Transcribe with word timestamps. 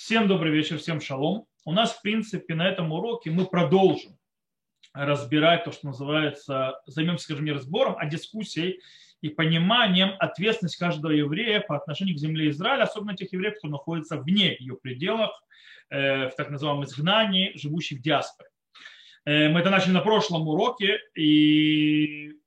Всем 0.00 0.28
добрый 0.28 0.52
вечер, 0.52 0.78
всем 0.78 1.00
шалом. 1.00 1.46
У 1.64 1.72
нас, 1.72 1.90
в 1.90 2.02
принципе, 2.02 2.54
на 2.54 2.68
этом 2.68 2.92
уроке 2.92 3.32
мы 3.32 3.46
продолжим 3.46 4.16
разбирать 4.94 5.64
то, 5.64 5.72
что 5.72 5.88
называется, 5.88 6.80
займемся, 6.86 7.24
скажем, 7.24 7.44
не 7.44 7.50
разбором, 7.50 7.96
а 7.98 8.06
дискуссией 8.06 8.80
и 9.22 9.28
пониманием 9.28 10.12
ответственности 10.20 10.78
каждого 10.78 11.10
еврея 11.10 11.58
по 11.60 11.76
отношению 11.76 12.14
к 12.14 12.20
земле 12.20 12.50
Израиля, 12.50 12.84
особенно 12.84 13.16
тех 13.16 13.32
евреев, 13.32 13.58
кто 13.58 13.66
находится 13.66 14.16
вне 14.18 14.56
ее 14.60 14.76
пределов, 14.76 15.32
э, 15.90 16.28
в 16.28 16.36
так 16.36 16.50
называемом 16.50 16.84
изгнании, 16.84 17.50
живущих 17.56 17.98
в 17.98 18.02
диаспоре. 18.02 18.50
Э, 19.24 19.48
мы 19.48 19.58
это 19.58 19.68
начали 19.68 19.90
на 19.90 20.00
прошлом 20.00 20.46
уроке, 20.46 21.00
и 21.16 22.37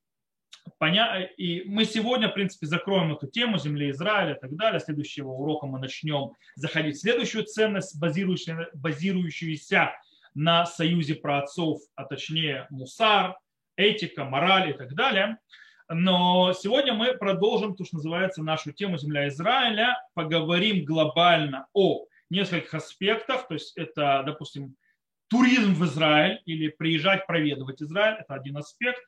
Поня... 0.78 1.22
И 1.36 1.62
мы 1.64 1.84
сегодня, 1.84 2.28
в 2.28 2.34
принципе, 2.34 2.66
закроем 2.66 3.12
эту 3.12 3.26
тему 3.26 3.58
земли 3.58 3.90
Израиля 3.90 4.34
и 4.34 4.40
так 4.40 4.54
далее. 4.56 4.80
Следующего 4.80 5.28
урока 5.28 5.66
мы 5.66 5.78
начнем 5.78 6.32
заходить 6.54 6.96
в 6.96 7.00
следующую 7.00 7.44
ценность, 7.44 7.98
базирующуюся, 8.00 8.68
базирующуюся 8.74 9.92
на 10.34 10.66
союзе 10.66 11.14
праотцов, 11.14 11.80
а 11.94 12.04
точнее 12.04 12.66
мусар, 12.70 13.36
этика, 13.76 14.24
мораль 14.24 14.70
и 14.70 14.72
так 14.72 14.94
далее. 14.94 15.38
Но 15.88 16.52
сегодня 16.54 16.94
мы 16.94 17.14
продолжим 17.14 17.76
то, 17.76 17.84
что 17.84 17.96
называется 17.96 18.42
нашу 18.42 18.72
тему 18.72 18.96
«Земля 18.96 19.28
Израиля». 19.28 19.98
Поговорим 20.14 20.84
глобально 20.84 21.66
о 21.74 22.06
нескольких 22.30 22.72
аспектах. 22.72 23.46
То 23.46 23.54
есть 23.54 23.76
это, 23.76 24.22
допустим, 24.24 24.74
туризм 25.32 25.72
в 25.72 25.84
Израиль 25.86 26.42
или 26.44 26.68
приезжать 26.68 27.26
проведывать 27.26 27.82
Израиль. 27.82 28.18
Это 28.20 28.34
один 28.34 28.58
аспект. 28.58 29.00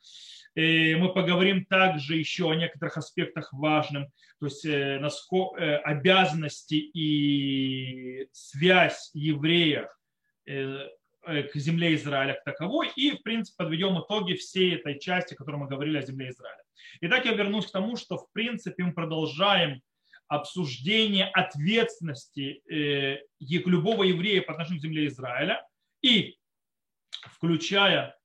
И 0.55 0.95
мы 0.95 1.12
поговорим 1.12 1.66
также 1.66 2.16
еще 2.16 2.50
о 2.50 2.55
некоторых 2.55 2.97
аспектах 2.97 3.52
важных, 3.52 4.09
то 4.38 4.47
есть 4.47 4.64
э, 4.64 4.98
насколько, 5.00 5.60
э, 5.60 5.77
обязанности 5.78 6.77
и 6.77 8.28
связь 8.33 9.10
евреев 9.14 9.88
э, 10.47 10.88
к 11.27 11.56
земле 11.56 11.95
Израиля 11.97 12.34
как 12.34 12.45
таковой, 12.45 12.91
и, 12.97 13.11
в 13.11 13.22
принципе, 13.22 13.56
подведем 13.64 14.00
итоги 14.00 14.34
всей 14.34 14.77
этой 14.77 14.98
части, 14.98 15.34
о 15.34 15.36
которой 15.36 15.56
мы 15.56 15.67
говорили 15.67 15.98
о 15.98 16.02
земле 16.02 16.30
Израиля. 16.30 16.62
Итак, 17.02 17.27
я 17.27 17.33
вернусь 17.33 17.67
к 17.67 17.72
тому, 17.72 17.97
что, 17.97 18.17
в 18.17 18.33
принципе, 18.33 18.84
мы 18.84 18.92
продолжаем 18.92 19.83
обсуждение 20.28 21.27
ответственности 21.27 22.62
любого 23.48 24.05
еврея 24.05 24.42
по 24.42 24.52
отношению 24.52 24.80
к 24.80 24.83
земле 24.84 25.06
Израиля, 25.08 25.62
и 26.05 26.38
включая 27.33 28.16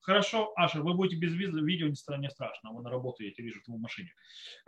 Хорошо, 0.00 0.52
Аша, 0.56 0.80
вы 0.80 0.94
будете 0.94 1.16
без 1.16 1.34
визы, 1.34 1.60
видео 1.60 1.86
не, 1.86 2.18
не 2.18 2.30
страшно, 2.30 2.72
вы 2.72 2.82
на 2.82 2.90
работу 2.90 3.22
едете, 3.22 3.42
вижу, 3.42 3.60
в 3.66 3.78
машине. 3.78 4.12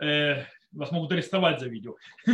Э, 0.01 0.43
вас 0.71 0.91
могут 0.91 1.11
арестовать 1.11 1.59
за 1.59 1.67
видео. 1.67 1.95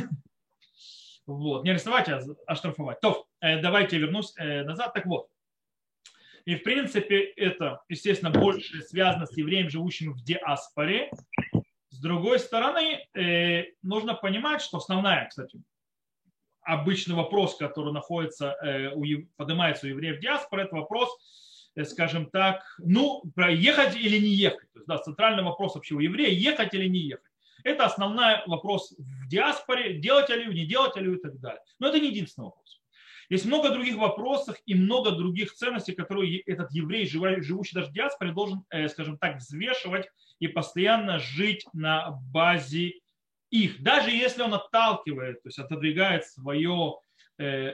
Вот, 1.25 1.63
не 1.63 1.69
арестовать, 1.69 2.09
а 2.09 2.23
оштрафовать. 2.47 3.01
То, 3.01 3.27
э, 3.39 3.61
давайте 3.61 3.97
я 3.97 4.01
вернусь 4.01 4.33
э, 4.35 4.63
назад. 4.63 4.95
Так 4.95 5.05
вот, 5.05 5.27
и 6.45 6.55
в 6.55 6.63
принципе 6.63 7.21
это, 7.21 7.83
естественно, 7.87 8.31
больше 8.31 8.81
связано 8.81 9.27
с 9.27 9.37
евреем, 9.37 9.69
живущим 9.69 10.13
в 10.13 10.23
диаспоре. 10.23 11.11
С 11.89 11.99
другой 12.01 12.39
стороны, 12.39 13.07
э, 13.13 13.65
нужно 13.83 14.15
понимать, 14.15 14.63
что 14.63 14.77
основная, 14.77 15.27
кстати, 15.27 15.61
обычный 16.73 17.15
вопрос, 17.15 17.55
который 17.57 17.93
находится, 17.93 18.55
э, 18.61 18.91
у, 18.93 19.03
поднимается 19.37 19.87
у 19.87 19.89
евреев 19.89 20.17
в 20.17 20.21
диаспоре, 20.21 20.63
это 20.63 20.75
вопрос, 20.75 21.09
Э, 21.75 21.85
скажем 21.85 22.29
так, 22.29 22.63
ну, 22.79 23.23
ехать 23.37 23.95
или 23.95 24.17
не 24.17 24.29
ехать. 24.29 24.71
То 24.73 24.79
есть, 24.79 24.87
да, 24.87 24.97
центральный 24.97 25.43
вопрос 25.43 25.75
вообще 25.75 25.95
у 25.95 25.99
еврея, 25.99 26.31
ехать 26.31 26.73
или 26.73 26.87
не 26.87 26.99
ехать. 26.99 27.23
Это 27.63 27.85
основной 27.85 28.41
вопрос 28.47 28.95
в 28.97 29.27
диаспоре, 29.27 29.93
делать 29.93 30.29
алию, 30.29 30.51
не 30.53 30.65
делать 30.65 30.95
алию 30.97 31.17
и 31.17 31.21
так 31.21 31.39
далее. 31.39 31.61
Но 31.79 31.89
это 31.89 31.99
не 31.99 32.07
единственный 32.07 32.45
вопрос. 32.45 32.81
Есть 33.29 33.45
много 33.45 33.69
других 33.69 33.97
вопросов 33.97 34.57
и 34.65 34.73
много 34.73 35.11
других 35.11 35.53
ценностей, 35.53 35.93
которые 35.93 36.39
этот 36.39 36.71
еврей, 36.71 37.05
живущий 37.05 37.75
даже 37.75 37.89
в 37.89 37.93
диаспоре, 37.93 38.31
должен, 38.31 38.63
э, 38.71 38.87
скажем 38.89 39.17
так, 39.17 39.37
взвешивать 39.37 40.09
и 40.39 40.47
постоянно 40.47 41.19
жить 41.19 41.65
на 41.73 42.11
базе 42.31 42.93
их. 43.49 43.81
Даже 43.81 44.11
если 44.11 44.41
он 44.41 44.53
отталкивает, 44.53 45.41
то 45.43 45.49
есть 45.49 45.59
отодвигает 45.59 46.25
свое 46.25 46.97
э, 47.39 47.73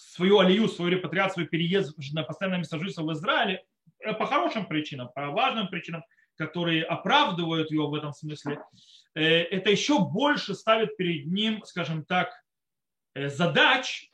свою 0.00 0.38
алию, 0.38 0.66
свою 0.68 0.90
репатриацию, 0.92 1.44
свой 1.44 1.46
переезд 1.46 1.94
на 2.12 2.22
постоянное 2.22 2.58
место 2.58 2.78
жительства 2.78 3.02
в 3.02 3.12
Израиле 3.12 3.64
э, 3.98 4.14
по 4.14 4.26
хорошим 4.26 4.66
причинам, 4.66 5.10
по 5.14 5.28
важным 5.28 5.68
причинам, 5.68 6.02
которые 6.36 6.84
оправдывают 6.84 7.70
его 7.70 7.88
в 7.88 7.94
этом 7.94 8.14
смысле, 8.14 8.60
э, 9.14 9.22
это 9.22 9.70
еще 9.70 9.98
больше 9.98 10.54
ставит 10.54 10.96
перед 10.96 11.26
ним, 11.26 11.62
скажем 11.64 12.04
так, 12.04 12.30
э, 13.14 13.28
задач 13.28 14.08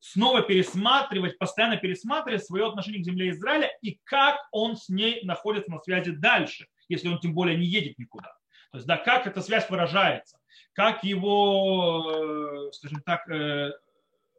снова 0.00 0.42
пересматривать, 0.42 1.38
постоянно 1.38 1.76
пересматривать 1.76 2.44
свое 2.44 2.66
отношение 2.66 3.00
к 3.00 3.04
земле 3.04 3.30
Израиля 3.30 3.70
и 3.80 4.00
как 4.02 4.40
он 4.50 4.76
с 4.76 4.88
ней 4.88 5.24
находится 5.24 5.70
на 5.70 5.78
связи 5.78 6.10
дальше, 6.10 6.66
если 6.88 7.06
он 7.06 7.20
тем 7.20 7.32
более 7.32 7.56
не 7.56 7.64
едет 7.64 7.96
никуда. 7.96 8.34
То 8.74 8.78
есть, 8.78 8.88
да, 8.88 8.96
как 8.96 9.28
эта 9.28 9.40
связь 9.40 9.70
выражается, 9.70 10.36
как 10.72 11.04
его, 11.04 12.72
скажем 12.72 13.00
так, 13.06 13.22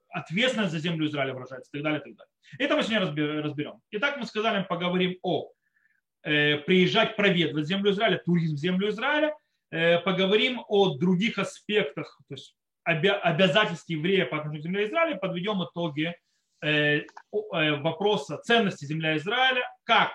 ответственность 0.10 0.74
за 0.74 0.80
землю 0.80 1.08
Израиля 1.08 1.34
выражается? 1.34 1.70
И 1.72 1.78
так 1.78 1.84
далее, 1.84 2.02
и 2.02 2.04
так 2.04 2.16
далее. 2.18 2.32
Это 2.60 2.76
мы 2.76 2.84
сегодня 2.84 3.42
разберем. 3.42 3.80
Итак, 3.92 4.18
мы 4.18 4.26
сказали, 4.26 4.66
поговорим 4.66 5.18
о 5.22 5.54
э, 6.24 6.58
приезжать 6.58 7.16
проведывать 7.16 7.66
землю 7.66 7.92
Израиля, 7.92 8.22
туризм 8.26 8.56
в 8.56 8.60
землю 8.60 8.90
Израиля, 8.90 9.34
э, 9.72 10.00
поговорим 10.00 10.66
о 10.68 10.98
других 10.98 11.38
аспектах, 11.38 12.20
то 12.28 12.34
есть 12.34 12.58
обязательств 12.84 13.88
еврея 13.88 14.26
по 14.26 14.36
отношению 14.40 14.64
к 14.64 14.66
земле 14.66 14.86
Израиля, 14.86 15.16
подведем 15.16 15.64
итоги 15.64 16.14
э, 16.62 16.98
э, 16.98 17.06
вопроса 17.32 18.38
ценности 18.40 18.84
земля 18.84 19.16
Израиля, 19.16 19.64
как 19.86 20.12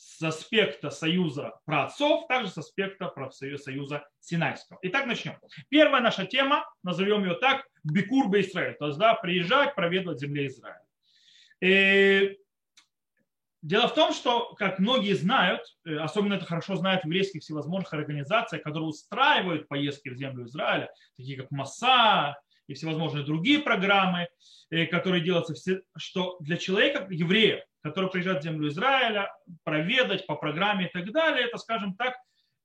с 0.00 0.22
аспекта 0.22 0.88
союза 0.88 1.60
праотцов, 1.66 2.26
также 2.26 2.50
с 2.50 2.56
аспекта 2.56 3.12
союза 3.30 4.08
Синайского. 4.20 4.78
Итак, 4.80 5.04
начнем. 5.04 5.34
Первая 5.68 6.00
наша 6.00 6.24
тема, 6.24 6.64
назовем 6.82 7.22
ее 7.22 7.34
так, 7.34 7.66
Бикур 7.84 8.30
Израиль, 8.30 8.76
то 8.78 8.86
есть 8.86 8.98
да, 8.98 9.12
приезжать, 9.14 9.74
проведывать 9.74 10.18
земле 10.18 10.46
Израиля. 10.46 10.82
И 11.60 12.38
дело 13.60 13.88
в 13.88 13.94
том, 13.94 14.14
что, 14.14 14.54
как 14.54 14.78
многие 14.78 15.12
знают, 15.12 15.60
э, 15.84 15.98
особенно 15.98 16.34
это 16.34 16.46
хорошо 16.46 16.76
знают 16.76 17.02
в 17.02 17.06
еврейских 17.06 17.42
всевозможных 17.42 17.92
организациях, 17.92 18.62
которые 18.62 18.88
устраивают 18.88 19.68
поездки 19.68 20.08
в 20.08 20.16
землю 20.16 20.46
Израиля, 20.46 20.90
такие 21.18 21.36
как 21.36 21.50
МАСА 21.50 22.40
и 22.68 22.72
всевозможные 22.72 23.26
другие 23.26 23.58
программы, 23.58 24.28
э, 24.70 24.86
которые 24.86 25.22
делаются, 25.22 25.82
что 25.94 26.38
для 26.40 26.56
человека, 26.56 27.06
еврея, 27.10 27.66
который 27.82 28.10
приезжает 28.10 28.40
в 28.40 28.44
землю 28.44 28.68
Израиля, 28.68 29.32
проведать 29.64 30.26
по 30.26 30.36
программе 30.36 30.86
и 30.86 30.90
так 30.90 31.10
далее, 31.12 31.46
это, 31.46 31.58
скажем 31.58 31.94
так, 31.94 32.14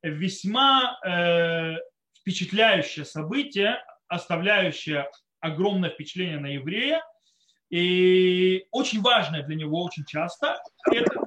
весьма 0.02 1.00
э, 1.06 1.76
впечатляющее 2.20 3.06
событие, 3.06 3.84
оставляющее 4.08 5.10
огромное 5.40 5.90
впечатление 5.90 6.40
на 6.40 6.48
еврея, 6.48 7.02
и 7.70 8.66
очень 8.72 9.02
важное 9.02 9.44
для 9.44 9.56
него 9.56 9.84
очень 9.84 10.06
часто. 10.06 10.62
Это, 10.92 11.20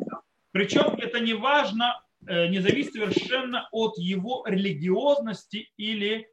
причем 0.53 0.94
это 0.99 1.20
не 1.20 1.34
важно, 1.34 2.00
э, 2.26 2.49
не 2.49 2.60
зависит 2.60 2.93
совершенно 2.93 3.69
от 3.72 3.99
его 3.99 4.44
религиозности 4.47 5.70
или, 5.76 6.28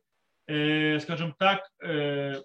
э, 0.47 0.99
скажем 0.99 1.35
так, 1.37 1.69
э, 1.81 2.41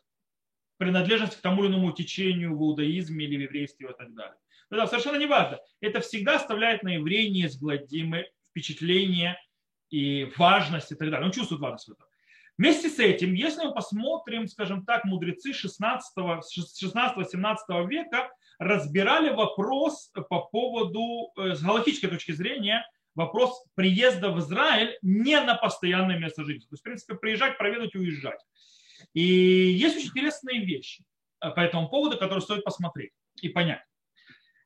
принадлежности 0.78 1.36
к 1.36 1.42
тому 1.42 1.64
или 1.64 1.72
иному 1.72 1.92
течению 1.92 2.56
в 2.56 2.62
иудаизме 2.62 3.26
или 3.26 3.36
в 3.36 3.40
еврействе 3.42 3.90
и 3.90 3.92
так 3.92 4.14
далее. 4.14 4.39
Это 4.70 4.86
совершенно 4.86 5.16
не 5.16 5.26
важно. 5.26 5.58
Это 5.80 6.00
всегда 6.00 6.36
оставляет 6.36 6.82
на 6.82 6.94
еврея 6.94 7.30
неизгладимое 7.30 8.30
впечатление 8.50 9.38
и 9.90 10.30
важность 10.36 10.92
и 10.92 10.94
так 10.94 11.10
далее. 11.10 11.26
Он 11.26 11.32
чувствует 11.32 11.60
важность 11.60 11.88
в 11.88 11.92
этом. 11.92 12.06
Вместе 12.56 12.90
с 12.90 12.98
этим, 12.98 13.32
если 13.32 13.64
мы 13.64 13.72
посмотрим, 13.72 14.46
скажем 14.46 14.84
так, 14.84 15.04
мудрецы 15.04 15.52
16-17 15.52 17.88
века 17.88 18.30
разбирали 18.58 19.30
вопрос 19.30 20.12
по 20.28 20.40
поводу, 20.40 21.32
э, 21.38 21.54
с 21.54 21.62
галактической 21.62 22.10
точки 22.10 22.32
зрения, 22.32 22.86
вопрос 23.14 23.64
приезда 23.74 24.30
в 24.30 24.38
Израиль 24.40 24.98
не 25.00 25.40
на 25.40 25.54
постоянное 25.54 26.18
место 26.18 26.44
жительства. 26.44 26.70
То 26.70 26.74
есть, 26.74 26.82
в 26.82 26.84
принципе, 26.84 27.14
приезжать, 27.14 27.56
проведать, 27.56 27.94
уезжать. 27.94 28.40
И 29.14 29.22
есть 29.22 29.96
очень 29.96 30.08
интересные 30.08 30.62
вещи 30.62 31.02
э, 31.40 31.50
по 31.50 31.60
этому 31.60 31.88
поводу, 31.88 32.18
которые 32.18 32.42
стоит 32.42 32.62
посмотреть 32.62 33.12
и 33.40 33.48
понять. 33.48 33.80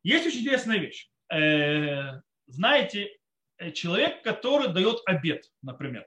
Есть 0.05 0.27
очень 0.27 0.41
интересная 0.41 0.79
вещь. 0.79 1.09
Э, 1.33 2.21
знаете, 2.47 3.11
э, 3.59 3.73
человек, 3.73 4.23
который 4.23 4.69
дает 4.69 5.01
обед, 5.07 5.51
например. 5.63 6.07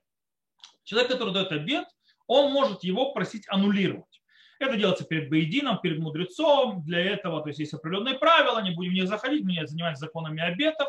Человек, 0.84 1.12
который 1.12 1.34
дает 1.34 1.52
обед, 1.52 1.86
он 2.28 2.54
может 2.54 2.84
его 2.84 3.12
просить 3.12 3.46
аннулировать. 3.50 4.22
Это 4.60 4.78
делается 4.78 5.04
перед 5.04 5.30
Бейдином, 5.30 5.80
перед 5.82 6.00
мудрецом. 6.00 6.84
Для 6.84 7.02
этого 7.02 7.42
то 7.42 7.50
есть, 7.50 7.60
есть 7.60 7.74
определенные 7.74 8.18
правила, 8.18 8.62
не 8.62 8.72
будем 8.72 8.92
в 8.92 8.94
них 8.94 9.08
заходить, 9.08 9.44
мы 9.44 9.54
не 9.54 9.68
занимаемся 9.68 10.02
законами 10.02 10.42
обетов. 10.42 10.88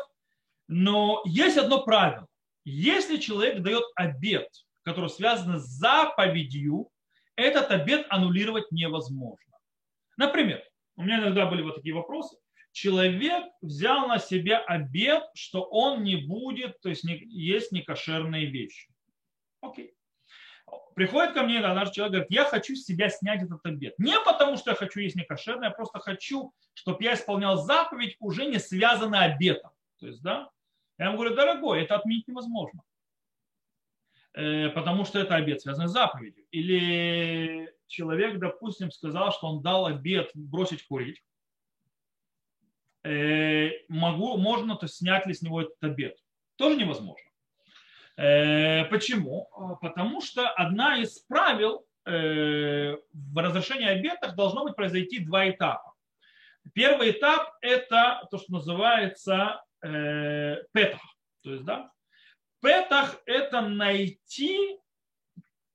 Но 0.67 1.21
есть 1.25 1.57
одно 1.57 1.83
правило. 1.83 2.27
Если 2.63 3.17
человек 3.17 3.61
дает 3.61 3.83
обед, 3.95 4.47
который 4.83 5.09
связан 5.09 5.59
с 5.59 5.65
заповедью, 5.65 6.89
этот 7.35 7.71
обед 7.71 8.05
аннулировать 8.09 8.71
невозможно. 8.71 9.57
Например, 10.17 10.63
у 10.95 11.03
меня 11.03 11.19
иногда 11.19 11.45
были 11.45 11.61
вот 11.63 11.75
такие 11.75 11.95
вопросы. 11.95 12.37
Человек 12.81 13.43
взял 13.61 14.07
на 14.07 14.19
себя 14.19 14.59
обед, 14.59 15.21
что 15.33 15.63
он 15.63 16.01
не 16.01 16.15
будет, 16.15 16.79
то 16.79 16.87
есть 16.87 17.03
не, 17.03 17.17
есть 17.25 17.73
некошерные 17.73 18.45
вещи. 18.45 18.89
Окей. 19.59 19.93
Приходит 20.95 21.33
ко 21.33 21.43
мне 21.43 21.59
наш 21.59 21.91
человек, 21.91 22.13
говорит, 22.13 22.31
я 22.31 22.45
хочу 22.45 22.77
с 22.77 22.85
себя 22.85 23.09
снять 23.09 23.43
этот 23.43 23.59
обед. 23.65 23.95
Не 23.99 24.17
потому, 24.21 24.55
что 24.55 24.69
я 24.69 24.77
хочу 24.77 25.01
есть 25.01 25.17
некошерное, 25.17 25.67
я 25.67 25.75
просто 25.75 25.99
хочу, 25.99 26.53
чтобы 26.73 27.03
я 27.03 27.15
исполнял 27.15 27.57
заповедь, 27.57 28.15
уже 28.21 28.45
не 28.45 28.59
связанную 28.59 29.23
обетом. 29.23 29.71
То 29.99 30.07
есть, 30.07 30.21
да, 30.21 30.49
я 30.97 31.07
ему 31.07 31.17
говорю, 31.17 31.35
дорогой, 31.35 31.81
это 31.81 31.97
отменить 31.97 32.29
невозможно. 32.29 32.81
Э, 34.35 34.69
потому 34.69 35.03
что 35.03 35.19
это 35.19 35.35
обед, 35.35 35.59
связанный 35.59 35.89
с 35.89 35.91
заповедью. 35.91 36.45
Или 36.51 37.73
человек, 37.87 38.39
допустим, 38.39 38.89
сказал, 38.89 39.33
что 39.33 39.47
он 39.47 39.61
дал 39.61 39.85
обед 39.85 40.31
бросить 40.33 40.87
курить. 40.87 41.21
Э, 43.03 43.71
могу, 43.87 44.37
можно 44.37 44.75
то 44.75 44.87
снять 44.87 45.25
ли 45.25 45.33
с 45.33 45.41
него 45.41 45.61
этот 45.61 45.81
обед? 45.81 46.17
Тоже 46.57 46.75
невозможно. 46.77 47.29
Э, 48.17 48.85
почему? 48.85 49.49
Потому 49.81 50.21
что 50.21 50.49
одна 50.49 50.97
из 50.97 51.19
правил 51.19 51.85
в 52.05 52.97
разрешении 53.35 53.87
обетов 53.87 54.33
должно 54.33 54.63
быть 54.63 54.75
произойти 54.75 55.19
два 55.19 55.47
этапа. 55.47 55.93
Первый 56.73 57.11
этап– 57.11 57.53
это 57.61 58.25
то, 58.31 58.39
что 58.39 58.53
называется 58.53 59.61
петах. 59.79 61.01
То 61.43 61.51
есть, 61.51 61.65
да, 61.65 61.91
Петах– 62.61 63.21
это 63.25 63.61
найти 63.61 64.77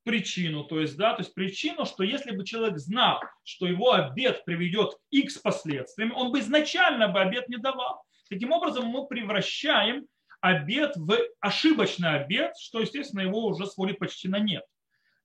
причину, 0.04 0.64
то 0.64 0.80
есть, 0.80 0.96
да, 0.96 1.14
то 1.14 1.22
есть 1.22 1.34
причину, 1.34 1.84
что 1.84 2.02
если 2.02 2.30
бы 2.30 2.44
человек 2.44 2.78
знал, 2.78 3.20
что 3.42 3.66
его 3.66 3.92
обед 3.92 4.44
приведет 4.44 4.94
к 4.94 4.98
X 5.10 5.38
последствиям, 5.38 6.14
он 6.14 6.30
бы 6.30 6.40
изначально 6.40 7.08
бы 7.08 7.20
обед 7.20 7.48
не 7.48 7.56
давал. 7.56 8.02
Таким 8.28 8.52
образом, 8.52 8.86
мы 8.86 9.06
превращаем 9.06 10.06
обед 10.40 10.92
в 10.96 11.18
ошибочный 11.40 12.20
обед, 12.20 12.52
что, 12.58 12.80
естественно, 12.80 13.20
его 13.20 13.46
уже 13.46 13.66
сводит 13.66 13.98
почти 13.98 14.28
на 14.28 14.38
нет. 14.38 14.64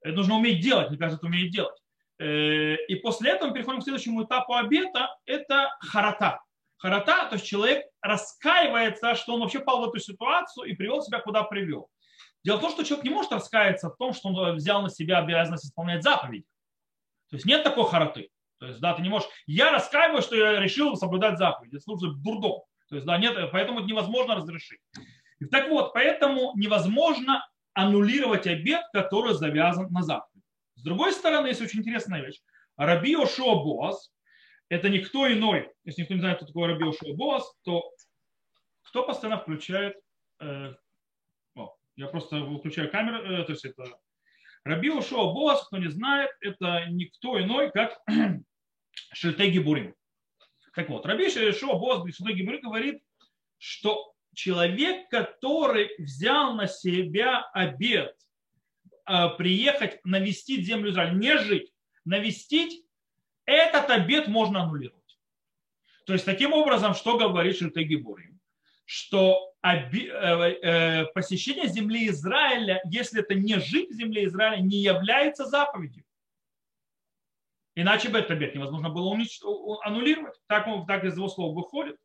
Это 0.01 0.15
нужно 0.15 0.35
уметь 0.35 0.61
делать, 0.61 0.89
мне 0.89 0.97
кажется, 0.97 1.25
умеет 1.25 1.51
делать. 1.51 1.77
Э, 2.19 2.75
и 2.87 2.95
после 2.95 3.31
этого 3.31 3.49
мы 3.49 3.53
переходим 3.53 3.81
к 3.81 3.83
следующему 3.83 4.23
этапу 4.23 4.53
обета, 4.53 5.09
это 5.25 5.69
харата 5.81 6.39
харата, 6.79 7.27
то 7.29 7.35
есть 7.35 7.45
человек 7.45 7.85
раскаивается, 8.01 9.13
что 9.15 9.33
он 9.33 9.41
вообще 9.41 9.59
попал 9.59 9.81
в 9.81 9.89
эту 9.89 9.99
ситуацию 9.99 10.65
и 10.65 10.75
привел 10.75 11.01
себя 11.01 11.19
куда 11.19 11.43
привел. 11.43 11.89
Дело 12.43 12.57
в 12.57 12.61
том, 12.61 12.71
что 12.71 12.83
человек 12.83 13.05
не 13.05 13.11
может 13.11 13.31
раскаяться 13.31 13.89
в 13.89 13.97
том, 13.97 14.13
что 14.13 14.29
он 14.29 14.55
взял 14.55 14.81
на 14.81 14.89
себя 14.89 15.19
обязанность 15.19 15.65
исполнять 15.65 16.03
заповедь. 16.03 16.45
То 17.29 17.35
есть 17.35 17.45
нет 17.45 17.63
такой 17.63 17.85
хараты. 17.85 18.29
То 18.59 18.67
есть, 18.67 18.79
да, 18.79 18.93
ты 18.93 19.01
не 19.01 19.09
можешь. 19.09 19.29
Я 19.45 19.71
раскаиваюсь, 19.71 20.25
что 20.25 20.35
я 20.35 20.59
решил 20.59 20.95
соблюдать 20.95 21.37
заповедь. 21.37 21.73
Это 21.73 21.81
служит 21.81 22.21
дурдом. 22.21 22.61
То 22.89 22.95
есть, 22.95 23.05
да, 23.05 23.17
нет, 23.17 23.35
поэтому 23.51 23.79
это 23.79 23.87
невозможно 23.87 24.35
разрешить. 24.35 24.79
И 25.39 25.45
так 25.45 25.69
вот, 25.69 25.93
поэтому 25.93 26.53
невозможно 26.55 27.45
аннулировать 27.73 28.47
обед, 28.47 28.81
который 28.91 29.33
завязан 29.33 29.91
на 29.91 30.01
заповедь. 30.01 30.43
С 30.75 30.83
другой 30.83 31.13
стороны, 31.13 31.47
есть 31.47 31.61
очень 31.61 31.79
интересная 31.79 32.21
вещь. 32.21 32.39
Раби 32.75 33.15
Ошуа 33.15 33.55
Боаз, 33.55 34.11
это 34.69 34.89
никто 34.89 35.31
иной, 35.31 35.71
если 35.83 36.01
никто 36.01 36.13
не 36.13 36.19
знает, 36.19 36.37
кто 36.37 36.47
такой 36.47 36.67
Раби 36.67 36.85
Ушуа 36.85 37.15
Боас, 37.15 37.49
то 37.63 37.91
кто 38.83 39.03
постоянно 39.03 39.39
включает, 39.39 39.95
э, 40.39 40.73
я 41.99 42.07
просто 42.07 42.37
выключаю 42.37 42.89
камеру, 42.89 43.17
э, 43.17 43.43
то 43.43 43.51
есть 43.51 43.65
это 43.65 43.83
Раби 44.63 44.89
Ушуа 44.89 45.33
Боас, 45.33 45.67
кто 45.67 45.77
не 45.77 45.89
знает, 45.89 46.31
это 46.39 46.85
никто 46.89 47.39
иной, 47.41 47.71
как 47.71 47.99
Шельтеги 49.13 49.59
Бурим. 49.59 49.93
Так 50.73 50.87
вот, 50.87 51.05
Раби 51.05 51.27
Ушуа 51.27 51.77
Боас, 51.77 52.15
Шельтеги 52.15 52.43
Бурим 52.43 52.61
говорит, 52.61 53.03
что 53.57 54.13
человек, 54.33 55.09
который 55.09 55.89
взял 55.97 56.55
на 56.55 56.67
себя 56.67 57.41
обед 57.51 58.15
э, 59.05 59.29
приехать 59.37 59.99
навестить 60.05 60.65
землю 60.65 60.91
Израиля, 60.91 61.15
не 61.15 61.37
жить, 61.37 61.73
навестить 62.05 62.85
этот 63.43 63.89
обед 63.89 64.29
можно 64.29 64.63
аннулировать. 64.63 65.19
То 66.05 66.13
есть 66.13 66.23
таким 66.23 66.53
образом, 66.53 66.93
что 66.93 67.17
говорит 67.17 67.57
Шильтеги 67.57 67.95
Бурим? 67.95 68.38
Что 68.91 69.53
э, 69.61 69.69
э, 69.71 71.05
посещение 71.13 71.67
земли 71.67 72.07
Израиля, 72.07 72.81
если 72.85 73.21
это 73.21 73.35
не 73.35 73.59
жить 73.59 73.91
в 73.91 73.93
земле 73.93 74.25
Израиля, 74.25 74.63
не 74.63 74.77
является 74.77 75.45
заповедью. 75.45 76.03
Иначе 77.75 78.09
бы 78.09 78.17
этот 78.17 78.31
обед 78.31 78.55
невозможно 78.55 78.89
было 78.89 79.15
аннулировать. 79.83 80.41
Так, 80.47 80.65
так 80.87 81.03
из 81.03 81.15
его 81.15 81.27
слов 81.29 81.53
выходит. 81.55 81.97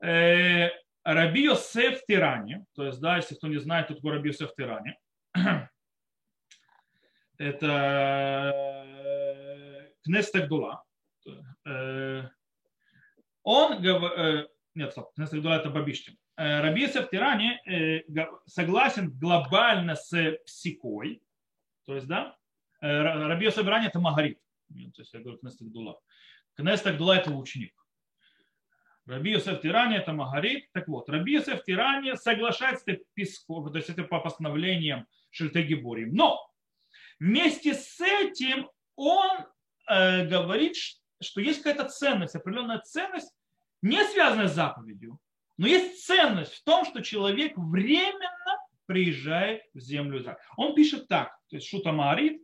Э, 0.00 0.68
Раби 1.02 1.46
Йосеф 1.46 2.02
в 2.02 2.06
Тиране, 2.06 2.64
то 2.76 2.86
есть, 2.86 3.00
да, 3.00 3.16
если 3.16 3.34
кто 3.34 3.48
не 3.48 3.58
знает, 3.58 3.88
тут 3.88 4.04
Раби 4.04 4.28
Йосеф 4.28 4.52
в 4.52 4.54
Тиране, 4.54 4.96
это 7.38 8.86
Кнеста 10.04 10.42
Гдула, 10.42 10.84
он, 13.42 13.84
э, 13.84 14.46
нет, 14.74 14.92
стоп, 14.92 15.12
это 15.16 15.70
Бабиштин. 15.70 16.18
Рабиса 16.36 17.02
в 17.02 17.10
Тиране 17.10 17.60
э, 17.66 18.02
согласен 18.46 19.10
глобально 19.18 19.94
с 19.94 20.38
псикой, 20.46 21.22
то 21.86 21.94
есть, 21.94 22.06
да, 22.06 22.36
Рабиса 22.80 23.62
в 23.62 23.66
Иране 23.66 23.86
это 23.86 24.00
Магарит, 24.00 24.40
то 24.68 25.02
есть 25.02 25.12
я 25.14 25.20
говорю 25.20 25.38
Кнеста 25.38 25.64
Гдула. 25.64 26.00
Кнеста 26.56 26.92
Гдула 26.92 27.14
это 27.14 27.30
ученик. 27.30 27.74
Раби 29.06 29.32
Йосеф 29.32 29.60
Тиране 29.60 29.98
это 29.98 30.12
Магарит. 30.12 30.70
Так 30.72 30.88
вот, 30.88 31.08
Раби 31.10 31.34
Йосеф 31.34 31.62
Тиране 31.64 32.16
соглашается 32.16 32.84
с 32.94 32.98
Песков, 33.12 33.70
то 33.70 33.76
есть 33.76 33.90
это 33.90 34.04
по 34.04 34.18
постановлениям 34.20 35.06
Шельтеги 35.30 35.74
Борим. 35.74 36.14
Но 36.14 36.40
вместе 37.20 37.74
с 37.74 38.00
этим 38.00 38.70
он 38.96 39.44
э, 39.88 40.26
говорит, 40.26 40.76
что 41.20 41.40
есть 41.40 41.62
какая-то 41.62 41.90
ценность, 41.90 42.34
определенная 42.34 42.78
ценность, 42.78 43.30
не 43.84 44.02
связанная 44.06 44.48
с 44.48 44.54
заповедью, 44.54 45.18
но 45.58 45.66
есть 45.66 46.06
ценность 46.06 46.54
в 46.54 46.64
том, 46.64 46.86
что 46.86 47.02
человек 47.02 47.52
временно 47.56 48.58
приезжает 48.86 49.62
в 49.74 49.78
землю 49.78 50.20
Израиля. 50.20 50.38
Он 50.56 50.74
пишет 50.74 51.06
так, 51.06 51.38
то 51.50 51.56
есть 51.56 51.68
Шута 51.68 51.92
Маарит, 51.92 52.42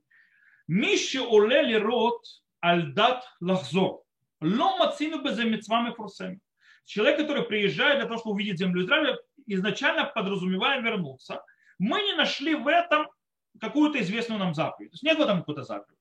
«Мище 0.69 1.21
олели 1.21 1.75
рот 1.75 2.23
альдат 2.61 3.25
лахзо, 3.41 4.03
лома 4.43 4.93
цину 4.93 5.23
безамитсвами 5.23 5.95
фурсами». 5.95 6.41
Человек, 6.85 7.17
который 7.17 7.45
приезжает 7.45 8.01
для 8.01 8.07
того, 8.07 8.19
чтобы 8.19 8.35
увидеть 8.35 8.59
землю 8.59 8.85
Израиля, 8.85 9.17
изначально 9.47 10.05
подразумевая 10.05 10.83
вернуться. 10.83 11.43
Мы 11.79 12.03
не 12.03 12.15
нашли 12.17 12.55
в 12.55 12.69
этом 12.69 13.09
какую-то 13.59 13.99
известную 14.01 14.39
нам 14.39 14.55
заповедь. 14.55 14.91
То 14.91 14.95
есть 14.95 15.03
нет 15.05 15.17
в 15.17 15.23
этом 15.23 15.39
какой-то 15.39 15.63
заповедь. 15.63 15.99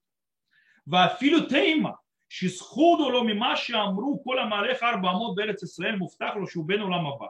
Вафилю 0.84 1.46
тейма, 1.46 1.98
שזכודו 2.29 3.09
לו 3.09 3.23
ממה 3.23 3.55
שאמרו 3.55 4.23
כל 4.23 4.39
המהלך 4.39 4.83
ארבע 4.83 5.11
אמות 5.11 5.35
בארץ 5.35 5.63
ישראל 5.63 5.95
מובטח 5.95 6.35
לו 6.35 6.47
שהוא 6.47 6.67
בן 6.67 6.79
עולם 6.79 7.05
הבא. 7.05 7.27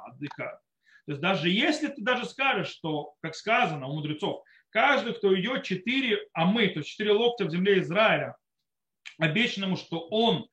То 1.06 1.12
есть 1.12 1.22
даже 1.22 1.50
если 1.50 1.88
ты 1.88 2.02
даже 2.02 2.26
скажешь, 2.26 2.70
что, 2.70 3.14
как 3.22 3.36
сказано 3.36 3.88
у 3.88 3.94
мудрецов, 3.94 4.44
каждый, 4.72 5.14
кто 5.14 5.40
идет 5.40 5.64
четыре 5.64 6.18
амы, 6.34 6.70
то 6.70 6.80
есть 6.80 6.90
четыре 6.90 7.12
локтя 7.12 7.46
в 7.46 7.52
земле 7.52 7.80
Израиля, 7.80 8.36
обещано 9.20 9.66
ему, 9.66 9.76
что 9.76 10.00
он 10.10 10.48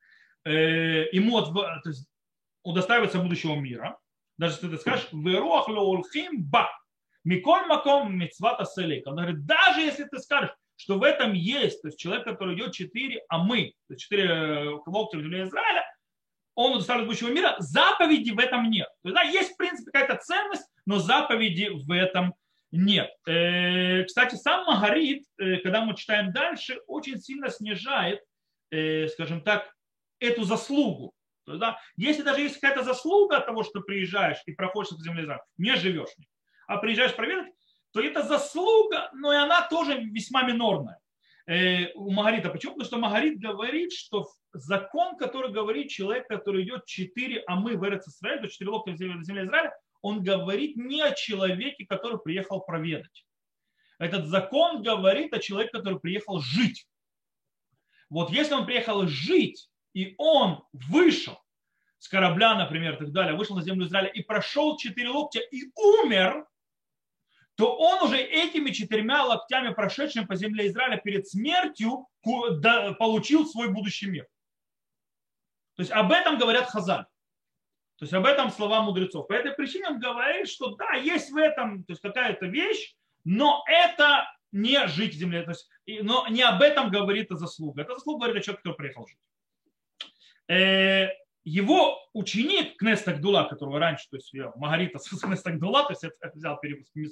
э, 0.45 1.09
ему 1.11 1.41
то 1.41 1.81
есть, 1.85 2.07
удостаивается 2.63 3.19
будущего 3.19 3.55
мира, 3.55 3.97
даже 4.37 4.55
если 4.55 4.69
ты 4.69 4.77
скажешь, 4.77 5.07
«Веруах 5.11 5.67
лоулхим 5.67 6.43
ба, 6.43 6.69
миколь 7.23 7.65
маком 7.65 8.15
мецвата 8.15 8.65
селейка». 8.65 9.09
Он 9.09 9.15
говорит, 9.15 9.45
даже 9.45 9.81
если 9.81 10.05
ты 10.05 10.19
скажешь, 10.19 10.51
что 10.78 10.98
в 10.98 11.02
этом 11.02 11.32
есть, 11.32 11.82
то 11.82 11.88
есть 11.88 11.98
человек, 11.98 12.24
который 12.24 12.54
идет 12.54 12.72
четыре 12.72 13.22
а 13.28 13.38
мы, 13.38 13.74
то 13.88 13.94
есть 13.94 14.04
четыре 14.04 14.28
э, 14.28 14.68
локтя 14.86 15.18
в 15.18 15.22
земле 15.22 15.42
Израиля, 15.42 15.84
он 16.54 16.78
доставит 16.78 17.06
будущего 17.06 17.30
мира, 17.30 17.56
заповеди 17.58 18.30
в 18.30 18.38
этом 18.38 18.70
нет. 18.70 18.88
То 19.02 19.08
есть, 19.08 19.14
да, 19.14 19.22
есть, 19.22 19.52
в 19.52 19.56
принципе, 19.56 19.90
какая-то 19.90 20.22
ценность, 20.22 20.66
но 20.86 20.98
заповеди 20.98 21.68
в 21.72 21.90
этом 21.90 22.34
нет. 22.70 23.10
Э, 23.26 24.04
кстати, 24.04 24.36
сам 24.36 24.66
Магарит, 24.66 25.24
э, 25.38 25.56
когда 25.58 25.84
мы 25.84 25.96
читаем 25.96 26.32
дальше, 26.32 26.80
очень 26.86 27.18
сильно 27.18 27.50
снижает, 27.50 28.20
скажем 29.14 29.40
так, 29.40 29.72
эту 30.20 30.44
заслугу. 30.44 31.14
То 31.46 31.52
есть, 31.52 31.60
да, 31.60 31.78
если 31.96 32.22
даже 32.22 32.42
есть 32.42 32.60
какая-то 32.60 32.84
заслуга 32.84 33.38
от 33.38 33.46
того, 33.46 33.64
что 33.64 33.80
приезжаешь 33.80 34.38
и 34.44 34.52
проходишь 34.52 34.90
по 34.90 35.02
земле 35.02 35.22
Израиля, 35.22 35.42
не 35.56 35.74
живешь, 35.76 36.10
а 36.66 36.76
приезжаешь 36.76 37.16
проверить, 37.16 37.50
то 37.98 38.04
это 38.04 38.22
заслуга, 38.22 39.10
но 39.12 39.32
и 39.32 39.36
она 39.36 39.66
тоже 39.68 40.00
весьма 40.00 40.44
минорная 40.44 41.00
э, 41.46 41.92
у 41.94 42.12
Магарита. 42.12 42.48
Почему? 42.48 42.74
Потому 42.74 42.86
что 42.86 42.98
Магарит 42.98 43.40
говорит, 43.40 43.92
что 43.92 44.28
закон, 44.52 45.16
который 45.16 45.50
говорит 45.50 45.90
человек, 45.90 46.28
который 46.28 46.62
идет 46.62 46.86
4 46.86 47.42
амы 47.48 47.76
в 47.76 47.84
Эрец 47.84 48.06
Израиль, 48.06 48.40
то 48.40 48.48
4 48.48 48.70
локтя 48.70 48.92
в 48.92 48.96
земле 48.96 49.20
Израиля, 49.20 49.74
он 50.00 50.22
говорит 50.22 50.76
не 50.76 51.02
о 51.02 51.12
человеке, 51.12 51.86
который 51.86 52.20
приехал 52.20 52.60
проведать. 52.60 53.26
Этот 53.98 54.28
закон 54.28 54.82
говорит 54.82 55.34
о 55.34 55.40
человеке, 55.40 55.72
который 55.72 55.98
приехал 55.98 56.38
жить. 56.38 56.86
Вот 58.10 58.30
если 58.30 58.54
он 58.54 58.64
приехал 58.64 59.08
жить, 59.08 59.68
и 59.92 60.14
он 60.18 60.62
вышел 60.72 61.36
с 61.98 62.06
корабля, 62.06 62.54
например, 62.54 62.94
и 62.94 62.98
так 62.98 63.10
далее, 63.10 63.36
вышел 63.36 63.56
на 63.56 63.62
землю 63.62 63.86
Израиля 63.86 64.08
и 64.10 64.22
прошел 64.22 64.76
четыре 64.76 65.08
локтя 65.08 65.40
и 65.40 65.64
умер, 65.74 66.46
то 67.58 67.76
он 67.76 68.04
уже 68.04 68.18
этими 68.18 68.70
четырьмя 68.70 69.24
локтями, 69.24 69.74
прошедшими 69.74 70.24
по 70.24 70.36
земле 70.36 70.68
Израиля 70.68 70.96
перед 70.96 71.26
смертью, 71.26 72.06
получил 72.22 73.46
свой 73.46 73.72
будущий 73.72 74.06
мир. 74.06 74.28
То 75.74 75.82
есть 75.82 75.90
об 75.90 76.12
этом 76.12 76.38
говорят 76.38 76.68
Хазаль. 76.68 77.04
То 77.96 78.04
есть 78.04 78.14
об 78.14 78.26
этом 78.26 78.52
слова 78.52 78.82
мудрецов. 78.82 79.26
По 79.26 79.32
этой 79.32 79.52
причине 79.54 79.88
он 79.88 79.98
говорит, 79.98 80.48
что 80.48 80.76
да, 80.76 80.92
есть 80.92 81.30
в 81.30 81.36
этом 81.36 81.82
то 81.82 81.94
есть 81.94 82.00
какая-то 82.00 82.46
вещь, 82.46 82.94
но 83.24 83.64
это 83.66 84.32
не 84.52 84.86
жить 84.86 85.16
в 85.16 85.18
земле. 85.18 85.42
То 85.42 85.50
есть, 85.50 85.68
но 86.04 86.28
не 86.28 86.42
об 86.42 86.62
этом 86.62 86.90
говорит 86.90 87.26
заслуга. 87.30 87.82
Это 87.82 87.94
заслуга 87.94 88.26
говорит 88.26 88.40
о 88.40 88.44
человеке, 88.44 88.62
который 88.62 88.76
приехал 88.76 89.08
жить. 89.08 89.18
Э, 91.48 91.50
его 91.50 91.98
ученик 92.12 92.76
Кнестак 92.76 93.20
Дула, 93.20 93.44
которого 93.44 93.78
раньше, 93.78 94.06
то 94.10 94.16
есть 94.16 94.32
Магарита 94.56 94.98
с 94.98 95.08
Кнестак 95.08 95.58
Дула, 95.58 95.84
то 95.84 95.92
есть 95.92 96.04
это 96.04 96.30
взял, 96.34 96.58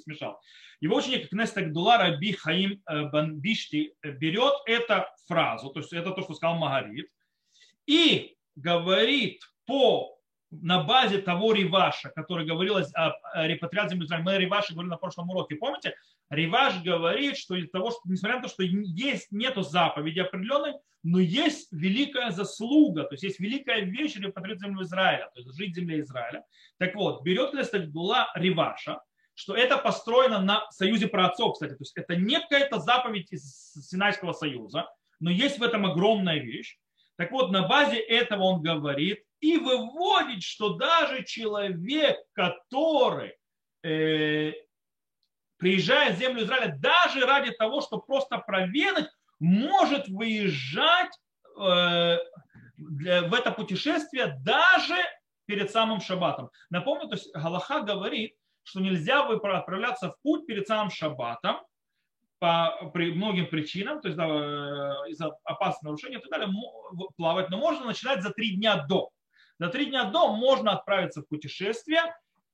смешал. 0.03 0.39
Его 0.79 0.97
ученик 0.97 1.29
Кнестак 1.29 1.71
Дула 1.73 1.97
Раби 1.97 2.33
Хаим 2.33 2.81
э, 2.87 3.09
Банбишти 3.09 3.93
берет 4.03 4.53
эту 4.65 5.05
фразу, 5.27 5.69
то 5.69 5.79
есть 5.79 5.93
это 5.93 6.11
то, 6.11 6.21
что 6.21 6.33
сказал 6.33 6.57
Магарит, 6.57 7.09
и 7.85 8.35
говорит 8.55 9.41
по 9.65 10.16
на 10.61 10.83
базе 10.83 11.19
того 11.19 11.53
Риваша, 11.53 12.09
который 12.09 12.45
говорилось 12.45 12.91
о 12.93 13.13
репатриации 13.47 13.97
Израиля. 14.03 14.23
Мы 14.23 14.37
Риваша 14.37 14.73
говорили 14.73 14.91
на 14.91 14.97
прошлом 14.97 15.29
уроке. 15.29 15.55
Помните? 15.55 15.95
Риваш 16.29 16.81
говорит, 16.83 17.37
что 17.37 17.55
из 17.55 17.69
того, 17.69 17.91
что, 17.91 18.01
несмотря 18.05 18.37
на 18.37 18.43
то, 18.43 18.49
что 18.49 18.63
есть, 18.63 19.31
нету 19.31 19.61
заповеди 19.61 20.19
определенной, 20.19 20.73
но 21.03 21.19
есть 21.19 21.71
великая 21.71 22.31
заслуга, 22.31 23.03
то 23.03 23.13
есть 23.13 23.23
есть 23.23 23.39
великая 23.39 23.81
вещь 23.81 24.15
репатриации 24.17 24.67
земли 24.67 24.83
Израиля, 24.83 25.29
то 25.33 25.39
есть 25.39 25.55
жить 25.55 25.75
земле 25.75 26.01
Израиля. 26.01 26.43
Так 26.79 26.95
вот, 26.95 27.23
берет 27.23 27.53
была 27.91 28.29
Риваша, 28.35 28.99
что 29.33 29.55
это 29.55 29.77
построено 29.77 30.41
на 30.41 30.69
союзе 30.71 31.07
праотцов, 31.07 31.53
кстати. 31.53 31.71
То 31.71 31.81
есть 31.81 31.95
это 31.95 32.15
не 32.15 32.39
какая-то 32.39 32.79
заповедь 32.79 33.31
из 33.31 33.71
Синайского 33.87 34.33
союза, 34.33 34.89
но 35.19 35.29
есть 35.29 35.59
в 35.59 35.63
этом 35.63 35.85
огромная 35.85 36.39
вещь. 36.39 36.77
Так 37.17 37.31
вот, 37.31 37.51
на 37.51 37.67
базе 37.67 37.97
этого 37.99 38.43
он 38.43 38.61
говорит 38.61 39.23
и 39.39 39.57
выводит, 39.57 40.43
что 40.43 40.75
даже 40.75 41.23
человек, 41.23 42.17
который 42.33 43.35
э, 43.83 44.53
приезжает 45.57 46.15
в 46.15 46.19
землю 46.19 46.43
Израиля, 46.43 46.75
даже 46.79 47.25
ради 47.25 47.51
того, 47.51 47.81
чтобы 47.81 48.03
просто 48.03 48.37
проведать, 48.39 49.09
может 49.39 50.07
выезжать 50.07 51.11
э, 51.59 52.17
для, 52.77 53.21
в 53.23 53.33
это 53.33 53.51
путешествие 53.51 54.37
даже 54.43 54.95
перед 55.45 55.71
самым 55.71 56.01
шаббатом. 56.01 56.49
Напомню, 56.69 57.07
то 57.07 57.15
есть 57.15 57.33
Галаха 57.33 57.81
говорит, 57.81 58.35
что 58.63 58.81
нельзя 58.81 59.25
отправляться 59.25 60.09
в 60.09 60.21
путь 60.21 60.45
перед 60.45 60.67
самым 60.67 60.89
шаббатом, 60.89 61.57
по 62.39 62.91
при 62.93 63.13
многим 63.13 63.47
причинам, 63.47 64.01
то 64.01 64.09
есть 64.09 64.17
да, 64.17 64.27
э, 64.27 65.09
из-за 65.09 65.31
опасного 65.43 65.93
нарушения 65.93 66.17
и 66.17 66.21
так 66.21 66.29
далее, 66.29 66.53
плавать, 67.15 67.49
но 67.49 67.57
можно 67.57 67.85
начинать 67.85 68.21
за 68.21 68.31
три 68.31 68.55
дня 68.55 68.85
до. 68.87 69.09
За 69.59 69.69
три 69.69 69.87
дня 69.87 70.05
до 70.05 70.33
можно 70.33 70.73
отправиться 70.73 71.21
в 71.21 71.27
путешествие, 71.27 72.01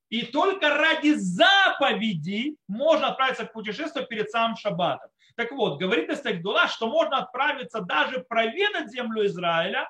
и 0.09 0.25
только 0.25 0.69
ради 0.69 1.13
заповеди 1.15 2.55
можно 2.67 3.07
отправиться 3.07 3.45
в 3.45 3.51
путешествие 3.51 4.05
перед 4.05 4.29
самым 4.29 4.55
шаббатом. 4.55 5.09
Так 5.35 5.51
вот, 5.51 5.79
говорит 5.79 6.09
Эстагдула, 6.09 6.67
что 6.67 6.87
можно 6.87 7.17
отправиться 7.17 7.81
даже 7.81 8.19
проведать 8.21 8.91
землю 8.91 9.25
Израиля 9.25 9.89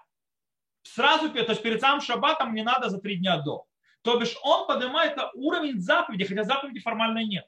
сразу, 0.84 1.29
то 1.29 1.39
есть 1.39 1.62
перед 1.62 1.82
самым 1.82 2.01
шаббатом 2.01 2.53
не 2.53 2.63
надо 2.63 2.89
за 2.89 3.00
три 3.00 3.17
дня 3.17 3.38
до. 3.38 3.65
То 4.01 4.17
бишь 4.20 4.36
он 4.43 4.67
поднимает 4.67 5.17
уровень 5.34 5.79
заповеди, 5.82 6.25
хотя 6.25 6.43
заповеди 6.43 6.79
формально 6.79 7.24
нет. 7.25 7.46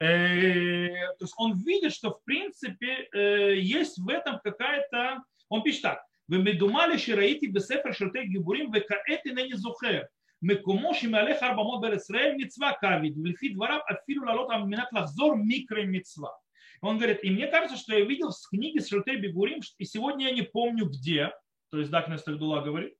Э, 0.00 0.88
то 1.18 1.24
есть 1.24 1.34
он 1.36 1.58
видит, 1.58 1.92
что 1.92 2.10
в 2.10 2.24
принципе 2.24 3.08
э, 3.12 3.56
есть 3.56 3.98
в 3.98 4.08
этом 4.08 4.40
какая-то... 4.42 5.22
Он 5.50 5.62
пишет 5.62 5.82
так. 5.82 6.02
Вы 6.29 6.39
медумали 6.39 6.97
шираити 6.97 7.45
бесефер 7.45 7.93
шертей 7.93 8.27
гибурим 8.27 8.71
векаэти 8.71 9.29
не 9.29 9.55
зухер. 9.55 10.07
מקומו 10.41 10.93
שמהלך 10.93 11.43
ארבע 11.43 11.63
מאות 11.63 11.81
בארץ 11.81 12.01
ישראל 12.01 12.35
מצווה 12.37 12.71
кавид, 12.81 13.13
ולפי 13.23 13.49
דבריו 13.49 13.79
אפילו 13.91 14.25
לעלות 14.25 14.47
על 14.49 14.63
מנת 14.63 14.87
לחזור 14.93 15.35
микро 15.35 15.83
מצווה. 15.85 16.29
Он 16.81 16.97
говорит, 16.97 17.23
и 17.23 17.29
мне 17.31 17.47
кажется, 17.47 17.77
что 17.77 17.95
я 17.95 18.05
видел 18.05 18.29
в 18.29 18.49
книге 18.49 18.81
Шрутей 18.81 19.15
Бегурим, 19.15 19.61
и 19.77 19.85
сегодня 19.85 20.27
я 20.27 20.35
не 20.35 20.43
помню 20.43 20.85
где, 20.85 21.31
то 21.71 21.79
есть 21.79 21.89
Дакнес 21.89 22.21
Тагдула 22.21 22.61
говорит, 22.61 22.93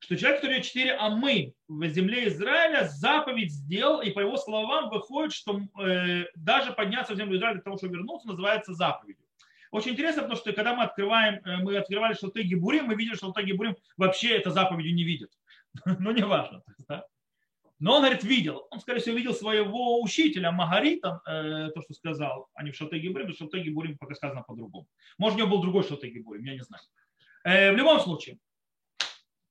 что 0.00 0.16
человек, 0.16 0.40
который 0.40 0.62
четыре 0.62 0.94
амы 0.94 1.52
в 1.68 1.86
земле 1.88 2.26
Израиля, 2.28 2.88
заповедь 2.88 3.52
сделал, 3.52 4.00
и 4.00 4.10
по 4.10 4.20
его 4.20 4.36
словам 4.38 4.88
выходит, 4.88 5.32
что 5.32 5.60
э, 5.78 6.24
даже 6.34 6.72
подняться 6.72 7.12
в 7.12 7.16
землю 7.16 7.36
Израиля 7.36 7.56
для 7.56 7.62
того, 7.62 7.76
чтобы 7.76 7.96
вернуться, 7.96 8.26
называется 8.26 8.72
заповедью. 8.72 9.23
Очень 9.75 9.91
интересно, 9.91 10.21
потому 10.21 10.39
что 10.39 10.53
когда 10.53 10.73
мы 10.73 10.83
открываем, 10.83 11.41
э, 11.43 11.57
мы 11.57 11.75
открывали 11.75 12.13
Шалтай 12.13 12.43
Гибурим, 12.43 12.85
мы 12.85 12.95
видели, 12.95 13.15
что 13.15 13.25
Шалтай 13.25 13.43
Гибурим 13.43 13.75
вообще 13.97 14.29
это 14.29 14.49
заповедью 14.49 14.95
не 14.95 15.03
видит. 15.03 15.31
Но 15.99 16.13
не 16.13 16.23
важно. 16.23 16.63
Но 17.79 17.95
он, 17.95 18.03
говорит, 18.03 18.23
видел. 18.23 18.67
Он, 18.71 18.79
скорее 18.79 19.01
всего, 19.01 19.17
видел 19.17 19.33
своего 19.33 20.01
учителя 20.01 20.53
Магарита, 20.53 21.19
э, 21.27 21.71
то, 21.75 21.81
что 21.81 21.93
сказал, 21.93 22.47
а 22.53 22.63
не 22.63 22.71
в 22.71 22.75
Шалтай 22.77 22.99
Гибурим, 22.99 23.27
потому 23.27 23.35
что 23.35 23.43
Шалтай 23.43 23.63
Гибурим 23.63 23.97
пока 23.97 24.15
сказано 24.15 24.43
по-другому. 24.43 24.87
Может, 25.17 25.35
у 25.35 25.39
него 25.41 25.51
был 25.51 25.61
другой 25.61 25.83
Шалтай 25.83 26.09
Гибурим, 26.09 26.45
я 26.45 26.53
не 26.53 26.63
знаю. 26.63 26.83
Э, 27.43 27.73
в 27.73 27.75
любом 27.75 27.99
случае, 27.99 28.37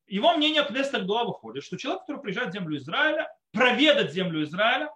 его 0.07 0.35
мнение 0.39 0.65
Кнеста 0.65 1.01
Гдула 1.01 1.25
выходит, 1.25 1.65
что 1.65 1.77
человек, 1.77 2.01
который 2.01 2.23
приезжает 2.23 2.49
в 2.49 2.53
землю 2.55 2.79
Израиля, 2.79 3.29
проведать 3.53 4.15
землю 4.15 4.43
Израиля, 4.43 4.91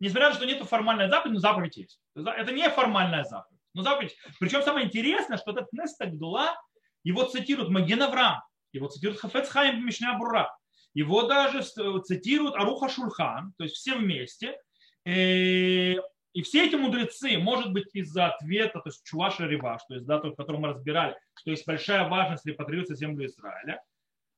несмотря 0.00 0.26
на 0.28 0.32
то, 0.32 0.36
что 0.36 0.46
нет 0.46 0.62
формальной 0.68 1.08
заповеди, 1.08 1.36
но 1.36 1.40
заповедь 1.40 1.78
есть. 1.78 1.98
Это 2.14 2.52
не 2.52 2.68
формальная 2.68 3.24
заповедь. 3.24 3.55
Но 3.76 3.82
заповедь. 3.82 4.16
Причем 4.40 4.62
самое 4.62 4.86
интересное, 4.86 5.36
что 5.36 5.52
этот 5.52 5.68
Кнеста 5.68 6.06
Гдула, 6.06 6.58
его 7.04 7.24
цитирует 7.24 7.68
Маген 7.68 8.02
Авраам, 8.02 8.40
его 8.72 8.88
цитирует 8.88 9.20
Хафец 9.20 9.50
Хайм 9.50 9.84
Мишня 9.84 10.16
Бура, 10.18 10.50
его 10.94 11.24
даже 11.24 11.62
цитируют 11.62 12.54
Аруха 12.54 12.88
Шульхан, 12.88 13.52
то 13.58 13.64
есть 13.64 13.76
все 13.76 13.96
вместе. 13.96 14.58
Э, 15.04 15.96
и 16.32 16.42
все 16.42 16.66
эти 16.66 16.74
мудрецы, 16.74 17.36
может 17.36 17.74
быть, 17.74 17.88
из-за 17.92 18.28
ответа, 18.28 18.80
то 18.80 18.88
есть 18.88 19.04
Чуваша 19.04 19.46
Реваш, 19.46 19.82
то 19.86 19.94
есть, 19.94 20.06
да, 20.06 20.20
то, 20.20 20.32
который 20.32 20.58
мы 20.58 20.68
разбирали, 20.68 21.14
что 21.34 21.50
есть 21.50 21.66
большая 21.66 22.08
важность 22.08 22.46
репатриации 22.46 22.94
землю 22.94 23.26
Израиля, 23.26 23.82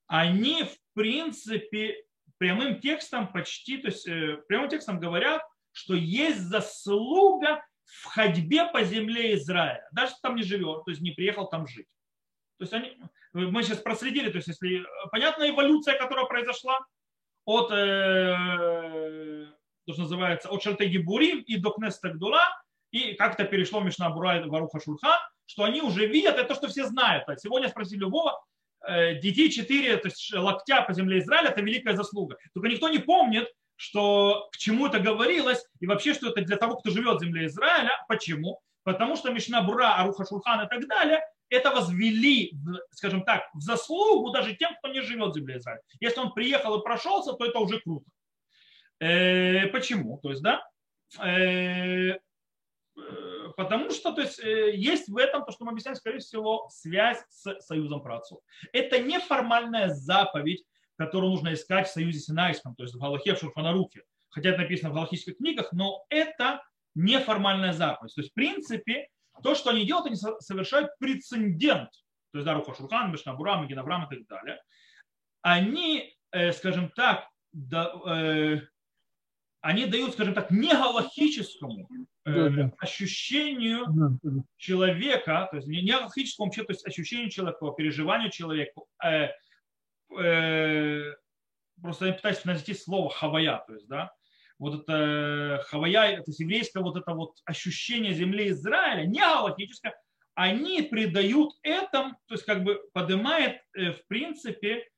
они, 0.08 0.64
в 0.64 0.76
принципе, 0.94 2.02
прямым 2.38 2.80
текстом 2.80 3.32
почти, 3.32 3.78
то 3.78 3.86
есть 3.86 4.08
э, 4.08 4.38
прямым 4.48 4.68
текстом 4.68 4.98
говорят, 4.98 5.42
что 5.70 5.94
есть 5.94 6.40
заслуга 6.40 7.62
в 7.88 8.04
ходьбе 8.06 8.66
по 8.66 8.82
земле 8.84 9.34
Израиля, 9.34 9.86
даже 9.92 10.14
там 10.22 10.36
не 10.36 10.42
живет, 10.42 10.84
то 10.84 10.90
есть 10.90 11.00
не 11.00 11.10
приехал 11.10 11.48
там 11.48 11.66
жить. 11.66 11.86
То 12.58 12.64
есть 12.64 12.72
они, 12.72 12.98
мы 13.32 13.62
сейчас 13.62 13.78
проследили, 13.78 14.30
то 14.30 14.36
есть 14.36 14.48
если 14.48 14.84
понятна 15.10 15.48
эволюция, 15.48 15.98
которая 15.98 16.26
произошла 16.26 16.78
от, 17.44 17.70
э, 17.72 19.46
то, 19.86 19.92
что 19.92 20.02
называется, 20.02 20.48
от 20.50 20.62
Шальтеги 20.62 20.98
и 21.46 21.56
до 21.56 21.70
Кнеста 21.70 22.10
Гдула, 22.10 22.42
и 22.90 23.14
как-то 23.14 23.44
перешло 23.44 23.80
Мишна 23.80 24.10
Бура 24.10 24.38
и 24.38 24.48
Варуха 24.48 24.80
Шульхан, 24.80 25.18
что 25.46 25.64
они 25.64 25.82
уже 25.82 26.06
видят, 26.06 26.36
это 26.36 26.48
то, 26.48 26.54
что 26.54 26.68
все 26.68 26.86
знают. 26.86 27.24
Сегодня 27.38 27.68
спросили 27.68 28.00
любого, 28.00 28.38
Э, 28.86 29.14
детей 29.16 29.50
четыре 29.50 29.96
то 29.96 30.06
есть 30.08 30.32
локтя 30.32 30.82
по 30.82 30.92
земле 30.92 31.18
Израиля, 31.18 31.50
это 31.50 31.60
великая 31.60 31.96
заслуга. 31.96 32.36
Только 32.54 32.68
никто 32.68 32.88
не 32.88 32.98
помнит, 32.98 33.48
что 33.78 34.48
к 34.52 34.56
чему 34.56 34.88
это 34.88 34.98
говорилось, 34.98 35.64
и 35.78 35.86
вообще, 35.86 36.12
что 36.12 36.30
это 36.30 36.42
для 36.42 36.56
того, 36.56 36.76
кто 36.76 36.90
живет 36.90 37.18
в 37.18 37.24
земле 37.24 37.46
Израиля. 37.46 37.92
Почему? 38.08 38.60
Потому 38.82 39.16
что 39.16 39.30
Мишна 39.30 39.62
Бура, 39.62 39.94
Аруха 39.94 40.26
Шурхан 40.26 40.66
и 40.66 40.68
так 40.68 40.86
далее, 40.88 41.20
это 41.48 41.70
возвели, 41.70 42.52
скажем 42.90 43.22
так, 43.22 43.44
в 43.54 43.60
заслугу 43.60 44.30
даже 44.30 44.56
тем, 44.56 44.74
кто 44.76 44.88
не 44.88 45.00
живет 45.00 45.30
в 45.30 45.34
земле 45.36 45.58
Израиля. 45.58 45.80
Если 46.00 46.18
он 46.18 46.32
приехал 46.32 46.78
и 46.78 46.82
прошелся, 46.82 47.34
то 47.34 47.44
это 47.44 47.60
уже 47.60 47.80
круто. 47.80 48.04
Э, 48.98 49.68
почему? 49.68 50.18
То 50.18 50.30
есть, 50.30 50.42
да, 50.42 50.68
э, 51.22 52.18
Потому 53.56 53.90
что 53.90 54.12
то 54.12 54.22
есть, 54.22 54.40
э, 54.40 54.74
есть 54.74 55.08
в 55.08 55.16
этом, 55.16 55.44
то, 55.44 55.52
что 55.52 55.64
мы 55.64 55.70
объясняем, 55.70 55.94
скорее 55.94 56.18
всего, 56.18 56.68
связь 56.70 57.24
с 57.28 57.60
союзом 57.60 58.02
праотцов. 58.02 58.40
Это 58.72 58.98
не 58.98 59.20
формальная 59.20 59.88
заповедь, 59.90 60.64
которую 60.98 61.30
нужно 61.30 61.54
искать 61.54 61.88
в 61.88 61.92
союзе 61.92 62.18
Синайском, 62.18 62.74
то 62.74 62.82
есть 62.82 62.94
в 62.94 62.98
Галахе, 62.98 63.34
в 63.34 63.38
Шурфанарухе. 63.38 64.02
Хотя 64.30 64.50
это 64.50 64.62
написано 64.62 64.90
в 64.90 64.94
галахийских 64.94 65.38
книгах, 65.38 65.72
но 65.72 66.04
это 66.10 66.62
неформальная 66.94 67.72
заповедь. 67.72 68.14
То 68.14 68.20
есть, 68.20 68.32
в 68.32 68.34
принципе, 68.34 69.08
то, 69.42 69.54
что 69.54 69.70
они 69.70 69.86
делают, 69.86 70.06
они 70.06 70.16
совершают 70.40 70.90
прецедент. 70.98 71.90
То 72.32 72.38
есть, 72.38 72.44
да, 72.44 72.54
Руха 72.54 72.74
Шурхан, 72.74 73.12
Мишнабурам, 73.12 73.66
Генаврам 73.66 74.04
и 74.04 74.16
так 74.16 74.26
далее. 74.26 74.60
Они, 75.40 76.14
э, 76.32 76.52
скажем 76.52 76.90
так, 76.90 77.28
да, 77.52 77.92
э, 78.06 78.60
они 79.60 79.86
дают, 79.86 80.12
скажем 80.12 80.34
так, 80.34 80.50
не 80.50 80.72
галахическому 80.72 81.88
да, 82.24 82.48
да. 82.50 82.72
ощущению 82.78 83.86
да, 83.88 84.42
человека, 84.56 85.48
то 85.50 85.56
есть 85.56 85.68
не, 85.68 85.90
алхимическому 85.90 86.46
вообще, 86.46 86.64
то 86.64 86.72
есть 86.72 86.86
ощущению 86.86 87.30
человека, 87.30 87.70
переживанию 87.76 88.30
человека, 88.30 88.82
э, 89.04 89.28
э, 90.16 91.14
просто 91.80 92.06
я 92.06 92.12
пытаюсь 92.12 92.44
найти 92.44 92.74
слово 92.74 93.10
хавая, 93.10 93.62
то 93.66 93.74
есть, 93.74 93.88
да, 93.88 94.12
вот 94.58 94.82
это 94.82 95.64
хавая, 95.68 96.18
это 96.18 96.30
еврейское 96.36 96.82
вот 96.82 96.96
это 96.96 97.12
вот 97.12 97.36
ощущение 97.44 98.12
земли 98.12 98.48
Израиля, 98.50 99.06
не 99.06 99.20
галактическое, 99.20 99.94
они 100.34 100.82
придают 100.82 101.54
этому, 101.62 102.12
то 102.26 102.34
есть 102.34 102.44
как 102.44 102.62
бы 102.62 102.80
поднимает 102.92 103.60
э, 103.74 103.92
в 103.92 104.06
принципе 104.06 104.88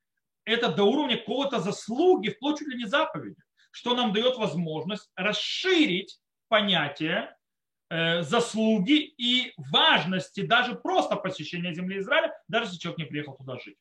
это 0.44 0.70
до 0.70 0.84
уровня 0.84 1.16
какого-то 1.16 1.60
заслуги, 1.60 2.30
вплоть 2.30 2.58
чуть 2.58 2.68
ли 2.68 2.76
не 2.76 2.86
заповеди, 2.86 3.40
что 3.70 3.94
нам 3.94 4.12
дает 4.12 4.36
возможность 4.36 5.10
расширить 5.14 6.18
понятие 6.48 7.34
э, 7.88 8.22
заслуги 8.22 9.14
и 9.16 9.52
важности 9.56 10.42
даже 10.42 10.74
просто 10.74 11.16
посещения 11.16 11.72
земли 11.72 12.00
Израиля, 12.00 12.34
даже 12.48 12.66
если 12.66 12.78
человек 12.78 12.98
не 12.98 13.06
приехал 13.06 13.34
туда 13.36 13.58
жить. 13.58 13.76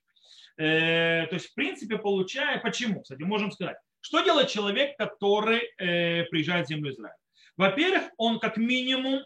Э, 0.59 1.25
то 1.27 1.35
есть, 1.35 1.51
в 1.51 1.53
принципе, 1.53 1.97
получая, 1.97 2.59
почему, 2.59 3.01
кстати, 3.01 3.21
можем 3.23 3.51
сказать, 3.51 3.77
что 4.01 4.19
делает 4.19 4.49
человек, 4.49 4.97
который 4.97 5.61
э, 5.77 6.25
приезжает 6.25 6.65
в 6.65 6.69
землю 6.69 6.91
Израиля? 6.91 7.15
Во-первых, 7.55 8.03
он 8.17 8.39
как 8.39 8.57
минимум 8.57 9.25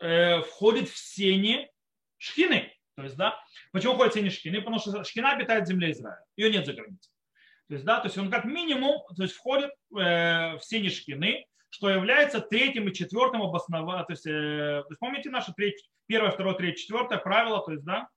э, 0.00 0.40
входит 0.40 0.88
в 0.88 0.96
сени 0.96 1.70
шхины. 2.16 2.72
То 2.96 3.02
есть, 3.02 3.16
да, 3.16 3.38
почему 3.72 3.94
входит 3.94 4.14
в 4.14 4.16
сени 4.16 4.30
шхины? 4.30 4.60
Потому 4.60 4.78
что 4.78 5.04
шхина 5.04 5.32
обитает 5.32 5.64
в 5.64 5.68
земле 5.68 5.92
Израиля. 5.92 6.24
Ее 6.36 6.50
нет 6.50 6.64
за 6.64 6.72
границей. 6.72 7.12
То 7.68 7.74
есть, 7.74 7.84
да, 7.84 8.00
то 8.00 8.06
есть 8.06 8.16
он 8.16 8.30
как 8.30 8.46
минимум 8.46 9.02
то 9.14 9.22
есть 9.22 9.34
входит 9.34 9.70
э, 9.94 10.56
в 10.56 10.60
сени 10.62 10.88
шхины, 10.88 11.44
что 11.68 11.90
является 11.90 12.40
третьим 12.40 12.88
и 12.88 12.94
четвертым 12.94 13.42
обоснованием. 13.42 14.06
То 14.06 14.12
есть, 14.12 14.26
э, 14.26 14.84
помните 15.00 15.28
наше 15.28 15.52
треть, 15.52 15.86
первое, 16.06 16.30
второе, 16.30 16.54
третье, 16.54 16.80
четвертое 16.80 17.18
правило, 17.18 17.62
то 17.62 17.72
есть, 17.72 17.84
да, 17.84 18.08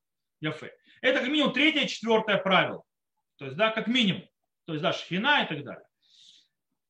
Яфе. 0.42 0.74
Это 1.02 1.20
как 1.20 1.30
минимум 1.30 1.54
третье 1.54 1.88
четвертое 1.88 2.38
правило. 2.38 2.84
То 3.38 3.46
есть, 3.46 3.58
да, 3.58 3.72
как 3.72 3.88
минимум 3.88 4.28
то 4.70 4.74
есть 4.74 4.84
да, 4.84 4.94
шхина 4.94 5.42
и 5.42 5.48
так 5.48 5.64
далее. 5.64 5.86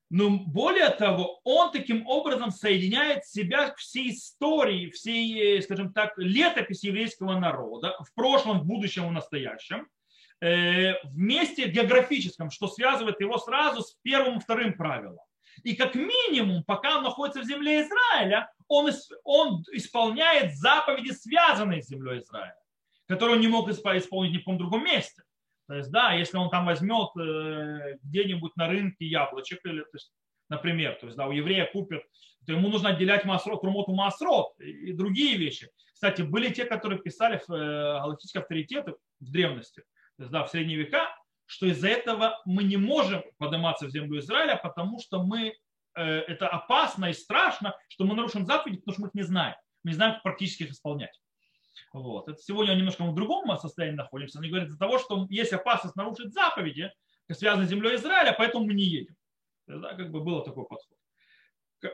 Но 0.09 0.31
более 0.31 0.89
того, 0.89 1.39
он 1.45 1.71
таким 1.71 2.05
образом 2.07 2.51
соединяет 2.51 3.25
себя 3.25 3.73
всей 3.75 4.09
истории, 4.09 4.89
всей, 4.89 5.61
скажем 5.61 5.93
так, 5.93 6.11
летописи 6.17 6.87
еврейского 6.87 7.39
народа 7.39 7.95
в 8.01 8.13
прошлом, 8.13 8.59
в 8.59 8.65
будущем 8.65 9.07
и 9.07 9.11
настоящем, 9.11 9.87
э, 10.41 11.01
вместе 11.05 11.69
географическом, 11.69 12.51
что 12.51 12.67
связывает 12.67 13.21
его 13.21 13.37
сразу 13.37 13.81
с 13.81 13.95
первым 14.01 14.39
и 14.39 14.41
вторым 14.41 14.73
правилом. 14.73 15.19
И 15.63 15.73
как 15.73 15.95
минимум, 15.95 16.65
пока 16.65 16.97
он 16.97 17.03
находится 17.03 17.39
в 17.39 17.45
земле 17.45 17.83
Израиля, 17.83 18.51
он, 18.67 18.91
он 19.23 19.63
исполняет 19.71 20.53
заповеди, 20.57 21.11
связанные 21.11 21.81
с 21.81 21.87
землей 21.87 22.19
Израиля, 22.19 22.57
которые 23.09 23.37
он 23.37 23.41
не 23.41 23.47
мог 23.47 23.67
исполнить 23.69 24.31
ни 24.31 24.37
в 24.37 24.41
каком 24.41 24.59
другом 24.59 24.85
месте. 24.85 25.23
То 25.67 25.75
есть, 25.75 25.91
да, 25.91 26.13
если 26.13 26.37
он 26.37 26.49
там 26.49 26.65
возьмет 26.65 27.09
э, 27.19 27.97
где-нибудь 28.03 28.55
на 28.55 28.67
рынке 28.67 29.05
яблочек, 29.05 29.59
или, 29.65 29.81
то 29.81 29.89
есть, 29.93 30.13
например, 30.47 30.95
то 30.95 31.07
есть, 31.07 31.17
да, 31.17 31.27
у 31.27 31.31
еврея 31.31 31.69
купят, 31.71 32.03
то 32.45 32.53
ему 32.53 32.69
нужно 32.69 32.89
отделять 32.89 33.25
масрот, 33.25 33.61
трумоту 33.61 33.93
масрот 33.93 34.57
и 34.59 34.93
другие 34.93 35.37
вещи. 35.37 35.69
Кстати, 35.93 36.21
были 36.21 36.53
те, 36.53 36.65
которые 36.65 36.99
писали 36.99 37.41
в 37.47 37.51
э, 37.51 37.99
галактические 37.99 38.41
авторитеты 38.41 38.93
в 39.19 39.31
древности, 39.31 39.81
то 40.17 40.23
есть, 40.23 40.31
да, 40.31 40.43
в 40.43 40.49
средние 40.49 40.77
века, 40.77 41.09
что 41.47 41.65
из-за 41.65 41.87
этого 41.87 42.39
мы 42.45 42.63
не 42.63 42.77
можем 42.77 43.23
подниматься 43.39 43.87
в 43.87 43.89
землю 43.89 44.19
Израиля, 44.19 44.59
потому 44.61 44.99
что 44.99 45.23
мы, 45.23 45.55
э, 45.95 46.03
это 46.03 46.47
опасно 46.47 47.05
и 47.07 47.13
страшно, 47.13 47.75
что 47.87 48.05
мы 48.05 48.15
нарушим 48.15 48.45
заповеди, 48.45 48.77
потому 48.77 48.93
что 48.93 49.01
мы 49.01 49.07
их 49.07 49.15
не 49.15 49.23
знаем. 49.23 49.55
Мы 49.83 49.91
не 49.91 49.95
знаем, 49.95 50.13
как 50.13 50.23
практически 50.23 50.63
их 50.63 50.71
исполнять. 50.71 51.19
Вот. 51.93 52.27
Это 52.27 52.41
сегодня 52.41 52.73
немножко 52.73 53.03
в 53.03 53.15
другом 53.15 53.57
состоянии 53.57 53.95
находимся. 53.95 54.39
Они 54.39 54.49
говорят 54.49 54.69
из-за 54.69 54.79
того, 54.79 54.99
что 54.99 55.27
есть 55.29 55.53
опасность 55.53 55.95
нарушить 55.95 56.33
заповеди, 56.33 56.91
связанные 57.31 57.67
с 57.67 57.69
землей 57.69 57.95
Израиля, 57.95 58.35
поэтому 58.37 58.65
мы 58.65 58.73
не 58.73 58.83
едем. 58.83 59.15
Да, 59.67 59.93
как 59.93 60.11
бы 60.11 60.21
было 60.21 60.43
такой 60.43 60.65
подход. 60.65 60.97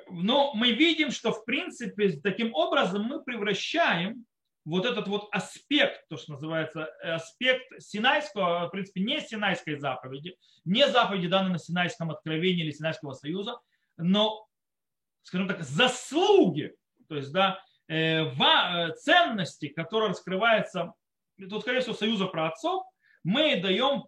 Но 0.10 0.54
мы 0.54 0.72
видим, 0.72 1.12
что 1.12 1.32
в 1.32 1.46
принципе 1.46 2.20
таким 2.22 2.54
образом 2.54 3.04
мы 3.04 3.24
превращаем 3.24 4.26
вот 4.64 4.86
этот 4.86 5.08
вот 5.08 5.28
аспект, 5.32 6.08
то, 6.10 6.18
что 6.18 6.34
называется 6.34 6.86
аспект 7.04 7.66
синайского, 7.80 8.68
в 8.68 8.72
принципе, 8.72 9.02
не 9.02 9.22
синайской 9.22 9.78
заповеди, 9.78 10.36
не 10.64 10.88
заповеди, 10.88 11.28
данной 11.28 11.52
на 11.52 11.60
синайском 11.60 12.10
откровении 12.10 12.64
или 12.64 12.72
синайского 12.72 13.14
союза, 13.14 13.60
но, 13.98 14.48
скажем 15.22 15.48
так, 15.48 15.62
заслуги, 15.62 16.76
то 17.08 17.16
есть, 17.16 17.32
да, 17.32 17.60
Э, 17.60 17.60
э, 17.60 17.75
ценности, 17.88 19.68
которые 19.68 20.10
раскрываются, 20.10 20.94
тут, 21.50 21.62
скорее 21.62 21.82
всего, 21.82 21.94
союза 21.94 22.26
про 22.26 22.48
отцов, 22.48 22.84
мы 23.24 23.60
даем 23.62 24.06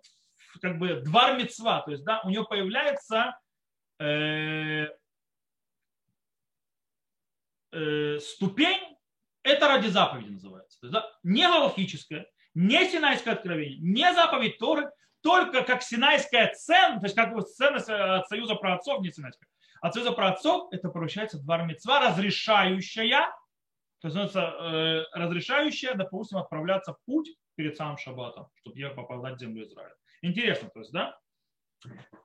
как 0.61 0.79
бы 0.79 1.01
двар 1.01 1.37
мецва, 1.37 1.81
то 1.81 1.91
есть 1.91 2.03
да, 2.03 2.21
у 2.23 2.29
него 2.29 2.45
появляется 2.45 3.37
э, 3.99 4.87
э, 7.71 8.19
ступень, 8.19 8.97
это 9.43 9.67
ради 9.67 9.87
заповеди 9.87 10.29
называется. 10.29 10.79
То 10.79 10.87
есть, 10.87 10.93
да, 10.93 11.09
не 11.23 11.43
галактическое, 11.43 12.27
не 12.53 12.89
синайское 12.89 13.33
откровение, 13.33 13.79
не 13.79 14.13
заповедь 14.13 14.57
Торы, 14.57 14.91
только 15.21 15.63
как 15.63 15.83
синайская 15.83 16.53
ценность, 16.53 17.01
то 17.01 17.05
есть 17.05 17.15
как 17.15 17.33
бы 17.33 17.41
ценность 17.41 17.89
от 17.89 18.27
союза 18.27 18.55
про 18.55 18.75
отцов, 18.75 19.01
не 19.01 19.11
синайская. 19.11 19.47
От 19.81 19.93
союза 19.93 20.11
про 20.11 20.29
отцов 20.29 20.69
это 20.71 20.89
превращается 20.89 21.37
в 21.37 21.43
двар 21.43 21.65
мецва, 21.65 21.99
разрешающая 21.99 23.27
то 23.99 24.09
есть 24.09 24.35
э, 24.35 25.05
разрешающая, 25.13 25.95
допустим, 25.95 26.37
отправляться 26.37 26.93
в 26.93 27.03
путь 27.05 27.29
перед 27.55 27.75
самым 27.75 27.97
шаббатом, 27.97 28.47
чтобы 28.55 28.77
ехать 28.77 28.95
попадать 28.95 29.35
в 29.35 29.39
землю 29.39 29.63
Израиля. 29.63 29.95
Интересно, 30.21 30.69
то 30.69 30.79
есть, 30.79 30.91
да? 30.91 31.19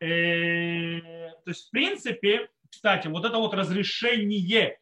Э, 0.00 1.30
то 1.44 1.50
есть, 1.50 1.68
в 1.68 1.70
принципе, 1.70 2.48
кстати, 2.70 3.08
вот 3.08 3.24
это 3.24 3.38
вот 3.38 3.54
разрешение 3.54 4.78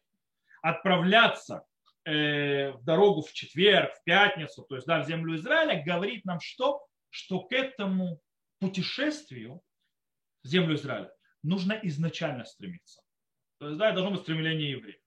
отправляться 0.61 1.65
э, 2.05 2.71
в 2.71 2.83
дорогу 2.83 3.21
в 3.21 3.31
четверг, 3.31 3.93
в 3.95 4.03
пятницу, 4.03 4.63
то 4.63 4.75
есть, 4.75 4.87
да, 4.87 5.01
в 5.01 5.07
землю 5.07 5.35
Израиля, 5.35 5.81
говорит 5.85 6.25
нам 6.25 6.39
что? 6.41 6.85
Что 7.09 7.41
к 7.41 7.53
этому 7.53 8.21
путешествию 8.59 9.61
в 10.43 10.47
землю 10.47 10.75
Израиля 10.75 11.11
нужно 11.43 11.73
изначально 11.83 12.45
стремиться. 12.45 13.01
То 13.59 13.67
есть, 13.67 13.77
да, 13.77 13.91
должно 13.91 14.11
быть 14.11 14.21
стремление 14.21 14.71
евреев. 14.71 15.00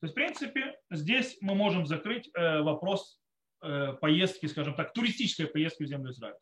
То 0.00 0.06
есть, 0.06 0.12
в 0.12 0.14
принципе, 0.14 0.78
здесь 0.90 1.36
мы 1.40 1.54
можем 1.54 1.86
закрыть 1.86 2.28
э, 2.34 2.60
вопрос 2.60 3.18
э, 3.62 3.94
поездки, 4.00 4.46
скажем 4.46 4.74
так, 4.74 4.92
туристической 4.92 5.46
поездки 5.46 5.84
в 5.84 5.86
землю 5.86 6.10
Израиля. 6.10 6.36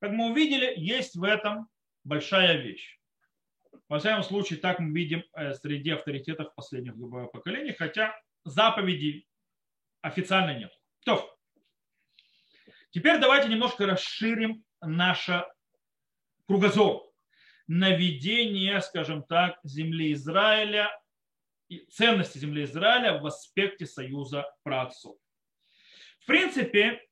Как 0.00 0.12
мы 0.12 0.30
увидели, 0.30 0.74
есть 0.76 1.16
в 1.16 1.22
этом 1.24 1.68
большая 2.04 2.58
вещь. 2.58 2.98
Во 3.88 3.98
всяком 3.98 4.22
случае, 4.22 4.58
так 4.58 4.78
мы 4.78 4.92
видим 4.92 5.24
э, 5.32 5.54
среди 5.54 5.90
авторитетов 5.90 6.54
последних 6.54 6.94
поколений, 7.32 7.72
хотя 7.72 8.14
заповедей 8.44 9.26
официально 10.02 10.58
нет. 10.58 10.72
То, 11.04 11.34
теперь 12.90 13.18
давайте 13.18 13.48
немножко 13.48 13.86
расширим 13.86 14.64
наше 14.82 15.46
кругозор 16.46 17.08
наведение, 17.68 18.80
скажем 18.80 19.22
так, 19.22 19.58
земли 19.62 20.12
Израиля 20.14 20.90
ценности 21.90 22.38
земли 22.38 22.64
Израиля 22.64 23.18
в 23.18 23.26
аспекте 23.26 23.86
союза 23.86 24.46
праотцов. 24.62 25.16
В 26.20 26.26
принципе, 26.26 27.02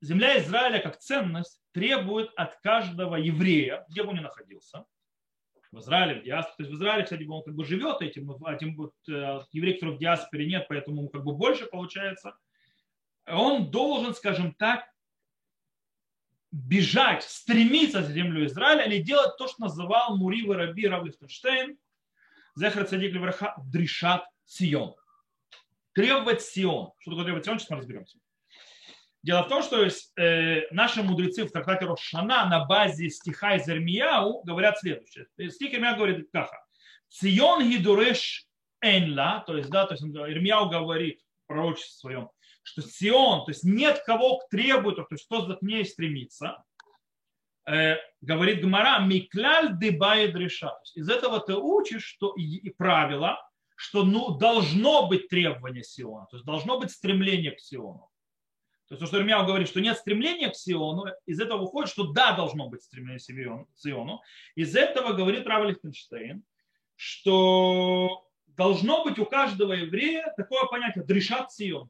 земля 0.00 0.38
Израиля 0.38 0.80
как 0.80 0.98
ценность 0.98 1.60
требует 1.72 2.30
от 2.36 2.56
каждого 2.60 3.16
еврея, 3.16 3.84
где 3.88 4.02
бы 4.02 4.10
он 4.10 4.16
ни 4.16 4.20
находился, 4.20 4.84
в 5.72 5.78
Израиле, 5.78 6.20
в 6.20 6.24
диаспоре. 6.24 6.56
То 6.56 6.62
есть 6.62 6.72
в 6.72 6.76
Израиле, 6.76 7.04
кстати, 7.04 7.24
он 7.24 7.42
как 7.42 7.54
бы 7.54 7.64
живет 7.64 8.02
этим, 8.02 8.36
тем 8.58 8.76
вот, 8.76 8.94
э, 9.08 9.40
еврей, 9.52 9.74
который 9.74 9.94
в 9.94 9.98
диаспоре 9.98 10.46
нет, 10.46 10.66
поэтому 10.68 11.08
как 11.08 11.24
бы 11.24 11.32
больше 11.32 11.66
получается. 11.66 12.36
Он 13.26 13.70
должен, 13.70 14.14
скажем 14.14 14.54
так, 14.54 14.90
бежать, 16.50 17.22
стремиться 17.22 18.02
за 18.02 18.12
землю 18.12 18.44
Израиля 18.46 18.84
или 18.86 19.00
делать 19.00 19.36
то, 19.38 19.46
что 19.46 19.62
называл 19.62 20.16
Мури 20.16 20.48
Раби 20.50 20.88
Рав 20.88 21.04
Лихтенштейн, 21.04 21.78
Зехар 22.56 22.84
Цадик 22.86 23.12
Левраха 23.12 23.54
Дришат 23.64 24.24
Сион. 24.44 24.94
Требовать 25.92 26.42
Сион. 26.42 26.92
Что 26.98 27.12
такое 27.12 27.24
требовать 27.24 27.44
Сион, 27.44 27.58
сейчас 27.58 27.70
мы 27.70 27.76
разберемся. 27.78 28.18
Дело 29.22 29.42
в 29.42 29.48
том, 29.48 29.62
что 29.62 29.86
э, 29.86 30.62
наши 30.70 31.02
мудрецы 31.02 31.44
в 31.44 31.50
трактате 31.50 31.84
Рошана 31.84 32.46
на 32.46 32.64
базе 32.64 33.10
стиха 33.10 33.56
из 33.56 33.68
Ирмияу 33.68 34.42
говорят 34.44 34.78
следующее. 34.78 35.26
Стих 35.50 35.74
Ирмияу 35.74 35.96
говорит 35.96 36.28
как: 36.32 36.50
Сион 37.08 37.68
гидуреш 37.68 38.46
энла, 38.80 39.44
то 39.46 39.56
есть, 39.56 39.68
да, 39.68 39.86
то 39.86 39.92
есть 39.94 40.04
Ирмияу 40.04 40.70
говорит 40.70 41.20
в 41.44 41.48
пророчестве 41.48 41.98
своем, 41.98 42.30
что 42.62 42.80
Сион, 42.80 43.44
то 43.44 43.50
есть 43.50 43.62
нет 43.62 44.02
кого 44.06 44.40
требует, 44.50 44.96
то 44.96 45.06
есть 45.10 45.26
кто 45.26 45.54
к 45.54 45.62
ней 45.62 45.84
стремится. 45.84 46.64
Э, 47.70 47.98
говорит 48.20 48.62
Гмара, 48.62 49.00
микляль 49.04 49.78
дебает 49.78 50.34
реша. 50.34 50.72
Из 50.94 51.08
этого 51.08 51.38
ты 51.38 51.54
учишь, 51.54 52.04
что 52.04 52.34
и 52.34 52.68
правило, 52.70 53.38
что 53.76 54.04
ну, 54.04 54.36
должно 54.36 55.06
быть 55.06 55.28
требование 55.28 55.84
Сиона, 55.84 56.26
то 56.30 56.36
есть 56.36 56.44
должно 56.44 56.80
быть 56.80 56.90
стремление 56.90 57.52
к 57.52 57.60
Сиону. 57.60 58.10
То 58.88 58.94
есть 58.94 59.00
то, 59.00 59.06
что 59.06 59.18
Ирмияу 59.18 59.46
говорит, 59.46 59.68
что 59.68 59.80
нет 59.80 59.96
стремления 59.96 60.50
к 60.50 60.56
Сиону, 60.56 61.04
из 61.24 61.40
этого 61.40 61.60
выходит, 61.60 61.90
что 61.90 62.12
да, 62.12 62.32
должно 62.32 62.68
быть 62.68 62.82
стремление 62.82 63.20
к 63.20 63.78
Сиону. 63.78 64.20
Из 64.56 64.74
этого 64.74 65.12
говорит 65.12 65.46
Рав 65.46 65.64
Лихтенштейн, 65.64 66.42
что 66.96 68.26
должно 68.48 69.04
быть 69.04 69.20
у 69.20 69.26
каждого 69.26 69.74
еврея 69.74 70.34
такое 70.36 70.64
понятие 70.64 71.04
дрешат 71.04 71.52
Сион. 71.52 71.88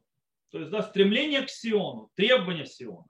То 0.51 0.59
есть 0.59 0.69
да, 0.69 0.83
стремление 0.83 1.41
к 1.41 1.49
Сиону, 1.49 2.11
требование 2.15 2.67
Сиона. 2.67 3.07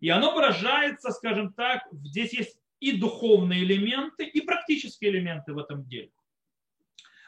И 0.00 0.08
оно 0.08 0.34
выражается, 0.34 1.10
скажем 1.10 1.52
так, 1.52 1.86
здесь 1.92 2.32
есть 2.32 2.58
и 2.80 2.96
духовные 2.96 3.62
элементы, 3.62 4.24
и 4.24 4.40
практические 4.40 5.10
элементы 5.10 5.52
в 5.52 5.58
этом 5.58 5.86
деле. 5.86 6.10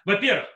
Во-первых, 0.05 0.49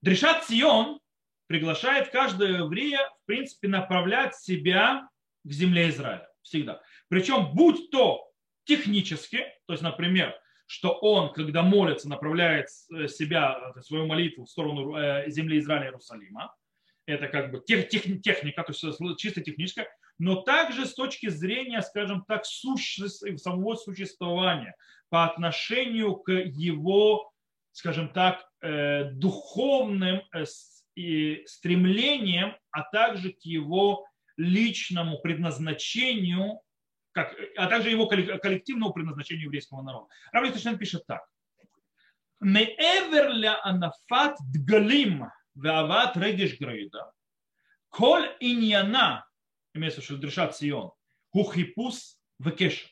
Дрешат 0.00 0.44
Сион 0.44 1.00
приглашает 1.46 2.10
каждого 2.10 2.48
еврея, 2.48 3.00
в 3.22 3.26
принципе, 3.26 3.68
направлять 3.68 4.36
себя 4.36 5.08
к 5.44 5.50
земле 5.50 5.88
Израиля. 5.90 6.28
Всегда. 6.42 6.80
Причем, 7.08 7.52
будь 7.52 7.90
то 7.90 8.30
технически, 8.64 9.44
то 9.66 9.74
есть, 9.74 9.82
например, 9.82 10.34
что 10.66 10.92
он, 10.92 11.32
когда 11.32 11.62
молится, 11.62 12.08
направляет 12.08 12.70
себя, 12.70 13.74
свою 13.82 14.06
молитву 14.06 14.44
в 14.44 14.48
сторону 14.48 14.94
э, 14.96 15.28
земли 15.28 15.58
Израиля 15.58 15.86
и 15.86 15.88
Иерусалима. 15.88 16.54
Это 17.06 17.26
как 17.26 17.50
бы 17.50 17.60
техника, 17.66 18.62
то 18.62 18.72
есть 18.72 19.18
чисто 19.18 19.40
техническая, 19.40 19.88
но 20.19 20.41
также 20.41 20.85
с 20.85 20.93
точки 20.93 21.27
зрения, 21.29 21.81
скажем 21.81 22.23
так, 22.25 22.45
сущности, 22.45 23.35
самого 23.37 23.75
существования 23.75 24.75
по 25.09 25.25
отношению 25.25 26.15
к 26.15 26.31
его, 26.31 27.31
скажем 27.71 28.09
так, 28.09 28.47
э, 28.61 29.11
духовным 29.11 30.21
э, 30.33 30.45
стремлениям, 31.45 32.55
а 32.71 32.83
также 32.83 33.33
к 33.33 33.41
его 33.41 34.07
личному 34.37 35.19
предназначению, 35.19 36.61
как, 37.11 37.35
а 37.57 37.67
также 37.67 37.89
его 37.89 38.07
коллективному 38.07 38.93
предназначению 38.93 39.45
еврейского 39.45 39.81
народа. 39.81 40.07
Рав 40.31 40.43
Лихтенштейн 40.43 40.77
пишет 40.77 41.05
так. 41.05 41.21
מעבר 42.41 43.29
להנפת 43.29 44.31
דגלים 44.51 45.21
והבאת 45.55 46.17
רגש 46.17 46.59
גרידא, 46.61 46.99
כל 47.89 48.21
עניינה 48.39 49.19
имеется 49.74 50.00
в 50.00 50.10
виду 50.10 50.20
Дришат 50.22 50.56
Сион, 50.56 50.92
Хухипус 51.30 52.20
Векеша, 52.38 52.88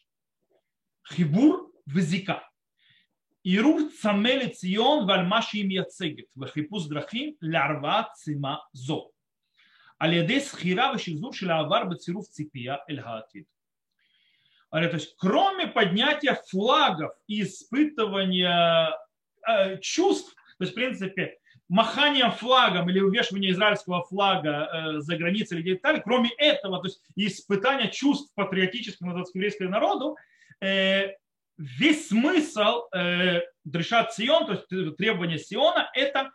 Хибур 1.10 1.72
Везика. 1.86 2.48
Ирур 3.44 3.90
цамели 3.92 4.52
цион 4.52 5.06
вальмаши 5.06 5.58
им 5.58 5.68
яцегет, 5.68 6.28
вахипус 6.34 6.86
драхим 6.86 7.36
лярва 7.40 8.12
цима 8.16 8.68
зо. 8.72 9.10
Алиадес 9.98 10.54
Хира 10.54 10.90
Алиадей 10.90 10.92
схира 10.92 10.92
вешизур 10.92 11.34
шелавар 11.34 11.88
бациров 11.88 12.28
ципия 12.28 12.84
эль 12.88 13.00
хаатид. 13.00 13.48
То 14.70 14.80
есть 14.80 15.16
кроме 15.16 15.66
поднятия 15.68 16.38
флагов 16.50 17.12
и 17.26 17.42
испытывания 17.42 18.94
э, 19.48 19.80
чувств, 19.80 20.34
то 20.58 20.64
есть 20.64 20.72
в 20.72 20.74
принципе 20.74 21.38
маханием 21.68 22.32
флагом 22.32 22.88
или 22.88 23.00
увешивание 23.00 23.50
израильского 23.52 24.02
флага 24.04 24.96
э, 24.96 25.00
за 25.00 25.16
границей 25.16 25.60
или 25.60 25.74
так 25.74 26.04
кроме 26.04 26.30
этого, 26.38 26.80
то 26.80 26.86
есть 26.86 27.02
испытания 27.14 27.90
чувств 27.90 28.32
патриотических 28.34 29.06
еврейского 29.34 29.68
народу, 29.68 30.16
э, 30.60 31.12
весь 31.56 32.08
смысл 32.08 32.84
э, 32.94 33.42
Дрешат 33.64 34.14
Сион, 34.14 34.46
то 34.46 34.52
есть 34.52 34.96
требования 34.96 35.38
Сиона, 35.38 35.90
это 35.94 36.30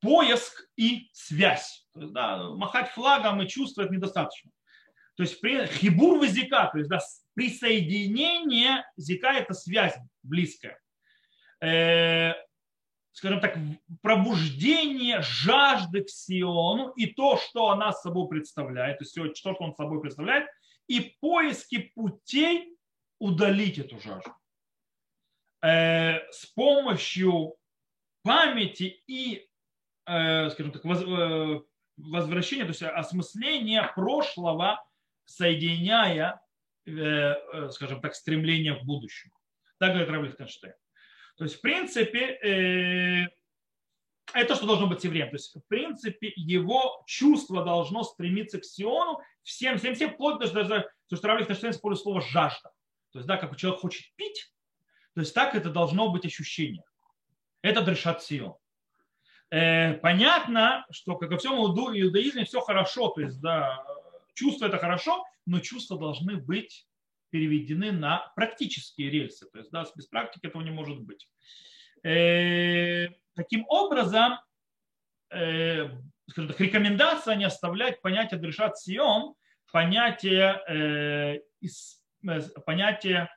поиск 0.00 0.68
и 0.76 1.08
связь. 1.12 1.86
Есть, 1.94 2.12
да, 2.12 2.50
махать 2.50 2.90
флагом 2.90 3.42
и 3.42 3.48
чувствовать 3.48 3.90
недостаточно. 3.90 4.50
То 5.16 5.22
есть 5.22 5.40
при, 5.40 5.66
хибур 5.66 6.18
возика, 6.18 6.68
то 6.72 6.78
есть 6.78 6.88
да, 6.88 7.00
присоединение 7.34 8.84
зика 8.96 9.32
это 9.32 9.54
связь 9.54 9.96
близкая. 10.22 10.78
Э, 11.60 12.34
скажем 13.18 13.40
так, 13.40 13.58
пробуждение 14.00 15.22
жажды 15.22 16.04
к 16.04 16.08
Сиону 16.08 16.90
и 16.90 17.06
то, 17.06 17.36
что 17.36 17.70
она 17.70 17.90
собой 17.90 18.28
представляет, 18.28 18.98
то 18.98 19.04
есть 19.04 19.42
то, 19.42 19.54
что 19.54 19.64
он 19.64 19.74
собой 19.74 20.00
представляет, 20.00 20.46
и 20.86 21.16
поиски 21.20 21.90
путей 21.96 22.76
удалить 23.18 23.78
эту 23.78 23.98
жажду. 23.98 24.32
Э, 25.62 26.30
с 26.30 26.46
помощью 26.46 27.56
памяти 28.22 29.02
и, 29.08 29.48
э, 30.06 30.50
скажем 30.50 30.70
так, 30.70 30.84
э, 30.84 31.60
возвращения, 31.96 32.62
то 32.62 32.68
есть 32.68 32.82
осмысления 32.84 33.90
прошлого, 33.96 34.80
соединяя, 35.24 36.40
скажем 37.70 38.00
так, 38.00 38.14
стремление 38.14 38.76
к 38.76 38.84
будущему. 38.84 39.34
Так 39.78 39.90
говорит 39.90 40.08
Равль 40.08 40.32
Конштейн. 40.32 40.74
То 41.38 41.44
есть, 41.44 41.56
в 41.56 41.60
принципе, 41.60 42.38
э, 42.42 43.28
это 44.34 44.54
что 44.56 44.66
должно 44.66 44.88
быть 44.88 45.04
евреем. 45.04 45.30
То 45.30 45.36
есть, 45.36 45.54
в 45.54 45.60
принципе, 45.68 46.32
его 46.34 47.02
чувство 47.06 47.64
должно 47.64 48.02
стремиться 48.02 48.58
к 48.58 48.64
Сиону 48.64 49.20
всем, 49.44 49.78
всем, 49.78 49.94
всем, 49.94 50.10
вплоть 50.10 50.40
до 50.40 50.52
даже, 50.52 50.90
то, 51.08 51.16
что 51.16 51.28
Равлих 51.28 51.48
Наштейн 51.48 51.72
использует 51.72 52.02
слово 52.02 52.20
жажда. 52.20 52.72
То 53.12 53.20
есть, 53.20 53.28
да, 53.28 53.36
как 53.36 53.56
человек 53.56 53.80
хочет 53.80 54.04
пить, 54.16 54.52
то 55.14 55.20
есть 55.20 55.32
так 55.32 55.54
это 55.54 55.70
должно 55.70 56.10
быть 56.10 56.26
ощущение. 56.26 56.84
Это 57.62 57.82
дрешат 57.82 58.22
Сион. 58.22 58.56
Э, 59.50 59.94
понятно, 59.94 60.86
что, 60.90 61.16
как 61.16 61.30
во 61.30 61.38
всем 61.38 61.54
иудаизме, 61.54 62.44
все 62.44 62.60
хорошо, 62.60 63.08
то 63.08 63.20
есть, 63.20 63.40
да, 63.40 63.84
чувство 64.34 64.66
это 64.66 64.78
хорошо, 64.78 65.24
но 65.46 65.60
чувства 65.60 65.98
должны 65.98 66.36
быть 66.36 66.87
переведены 67.30 67.92
на 67.92 68.32
практические 68.36 69.10
рельсы. 69.10 69.46
То 69.50 69.58
есть 69.58 69.70
да, 69.70 69.84
без 69.94 70.06
практики 70.06 70.46
этого 70.46 70.62
не 70.62 70.70
может 70.70 71.00
быть. 71.00 71.28
Э, 72.02 73.08
таким 73.34 73.64
образом, 73.68 74.38
э, 75.30 75.90
скажем 76.28 76.50
так, 76.50 76.60
рекомендация 76.60 77.34
не 77.36 77.44
оставлять 77.44 78.00
понятие 78.02 78.40
дрешат 78.40 78.78
сион, 78.78 79.34
понятие, 79.72 80.62
э, 80.68 81.40
понятие 82.64 83.30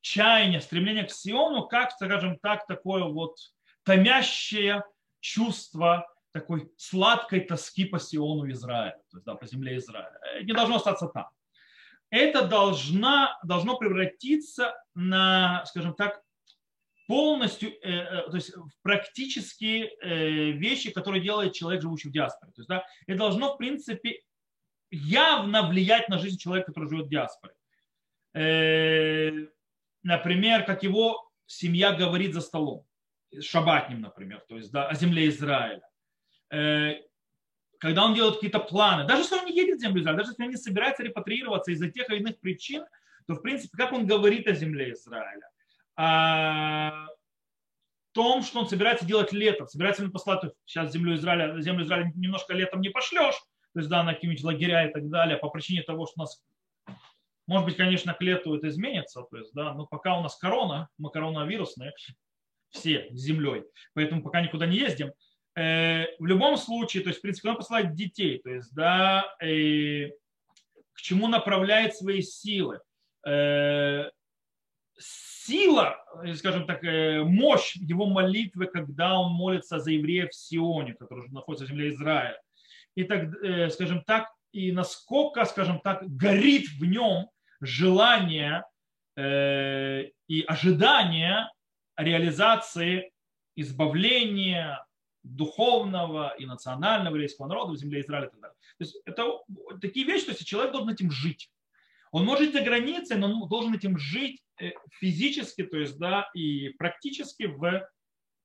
чаяния, 0.00 0.60
стремления 0.60 1.04
к 1.04 1.10
Сиону, 1.10 1.66
как, 1.68 1.92
скажем 1.92 2.38
так, 2.38 2.66
такое 2.66 3.04
вот 3.04 3.36
томящее 3.84 4.84
чувство 5.20 6.06
такой 6.32 6.72
сладкой 6.76 7.40
тоски 7.40 7.84
по 7.84 7.98
Сиону 7.98 8.50
Израиля, 8.50 9.00
то 9.10 9.18
есть 9.18 9.24
да, 9.24 9.34
по 9.34 9.46
земле 9.46 9.76
Израиля. 9.76 10.18
Не 10.42 10.52
должно 10.52 10.76
остаться 10.76 11.06
там 11.08 11.28
это 12.12 12.46
должна, 12.46 13.38
должно 13.42 13.78
превратиться 13.78 14.76
на, 14.94 15.64
скажем 15.64 15.94
так, 15.94 16.22
полностью, 17.06 17.70
э, 17.70 17.90
э, 17.90 18.30
то 18.30 18.36
есть 18.36 18.54
в 18.54 18.70
практические 18.82 19.86
э, 19.86 20.50
вещи, 20.50 20.92
которые 20.92 21.22
делает 21.22 21.54
человек, 21.54 21.80
живущий 21.80 22.10
в 22.10 22.12
диаспоре. 22.12 22.52
То 22.52 22.60
есть, 22.60 22.68
да, 22.68 22.84
это 23.06 23.18
должно, 23.18 23.54
в 23.54 23.56
принципе, 23.56 24.20
явно 24.90 25.66
влиять 25.66 26.10
на 26.10 26.18
жизнь 26.18 26.36
человека, 26.38 26.66
который 26.66 26.90
живет 26.90 27.06
в 27.06 27.10
диаспоре. 27.10 27.54
Например, 30.04 30.64
как 30.64 30.82
его 30.82 31.30
семья 31.46 31.92
говорит 31.92 32.34
за 32.34 32.42
столом, 32.42 32.86
шабатним, 33.40 34.02
например, 34.02 34.44
то 34.48 34.56
есть 34.56 34.70
да, 34.70 34.86
о 34.88 34.94
земле 34.94 35.28
Израиля 35.28 35.82
когда 37.82 38.04
он 38.04 38.14
делает 38.14 38.36
какие-то 38.36 38.60
планы, 38.60 39.04
даже 39.08 39.22
если 39.22 39.34
он 39.34 39.44
не 39.44 39.56
едет 39.56 39.78
в 39.78 39.80
землю 39.80 40.00
Израиля, 40.00 40.18
даже 40.18 40.30
если 40.30 40.44
он 40.44 40.50
не 40.50 40.56
собирается 40.56 41.02
репатриироваться 41.02 41.72
из-за 41.72 41.90
тех 41.90 42.08
или 42.10 42.20
иных 42.20 42.38
причин, 42.38 42.84
то, 43.26 43.34
в 43.34 43.42
принципе, 43.42 43.76
как 43.76 43.92
он 43.92 44.06
говорит 44.06 44.46
о 44.46 44.52
земле 44.52 44.92
Израиля? 44.92 45.48
О 45.96 47.08
том, 48.12 48.42
что 48.42 48.60
он 48.60 48.68
собирается 48.68 49.04
делать 49.04 49.32
летом, 49.32 49.66
собирается 49.66 50.04
он 50.04 50.12
послать 50.12 50.42
сейчас 50.64 50.92
землю 50.92 51.16
Израиля, 51.16 51.60
землю 51.60 51.84
Израиля 51.84 52.12
немножко 52.14 52.54
летом 52.54 52.82
не 52.82 52.90
пошлешь, 52.90 53.34
то 53.72 53.80
есть, 53.80 53.88
да, 53.88 54.04
на 54.04 54.14
какие-нибудь 54.14 54.44
лагеря 54.44 54.88
и 54.88 54.92
так 54.92 55.08
далее, 55.10 55.36
по 55.36 55.50
причине 55.50 55.82
того, 55.82 56.06
что 56.06 56.14
у 56.18 56.20
нас, 56.20 56.40
может 57.48 57.66
быть, 57.66 57.76
конечно, 57.76 58.14
к 58.14 58.22
лету 58.22 58.54
это 58.54 58.68
изменится, 58.68 59.22
то 59.22 59.36
есть, 59.36 59.52
да, 59.54 59.74
но 59.74 59.86
пока 59.86 60.16
у 60.16 60.22
нас 60.22 60.36
корона, 60.36 60.88
мы 60.98 61.10
коронавирусные, 61.10 61.94
все 62.70 63.08
с 63.10 63.18
землей, 63.18 63.64
поэтому 63.92 64.22
пока 64.22 64.40
никуда 64.40 64.66
не 64.66 64.76
ездим, 64.76 65.12
в 65.54 66.24
любом 66.24 66.56
случае, 66.56 67.02
то 67.02 67.10
есть, 67.10 67.18
в 67.18 67.22
принципе, 67.22 67.50
он 67.50 67.56
посылает 67.56 67.94
детей, 67.94 68.40
то 68.42 68.50
есть, 68.50 68.74
да, 68.74 69.34
э, 69.40 70.08
к 70.92 71.00
чему 71.00 71.28
направляет 71.28 71.94
свои 71.94 72.22
силы. 72.22 72.80
Э, 73.26 74.10
сила, 74.98 76.02
скажем 76.36 76.66
так, 76.66 76.82
мощь 76.82 77.76
его 77.76 78.06
молитвы, 78.06 78.66
когда 78.66 79.18
он 79.18 79.32
молится 79.32 79.78
за 79.78 79.90
евреев 79.90 80.30
в 80.30 80.34
Сионе, 80.34 80.94
который 80.94 81.28
находится 81.30 81.66
в 81.66 81.68
земле 81.68 81.90
Израиля. 81.90 82.40
И 82.94 83.04
так, 83.04 83.30
скажем 83.72 84.04
так, 84.04 84.28
и 84.52 84.70
насколько, 84.70 85.44
скажем 85.44 85.80
так, 85.80 86.04
горит 86.06 86.68
в 86.78 86.84
нем 86.84 87.28
желание 87.60 88.64
и 89.16 90.44
ожидание 90.46 91.50
реализации 91.96 93.10
избавления 93.56 94.84
духовного 95.22 96.34
и 96.38 96.46
национального 96.46 97.14
еврейского 97.14 97.46
народа 97.46 97.72
в 97.72 97.76
земле 97.76 98.00
Израиля 98.00 98.26
и 98.26 98.30
так 98.30 98.40
далее. 98.40 98.56
То 98.78 98.84
есть 98.84 98.96
это 99.04 99.38
такие 99.80 100.06
вещи, 100.06 100.26
то 100.26 100.32
есть 100.32 100.46
человек 100.46 100.72
должен 100.72 100.90
этим 100.90 101.10
жить. 101.10 101.50
Он 102.10 102.24
может 102.24 102.44
жить 102.44 102.54
за 102.54 102.62
границей, 102.62 103.16
но 103.16 103.28
он 103.28 103.48
должен 103.48 103.74
этим 103.74 103.96
жить 103.98 104.42
э, 104.60 104.72
физически, 104.98 105.62
то 105.62 105.78
есть, 105.78 105.98
да, 105.98 106.28
и 106.34 106.70
практически 106.70 107.44
в, 107.44 107.88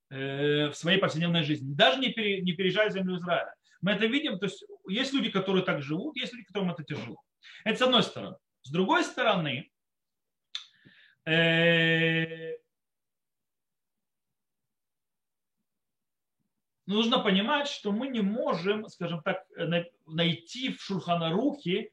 э, 0.10 0.70
в 0.70 0.74
своей 0.74 1.00
повседневной 1.00 1.44
жизни. 1.44 1.74
Даже 1.74 2.00
не, 2.00 2.10
пере, 2.10 2.42
не 2.42 2.54
переезжая 2.54 2.90
в 2.90 2.94
землю 2.94 3.18
Израиля. 3.18 3.54
Мы 3.82 3.92
это 3.92 4.06
видим, 4.06 4.40
то 4.40 4.46
есть 4.46 4.64
есть 4.88 5.14
люди, 5.14 5.30
которые 5.30 5.66
так 5.66 5.82
живут, 5.82 6.16
есть 6.16 6.34
люди, 6.34 6.46
которым 6.46 6.72
это 6.72 6.84
тяжело. 6.84 7.22
Это 7.66 7.78
с 7.78 7.82
одной 7.82 8.04
стороны. 8.04 8.38
С 8.64 8.72
другой 8.72 9.04
стороны, 9.04 9.70
э, 11.26 12.54
нужно 16.88 17.20
понимать, 17.20 17.68
что 17.68 17.92
мы 17.92 18.08
не 18.08 18.22
можем, 18.22 18.88
скажем 18.90 19.22
так, 19.22 19.46
найти 20.06 20.74
в 20.74 20.82
Шурханарухе 20.82 21.92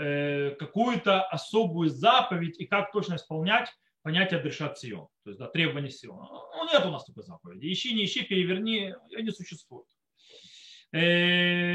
Э, 0.00 0.50
какую-то 0.52 1.24
особую 1.24 1.90
заповедь 1.90 2.60
и 2.60 2.66
как 2.66 2.92
точно 2.92 3.16
исполнять 3.16 3.68
понятие 4.02 4.38
Дрешат 4.38 4.78
Сион, 4.78 5.08
то 5.24 5.30
есть 5.30 5.40
да, 5.40 5.48
требования 5.48 5.90
Сиона. 5.90 6.22
Ну, 6.22 6.70
нет 6.72 6.86
у 6.86 6.90
нас 6.90 7.04
такой 7.04 7.24
заповеди. 7.24 7.66
Ищи, 7.72 7.92
не 7.92 8.04
ищи, 8.04 8.22
переверни, 8.22 8.94
ее 9.10 9.22
не 9.24 9.32
существует. 9.32 9.88
Э, 10.92 11.74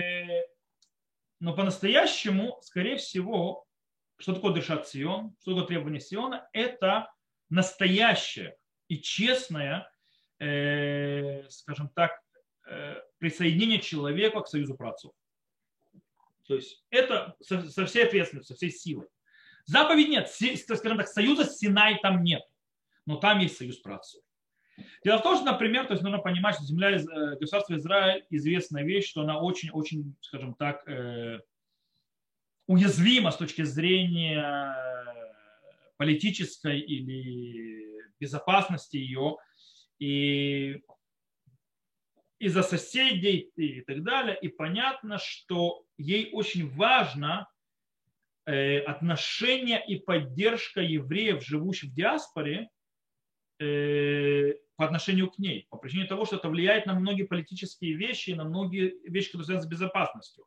но 1.41 1.53
по-настоящему, 1.53 2.59
скорее 2.61 2.95
всего, 2.95 3.65
что 4.17 4.33
такое 4.33 4.53
Дрешат 4.53 4.87
Сион, 4.87 5.35
что 5.41 5.51
такое 5.51 5.67
требование 5.67 5.99
Сиона, 5.99 6.47
это 6.53 7.11
настоящее 7.49 8.55
и 8.87 9.01
честное, 9.01 9.91
э, 10.39 11.43
скажем 11.49 11.89
так, 11.89 12.22
присоединение 13.17 13.79
человека 13.79 14.41
к 14.41 14.47
союзу 14.47 14.75
працов. 14.75 15.13
То 16.47 16.55
есть 16.55 16.83
это 16.89 17.35
со, 17.41 17.69
со 17.69 17.85
всей 17.85 18.05
ответственностью, 18.05 18.55
со 18.55 18.57
всей 18.57 18.71
силой. 18.71 19.07
Заповедь 19.65 20.09
нет, 20.09 20.29
скажем 20.29 20.97
так, 20.97 21.07
союза 21.07 21.45
с 21.45 21.57
Синай 21.57 21.99
там 22.01 22.23
нет, 22.23 22.43
но 23.05 23.15
там 23.15 23.39
есть 23.39 23.57
союз 23.57 23.77
праотцов. 23.77 24.21
Дело 25.03 25.19
в 25.19 25.23
том, 25.23 25.35
что, 25.35 25.45
например, 25.45 25.85
то 25.85 25.93
есть 25.93 26.03
нужно 26.03 26.19
понимать, 26.19 26.55
что 26.55 26.65
земля 26.65 26.91
э, 26.91 27.37
государства 27.37 27.75
Израиль 27.75 28.25
известная 28.29 28.83
вещь, 28.83 29.07
что 29.07 29.21
она 29.21 29.39
очень-очень, 29.39 30.15
скажем 30.21 30.55
так, 30.55 30.87
э, 30.87 31.39
уязвима 32.67 33.31
с 33.31 33.37
точки 33.37 33.63
зрения 33.63 34.75
политической 35.97 36.79
или 36.79 38.09
безопасности 38.19 38.97
ее. 38.97 39.37
И 39.99 40.81
из-за 42.43 42.61
соседей 42.61 43.51
и 43.55 43.81
так 43.81 44.03
далее. 44.03 44.37
И 44.41 44.49
понятно, 44.49 45.17
что 45.17 45.85
ей 45.97 46.29
очень 46.33 46.69
важно 46.75 47.47
э, 48.45 48.79
отношение 48.79 49.83
и 49.87 49.95
поддержка 49.99 50.81
евреев, 50.81 51.41
живущих 51.41 51.91
в 51.91 51.93
диаспоре, 51.93 52.69
э, 53.59 54.53
по 54.75 54.85
отношению 54.85 55.31
к 55.31 55.39
ней, 55.39 55.67
по 55.69 55.77
причине 55.77 56.05
того, 56.05 56.25
что 56.25 56.35
это 56.35 56.49
влияет 56.49 56.85
на 56.85 56.93
многие 56.93 57.23
политические 57.23 57.93
вещи, 57.93 58.31
на 58.31 58.43
многие 58.43 58.93
вещи, 59.09 59.27
которые 59.27 59.45
связаны 59.45 59.67
с 59.67 59.69
безопасностью. 59.69 60.45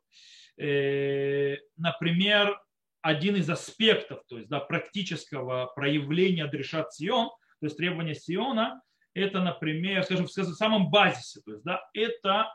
Э, 0.57 1.55
например, 1.77 2.61
один 3.01 3.37
из 3.37 3.49
аспектов, 3.49 4.23
то 4.27 4.37
есть 4.37 4.49
да, 4.49 4.59
практического 4.59 5.71
проявления 5.75 6.45
Дрешат 6.45 6.93
Сион, 6.93 7.29
то 7.59 7.65
есть 7.65 7.77
требования 7.77 8.13
Сиона, 8.13 8.81
это, 9.17 9.41
например, 9.41 10.03
скажем, 10.03 10.27
в 10.27 10.31
самом 10.31 10.89
базисе, 10.89 11.41
то 11.41 11.51
есть, 11.51 11.63
да, 11.63 11.81
это 11.93 12.53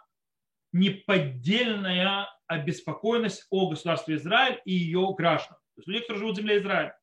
неподдельная 0.73 2.29
обеспокоенность 2.47 3.47
о 3.51 3.69
государстве 3.69 4.17
Израиль 4.17 4.61
и 4.65 4.73
ее 4.73 5.15
граждан. 5.17 5.57
То 5.75 5.81
есть 5.81 5.89
люди, 5.89 6.01
которые 6.01 6.21
живут 6.21 6.37
в 6.37 6.41
земле 6.41 6.59
Израиля. 6.59 6.99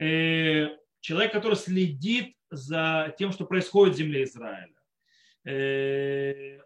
Э, 0.00 0.76
человек, 1.00 1.32
который 1.32 1.54
следит 1.54 2.34
за 2.50 3.14
тем, 3.18 3.32
что 3.32 3.46
происходит 3.46 3.94
в 3.94 3.98
земле 3.98 4.24
Израиля. 4.24 4.74
Э, 5.46 6.60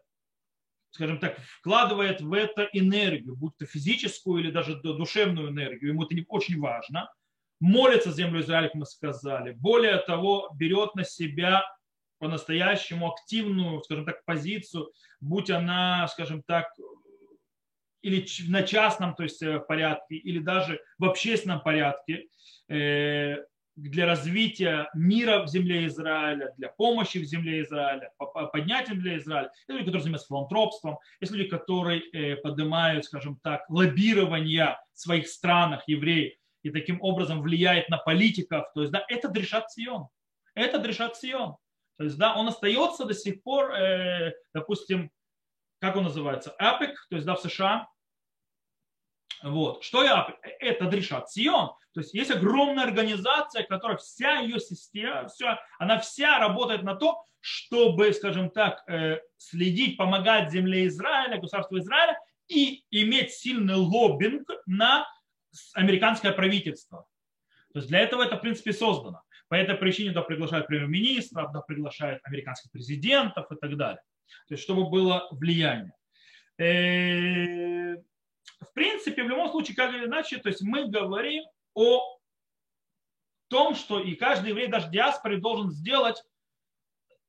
скажем 0.90 1.18
так, 1.18 1.38
вкладывает 1.60 2.20
в 2.20 2.32
это 2.32 2.68
энергию, 2.72 3.36
будь 3.36 3.56
то 3.56 3.66
физическую 3.66 4.42
или 4.42 4.50
даже 4.50 4.80
душевную 4.80 5.50
энергию, 5.50 5.90
ему 5.90 6.04
это 6.04 6.14
не 6.14 6.24
очень 6.28 6.58
важно, 6.58 7.12
молится 7.60 8.10
землю 8.12 8.40
Израиля, 8.40 8.68
как 8.68 8.74
мы 8.74 8.86
сказали. 8.86 9.52
Более 9.52 9.98
того, 9.98 10.50
берет 10.56 10.94
на 10.94 11.04
себя 11.04 11.64
по-настоящему 12.18 13.12
активную, 13.12 13.82
скажем 13.82 14.04
так, 14.04 14.24
позицию, 14.24 14.90
будь 15.20 15.50
она, 15.50 16.06
скажем 16.08 16.42
так, 16.42 16.66
или 18.02 18.26
на 18.48 18.62
частном 18.62 19.14
то 19.14 19.24
есть, 19.24 19.42
э, 19.42 19.58
порядке, 19.60 20.16
или 20.16 20.38
даже 20.38 20.80
в 20.98 21.04
общественном 21.04 21.60
порядке, 21.60 22.26
э, 22.68 23.36
для 23.78 24.06
развития 24.06 24.90
мира 24.92 25.42
в 25.44 25.48
земле 25.48 25.86
Израиля, 25.86 26.52
для 26.56 26.68
помощи 26.68 27.18
в 27.18 27.24
земле 27.24 27.62
Израиля, 27.62 28.10
поднятия 28.52 28.94
земле 28.94 29.18
Израиля. 29.18 29.50
Есть 29.54 29.68
люди, 29.68 29.84
которые 29.84 30.02
занимаются 30.02 30.28
филантропством, 30.28 30.98
есть 31.20 31.32
люди, 31.32 31.48
которые 31.48 32.02
э, 32.12 32.36
поднимают, 32.36 33.04
скажем 33.04 33.38
так, 33.42 33.64
лоббирование 33.70 34.78
в 34.94 35.00
своих 35.00 35.28
странах 35.28 35.84
евреев 35.86 36.34
и 36.62 36.70
таким 36.70 37.00
образом 37.00 37.40
влияет 37.40 37.88
на 37.88 37.98
политиков. 37.98 38.66
То 38.74 38.80
есть, 38.80 38.92
да, 38.92 39.04
это 39.08 39.28
Дрешат 39.28 39.70
Сион. 39.70 40.08
Это 40.54 40.78
Дрешат 40.78 41.16
Сион. 41.16 41.56
То 41.98 42.04
есть, 42.04 42.16
да, 42.16 42.34
он 42.36 42.48
остается 42.48 43.04
до 43.04 43.12
сих 43.12 43.42
пор, 43.42 43.72
э, 43.72 44.32
допустим, 44.54 45.10
как 45.80 45.96
он 45.96 46.04
называется, 46.04 46.52
АПЕК, 46.52 47.06
то 47.10 47.16
есть, 47.16 47.26
да, 47.26 47.34
в 47.34 47.40
США. 47.40 47.88
Вот. 49.42 49.82
Что 49.82 50.04
я 50.04 50.22
АПЕК? 50.22 50.36
Это 50.60 50.86
Дрешат 50.86 51.30
Сион. 51.30 51.70
То 51.92 52.00
есть 52.00 52.14
есть 52.14 52.30
огромная 52.30 52.84
организация, 52.84 53.64
которая 53.64 53.96
вся 53.96 54.38
ее 54.38 54.60
система, 54.60 55.26
все, 55.26 55.58
она 55.78 55.98
вся 55.98 56.38
работает 56.38 56.84
на 56.84 56.94
то, 56.94 57.24
чтобы, 57.40 58.12
скажем 58.12 58.50
так, 58.50 58.88
э, 58.88 59.20
следить, 59.36 59.96
помогать 59.96 60.52
земле 60.52 60.86
Израиля, 60.86 61.40
государству 61.40 61.78
Израиля 61.78 62.16
и 62.46 62.84
иметь 62.90 63.32
сильный 63.32 63.74
лоббинг 63.74 64.48
на 64.66 65.08
американское 65.74 66.30
правительство. 66.32 67.06
То 67.72 67.80
есть 67.80 67.88
для 67.88 68.00
этого 68.00 68.22
это, 68.22 68.36
в 68.36 68.40
принципе, 68.40 68.72
создано. 68.72 69.22
По 69.48 69.54
этой 69.54 69.76
причине 69.76 70.10
туда 70.10 70.22
приглашают 70.22 70.66
премьер-министров, 70.66 71.48
туда 71.48 71.62
приглашают 71.62 72.20
американских 72.24 72.70
президентов 72.70 73.50
и 73.50 73.56
так 73.56 73.76
далее. 73.76 74.02
То 74.46 74.54
есть, 74.54 74.62
чтобы 74.62 74.88
было 74.90 75.26
влияние. 75.30 75.94
Э, 76.58 77.96
в 78.60 78.72
принципе, 78.74 79.22
в 79.22 79.28
любом 79.28 79.50
случае, 79.50 79.76
как 79.76 79.94
или 79.94 80.06
иначе, 80.06 80.38
то 80.38 80.48
есть 80.48 80.62
мы 80.62 80.88
говорим 80.88 81.44
о 81.74 82.18
том, 83.48 83.74
что 83.74 84.00
и 84.00 84.14
каждый 84.14 84.50
еврей, 84.50 84.68
даже 84.68 84.90
диаспоре, 84.90 85.38
должен 85.38 85.70
сделать 85.70 86.22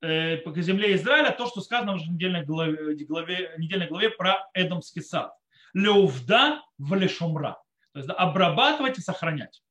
э, 0.02 0.38
по 0.38 0.54
земле 0.62 0.96
Израиля 0.96 1.32
то, 1.32 1.48
что 1.48 1.62
сказано 1.62 1.94
в 1.94 2.02
недельной 2.10 2.44
главе, 2.44 2.96
главе, 3.06 3.54
недельной 3.58 3.88
главе 3.88 4.10
про 4.10 4.50
Эдомский 4.54 5.02
сад. 5.02 5.34
Леувда 5.74 6.62
в 6.78 6.94
лешумра. 6.96 7.62
То 7.94 8.00
есть 8.00 8.10
обрабатывать 8.10 8.98
и 8.98 9.02
сохранять. 9.02 9.62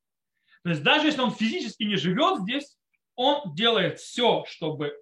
То 0.63 0.71
есть 0.71 0.83
даже 0.83 1.07
если 1.07 1.21
он 1.21 1.31
физически 1.31 1.85
не 1.85 1.97
живет 1.97 2.41
здесь, 2.41 2.77
он 3.15 3.55
делает 3.55 3.99
все, 3.99 4.45
чтобы 4.47 4.93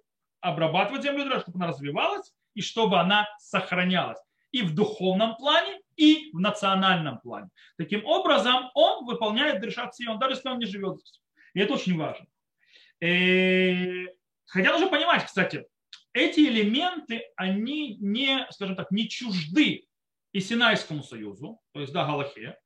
обрабатывать 0.41 1.03
землю, 1.03 1.39
чтобы 1.39 1.57
она 1.57 1.67
развивалась 1.67 2.33
и 2.53 2.61
чтобы 2.61 2.99
она 2.99 3.27
сохранялась 3.39 4.19
и 4.51 4.61
в 4.61 4.73
духовном 4.73 5.35
плане, 5.35 5.79
и 5.95 6.31
в 6.31 6.39
национальном 6.39 7.19
плане. 7.19 7.49
Таким 7.77 8.05
образом, 8.05 8.69
он 8.73 9.05
выполняет 9.05 9.61
Дрешат 9.61 9.95
Сион, 9.95 10.19
даже 10.19 10.35
если 10.35 10.49
он 10.49 10.59
не 10.59 10.65
живет 10.65 10.99
здесь. 10.99 11.21
И 11.53 11.59
это 11.59 11.73
очень 11.73 11.97
важно. 11.97 12.25
И, 12.99 13.05
э, 13.05 14.07
хотя 14.45 14.71
нужно 14.71 14.87
понимать, 14.87 15.25
кстати, 15.25 15.65
эти 16.13 16.39
элементы, 16.39 17.23
они 17.35 17.97
не, 17.97 18.47
скажем 18.51 18.75
так, 18.75 18.91
не 18.91 19.07
чужды 19.09 19.87
и 20.31 20.39
Синайскому 20.39 21.03
союзу, 21.03 21.59
то 21.73 21.81
есть 21.81 21.93
да, 21.93 22.05
Галахе, 22.05 22.57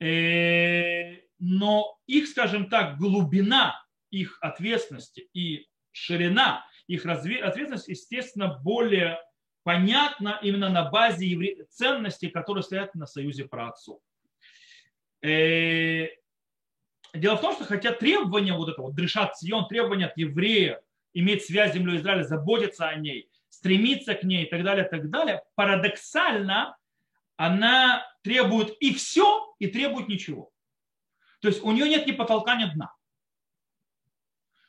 э, 0.00 1.23
но 1.38 1.98
их, 2.06 2.28
скажем 2.28 2.68
так, 2.68 2.98
глубина 2.98 3.82
их 4.10 4.38
ответственности 4.40 5.28
и 5.32 5.66
ширина 5.92 6.64
их 6.86 7.06
ответственности, 7.06 7.90
естественно, 7.90 8.60
более 8.62 9.18
понятна 9.62 10.38
именно 10.42 10.68
на 10.68 10.90
базе 10.90 11.26
евре... 11.26 11.64
ценностей, 11.70 12.28
которые 12.28 12.62
стоят 12.62 12.94
на 12.94 13.06
союзе 13.06 13.46
праотцов. 13.46 14.00
Э, 15.22 16.08
дело 17.14 17.36
в 17.36 17.40
том, 17.40 17.54
что 17.54 17.64
хотя 17.64 17.92
требования 17.92 18.52
вот 18.52 18.68
этого, 18.68 18.92
дрешат 18.92 19.38
Сион, 19.38 19.66
требования 19.68 20.06
от 20.06 20.18
еврея 20.18 20.82
иметь 21.14 21.44
связь 21.44 21.70
с 21.70 21.74
землей 21.74 21.96
Израиля, 21.96 22.24
заботиться 22.24 22.88
о 22.88 22.96
ней, 22.96 23.30
стремиться 23.48 24.14
к 24.14 24.24
ней 24.24 24.44
и 24.44 24.50
так 24.50 24.62
далее, 24.62 24.84
так 24.84 25.08
далее, 25.08 25.42
парадоксально 25.54 26.76
она 27.36 28.06
требует 28.22 28.76
и 28.80 28.92
все, 28.94 29.54
и 29.58 29.66
требует 29.66 30.08
ничего. 30.08 30.50
То 31.44 31.48
есть 31.48 31.62
у 31.62 31.72
нее 31.72 31.90
нет 31.90 32.06
ни 32.06 32.12
потолка, 32.12 32.56
ни 32.56 32.64
дна. 32.72 32.94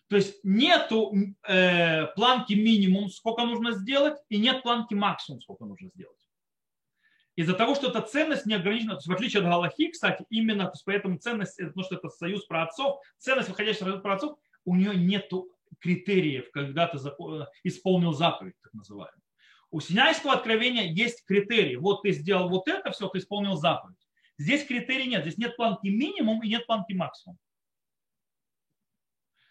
То 0.09 0.17
есть 0.17 0.43
нету 0.43 1.13
э, 1.47 2.07
планки 2.07 2.51
минимум, 2.51 3.07
сколько 3.07 3.45
нужно 3.45 3.71
сделать, 3.71 4.17
и 4.27 4.37
нет 4.37 4.61
планки 4.61 4.93
максимум, 4.93 5.39
сколько 5.39 5.63
нужно 5.63 5.87
сделать. 5.95 6.17
Из-за 7.37 7.53
того, 7.53 7.75
что 7.75 7.87
эта 7.87 8.01
ценность 8.01 8.45
не 8.45 8.55
ограничена, 8.55 8.95
то 8.95 8.97
есть 8.97 9.07
в 9.07 9.11
отличие 9.13 9.41
от 9.41 9.47
Галахи, 9.47 9.89
кстати, 9.89 10.25
именно 10.29 10.65
то 10.65 10.71
есть 10.71 10.83
поэтому 10.83 11.17
ценность, 11.17 11.55
потому 11.55 11.85
что 11.85 11.95
это 11.95 12.09
союз 12.09 12.45
про 12.45 12.63
отцов, 12.63 12.99
ценность, 13.19 13.47
выходящая 13.47 13.95
из 13.95 14.01
про 14.01 14.15
отцов, 14.15 14.37
у 14.65 14.75
нее 14.75 14.97
нет 14.97 15.31
критериев, 15.79 16.51
когда 16.51 16.87
ты 16.87 16.97
исполнил 17.63 18.11
заповедь, 18.11 18.55
так 18.61 18.73
называемую. 18.73 19.21
У 19.71 19.79
Синайского 19.79 20.33
откровения 20.33 20.91
есть 20.91 21.23
критерии. 21.23 21.77
Вот 21.77 22.01
ты 22.01 22.11
сделал 22.11 22.49
вот 22.49 22.67
это, 22.67 22.91
все, 22.91 23.07
ты 23.07 23.19
исполнил 23.19 23.55
заповедь. 23.55 24.04
Здесь 24.37 24.65
критерий 24.65 25.07
нет. 25.07 25.23
Здесь 25.23 25.37
нет 25.37 25.55
планки 25.55 25.87
минимум 25.87 26.43
и 26.43 26.49
нет 26.49 26.65
планки 26.65 26.93
максимум. 26.93 27.37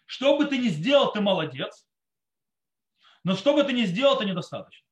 Что 0.05 0.37
бы 0.37 0.45
ты 0.45 0.57
ни 0.57 0.67
сделал, 0.67 1.11
ты 1.11 1.21
молодец. 1.21 1.87
Но 3.23 3.35
что 3.35 3.55
бы 3.55 3.63
ты 3.63 3.73
ни 3.73 3.85
сделал, 3.85 4.15
это 4.15 4.25
недостаточно. 4.25 4.85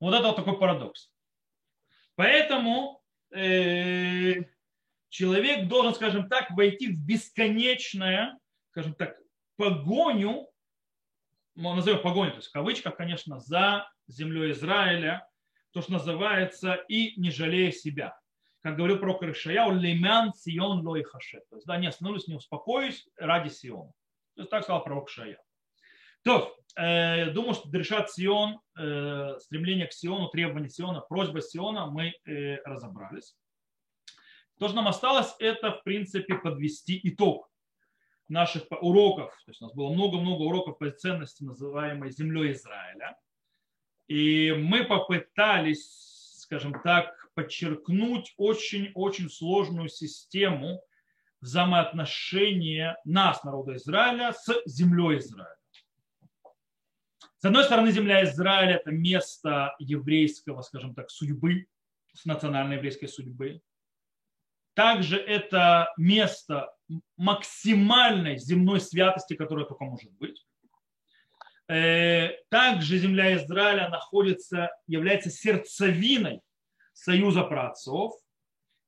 Вот 0.00 0.12
это 0.14 0.26
вот 0.26 0.36
такой 0.36 0.58
парадокс. 0.58 1.12
Поэтому 2.16 3.02
э, 3.30 4.34
человек 5.08 5.68
должен, 5.68 5.94
скажем 5.94 6.28
так, 6.28 6.50
войти 6.50 6.88
в 6.88 7.00
бесконечное, 7.00 8.38
скажем 8.70 8.94
так, 8.94 9.16
погоню, 9.56 10.48
мы 11.54 11.74
назовем 11.74 12.02
погоню, 12.02 12.32
то 12.32 12.38
есть 12.38 12.48
в 12.48 12.52
кавычках, 12.52 12.96
конечно, 12.96 13.38
за 13.38 13.88
землей 14.08 14.52
Израиля, 14.52 15.26
то, 15.74 15.82
что 15.82 15.92
называется, 15.92 16.74
и 16.88 17.20
не 17.20 17.30
жалея 17.30 17.72
себя. 17.72 18.16
Как 18.62 18.76
говорил 18.76 18.98
про 18.98 19.18
Крышая, 19.18 19.68
лемян 19.70 20.32
сион 20.32 20.86
лой 20.86 21.02
хаше. 21.02 21.40
То 21.50 21.56
есть, 21.56 21.66
да, 21.66 21.76
не 21.76 21.88
остановлюсь, 21.88 22.28
не 22.28 22.36
успокоюсь 22.36 23.06
ради 23.18 23.48
Сиона. 23.48 23.92
То 24.36 24.42
есть 24.42 24.50
так 24.50 24.62
сказал 24.62 24.84
пророк 24.84 25.10
Шая. 25.10 25.38
То, 26.22 26.56
э, 26.76 27.30
думаю, 27.32 27.54
что 27.54 27.68
решат 27.76 28.10
Сион, 28.10 28.60
э, 28.78 29.36
стремление 29.40 29.86
к 29.88 29.92
Сиону, 29.92 30.28
требования 30.28 30.70
Сиона, 30.70 31.00
просьба 31.00 31.42
Сиона 31.42 31.86
мы 31.86 32.14
э, 32.24 32.62
разобрались. 32.64 33.36
То, 34.58 34.68
что 34.68 34.76
нам 34.76 34.88
осталось, 34.88 35.34
это, 35.40 35.72
в 35.72 35.82
принципе, 35.82 36.36
подвести 36.36 36.98
итог 37.02 37.50
наших 38.28 38.62
уроков. 38.80 39.32
То 39.44 39.50
есть 39.50 39.60
у 39.60 39.64
нас 39.64 39.74
было 39.74 39.92
много-много 39.92 40.42
уроков 40.42 40.78
по 40.78 40.88
ценности, 40.90 41.42
называемой 41.42 42.12
землей 42.12 42.52
Израиля. 42.52 43.18
И 44.08 44.52
мы 44.52 44.84
попытались, 44.84 46.38
скажем 46.38 46.74
так, 46.82 47.14
подчеркнуть 47.34 48.34
очень-очень 48.36 49.30
сложную 49.30 49.88
систему 49.88 50.82
взаимоотношения 51.40 52.96
нас, 53.04 53.42
народа 53.44 53.76
Израиля, 53.76 54.32
с 54.32 54.62
землей 54.66 55.18
Израиля. 55.18 55.56
С 57.38 57.44
одной 57.44 57.64
стороны, 57.64 57.90
земля 57.90 58.24
Израиля– 58.24 58.76
это 58.76 58.90
место 58.90 59.74
еврейского, 59.78 60.62
скажем 60.62 60.94
так, 60.94 61.10
судьбы, 61.10 61.66
национальной 62.24 62.76
еврейской 62.76 63.06
судьбы. 63.06 63.60
Также 64.74 65.18
это 65.18 65.92
место 65.96 66.74
максимальной 67.16 68.38
земной 68.38 68.80
святости, 68.80 69.34
которая 69.34 69.66
только 69.66 69.84
может 69.84 70.10
быть. 70.12 70.44
Э, 71.74 72.36
также 72.50 72.98
земля 72.98 73.34
Израиля 73.34 73.88
находится, 73.88 74.70
является 74.86 75.28
сердцевиной 75.28 76.40
союза 76.92 77.42
праотцов, 77.42 78.12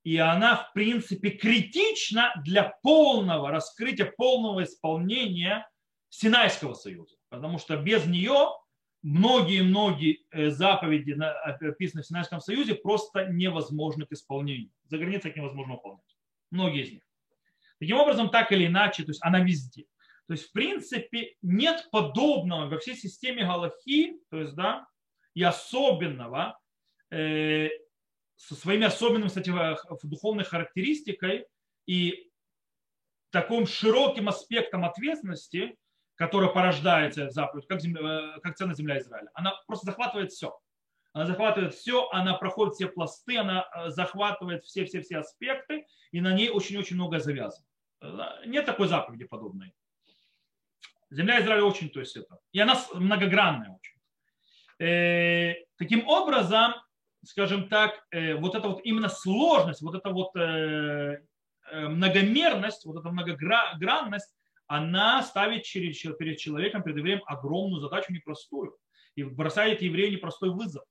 и 0.04 0.18
она, 0.18 0.54
в 0.54 0.72
принципе, 0.72 1.30
критична 1.30 2.32
для 2.44 2.78
полного 2.84 3.50
раскрытия, 3.50 4.12
полного 4.16 4.62
исполнения 4.62 5.68
Синайского 6.10 6.74
союза. 6.74 7.16
Потому 7.28 7.58
что 7.58 7.76
без 7.76 8.06
нее 8.06 8.50
многие-многие 9.02 10.24
э, 10.30 10.50
заповеди, 10.50 11.16
описанные 11.20 12.04
в 12.04 12.06
Синайском 12.06 12.40
союзе, 12.40 12.76
просто 12.76 13.26
невозможны 13.26 14.06
к 14.06 14.12
исполнению. 14.12 14.70
За 14.84 14.98
границей 14.98 15.32
их 15.32 15.36
невозможно 15.36 15.74
выполнять. 15.74 16.16
Многие 16.52 16.82
из 16.84 16.92
них. 16.92 17.02
Таким 17.80 17.96
образом, 17.96 18.30
так 18.30 18.52
или 18.52 18.66
иначе, 18.66 19.02
то 19.02 19.10
есть 19.10 19.24
она 19.24 19.40
везде. 19.40 19.86
То 20.26 20.32
есть, 20.32 20.48
в 20.48 20.52
принципе, 20.52 21.34
нет 21.42 21.88
подобного 21.92 22.68
во 22.68 22.78
всей 22.78 22.96
системе 22.96 23.44
Галахи, 23.44 24.18
то 24.30 24.40
есть, 24.40 24.54
да, 24.54 24.86
и 25.34 25.42
особенного, 25.42 26.58
э, 27.10 27.68
со 28.36 28.54
своими 28.54 28.86
особенными, 28.86 29.28
кстати, 29.28 29.52
духовной 30.02 30.44
характеристикой 30.44 31.46
и 31.86 32.30
таким 33.30 33.66
широким 33.66 34.28
аспектом 34.28 34.84
ответственности, 34.84 35.76
которая 36.16 36.50
порождается 36.50 37.30
заповедь, 37.30 37.66
как, 37.66 37.80
земля, 37.80 38.36
э, 38.36 38.40
как 38.40 38.56
ценность 38.56 38.78
земля 38.78 38.98
Израиля. 38.98 39.30
Она 39.34 39.52
просто 39.66 39.86
захватывает 39.86 40.32
все. 40.32 40.58
Она 41.12 41.26
захватывает 41.26 41.74
все, 41.74 42.08
она 42.10 42.34
проходит 42.34 42.74
все 42.74 42.88
пласты, 42.88 43.38
она 43.38 43.66
э, 43.74 43.90
захватывает 43.90 44.64
все-все-все 44.64 45.18
аспекты, 45.18 45.86
и 46.10 46.20
на 46.20 46.34
ней 46.34 46.50
очень-очень 46.50 46.96
много 46.96 47.20
завязано. 47.20 47.66
Э, 48.02 48.46
нет 48.46 48.66
такой 48.66 48.88
заповеди 48.88 49.24
подобной. 49.24 49.72
Земля 51.16 51.40
Израиля 51.40 51.64
очень, 51.64 51.88
то 51.88 52.00
есть 52.00 52.14
это. 52.16 52.38
И 52.52 52.60
она 52.60 52.78
многогранная 52.92 53.70
очень. 53.70 54.86
Э, 54.86 55.54
таким 55.78 56.06
образом, 56.06 56.74
скажем 57.24 57.70
так, 57.70 58.06
э, 58.10 58.34
вот 58.34 58.54
эта 58.54 58.68
вот 58.68 58.80
именно 58.84 59.08
сложность, 59.08 59.80
вот 59.80 59.94
эта 59.94 60.10
вот 60.10 60.36
э, 60.36 61.22
э 61.72 61.88
многомерность, 61.88 62.84
вот 62.84 62.98
эта 63.00 63.08
многогранность, 63.10 64.36
она 64.66 65.22
ставит 65.22 65.62
перед 65.62 66.38
человеком, 66.38 66.82
перед 66.82 66.98
евреем 66.98 67.22
огромную 67.24 67.80
задачу 67.80 68.12
непростую 68.12 68.76
и 69.14 69.22
бросает 69.22 69.80
еврею 69.80 70.12
непростой 70.12 70.50
вызов. 70.50 70.84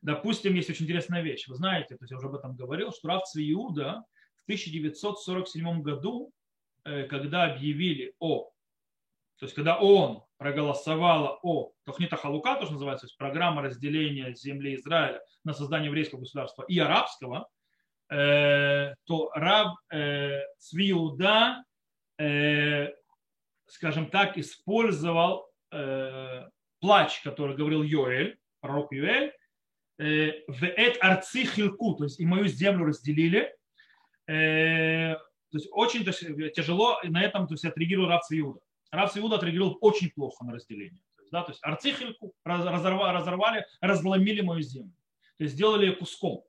Допустим, 0.00 0.54
есть 0.54 0.70
очень 0.70 0.84
интересная 0.84 1.22
вещь. 1.22 1.48
Вы 1.48 1.56
знаете, 1.56 1.96
то 1.96 2.04
есть 2.04 2.12
я 2.12 2.18
уже 2.18 2.28
об 2.28 2.36
этом 2.36 2.54
говорил, 2.54 2.92
что 2.92 3.08
Рав 3.08 3.24
Цвиуда 3.24 4.04
в 4.36 4.42
1947 4.44 5.82
году, 5.82 6.30
э, 6.84 7.02
когда 7.08 7.46
объявили 7.46 8.14
о, 8.20 8.52
то 9.38 9.44
есть 9.46 9.54
когда 9.54 9.78
он 9.78 10.22
проголосовал 10.38 11.38
о 11.42 11.72
Тохнита 11.84 12.16
Халука, 12.16 12.56
то, 12.56 12.64
что 12.64 12.74
называется, 12.74 13.06
то 13.06 13.10
есть 13.10 13.18
программа 13.18 13.62
разделения 13.62 14.34
земли 14.34 14.74
Израиля 14.76 15.20
на 15.44 15.52
создание 15.52 15.88
еврейского 15.88 16.20
государства 16.20 16.64
и 16.68 16.78
арабского, 16.78 17.48
э, 18.10 18.94
то 19.04 19.30
Раб 19.34 19.76
э, 19.92 20.40
Цвиуда 20.58 21.64
э, 22.18 22.88
скажем 23.66 24.10
так, 24.10 24.38
использовал 24.38 25.50
э, 25.72 26.44
плач, 26.80 27.20
который 27.22 27.56
говорил 27.56 27.82
Йоэль, 27.82 28.38
пророк 28.60 28.92
Йоэль, 28.92 29.32
э, 29.98 30.32
в 30.46 30.64
арци 31.00 31.44
хилку, 31.44 31.94
то 31.94 32.04
есть 32.04 32.20
и 32.20 32.26
мою 32.26 32.46
землю 32.46 32.86
разделили. 32.86 33.54
Э, 34.26 35.14
то 35.50 35.58
есть 35.58 35.68
очень 35.72 36.04
то 36.04 36.10
есть, 36.10 36.54
тяжело 36.54 36.98
на 37.04 37.22
этом 37.22 37.46
то 37.46 37.54
есть, 37.54 37.64
отреагировал 37.64 38.08
Рав 38.08 38.22
Иуда. 38.30 38.60
Рав 38.90 39.16
Иуда 39.16 39.36
отреагировал 39.36 39.78
очень 39.80 40.10
плохо 40.10 40.44
на 40.44 40.52
разделение. 40.52 41.02
То 41.16 41.22
есть, 41.22 41.32
да, 41.32 41.42
то 41.42 41.50
есть 41.52 41.60
арци 41.62 41.92
хилку 41.92 42.32
разорвали, 42.44 43.16
разорвали, 43.16 43.66
разломили 43.80 44.40
мою 44.40 44.62
землю. 44.62 44.94
То 45.38 45.44
есть 45.44 45.54
сделали 45.54 45.86
ее 45.86 45.92
куском. 45.92 46.44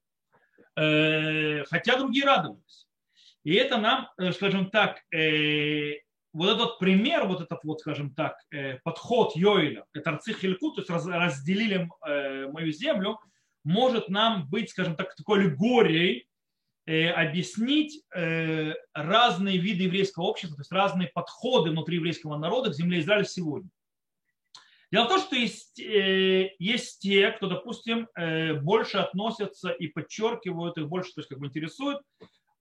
Э, 0.77 1.63
хотя 1.65 1.97
другие 1.97 2.25
радовались. 2.25 2.87
И 3.43 3.53
это 3.55 3.77
нам, 3.77 4.09
э, 4.17 4.31
скажем 4.31 4.69
так, 4.69 5.01
э, 5.11 6.01
вот 6.33 6.55
этот 6.55 6.77
пример, 6.77 7.25
вот 7.25 7.41
этот 7.41 7.63
вот, 7.63 7.79
скажем 7.79 8.13
так, 8.13 8.37
подход 8.83 9.35
Йоиля, 9.35 9.85
это 9.93 10.11
Арцихильку, 10.11 10.71
то 10.71 10.81
есть 10.81 11.07
разделили 11.07 11.89
мою 12.51 12.71
землю, 12.71 13.19
может 13.63 14.09
нам 14.09 14.47
быть, 14.47 14.69
скажем 14.69 14.95
так, 14.95 15.15
такой 15.15 15.39
аллегорией 15.39 16.27
объяснить 16.87 18.01
разные 18.13 19.57
виды 19.57 19.83
еврейского 19.83 20.23
общества, 20.23 20.55
то 20.55 20.61
есть 20.61 20.71
разные 20.71 21.09
подходы 21.09 21.71
внутри 21.71 21.97
еврейского 21.97 22.37
народа 22.37 22.69
к 22.69 22.75
земле 22.75 22.99
Израиля 22.99 23.25
сегодня. 23.25 23.69
Дело 24.89 25.05
в 25.05 25.09
том, 25.09 25.19
что 25.19 25.35
есть, 25.35 25.77
есть 25.79 26.99
те, 27.01 27.31
кто, 27.31 27.47
допустим, 27.47 28.07
больше 28.61 28.99
относятся 28.99 29.69
и 29.71 29.87
подчеркивают 29.87 30.77
их 30.77 30.87
больше, 30.87 31.13
то 31.13 31.19
есть 31.19 31.29
как 31.29 31.39
бы 31.39 31.47
интересует 31.47 31.99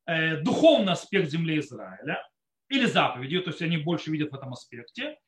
Э, 0.06 0.36
духовный 0.36 0.92
аспект 0.92 1.28
земли 1.28 1.58
Израиля 1.58 2.24
или 2.68 2.86
заповедью, 2.86 3.42
то 3.42 3.50
есть 3.50 3.60
они 3.60 3.76
больше 3.76 4.12
видят 4.12 4.30
в 4.30 4.36
этом 4.36 4.52
аспекте, 4.52 5.18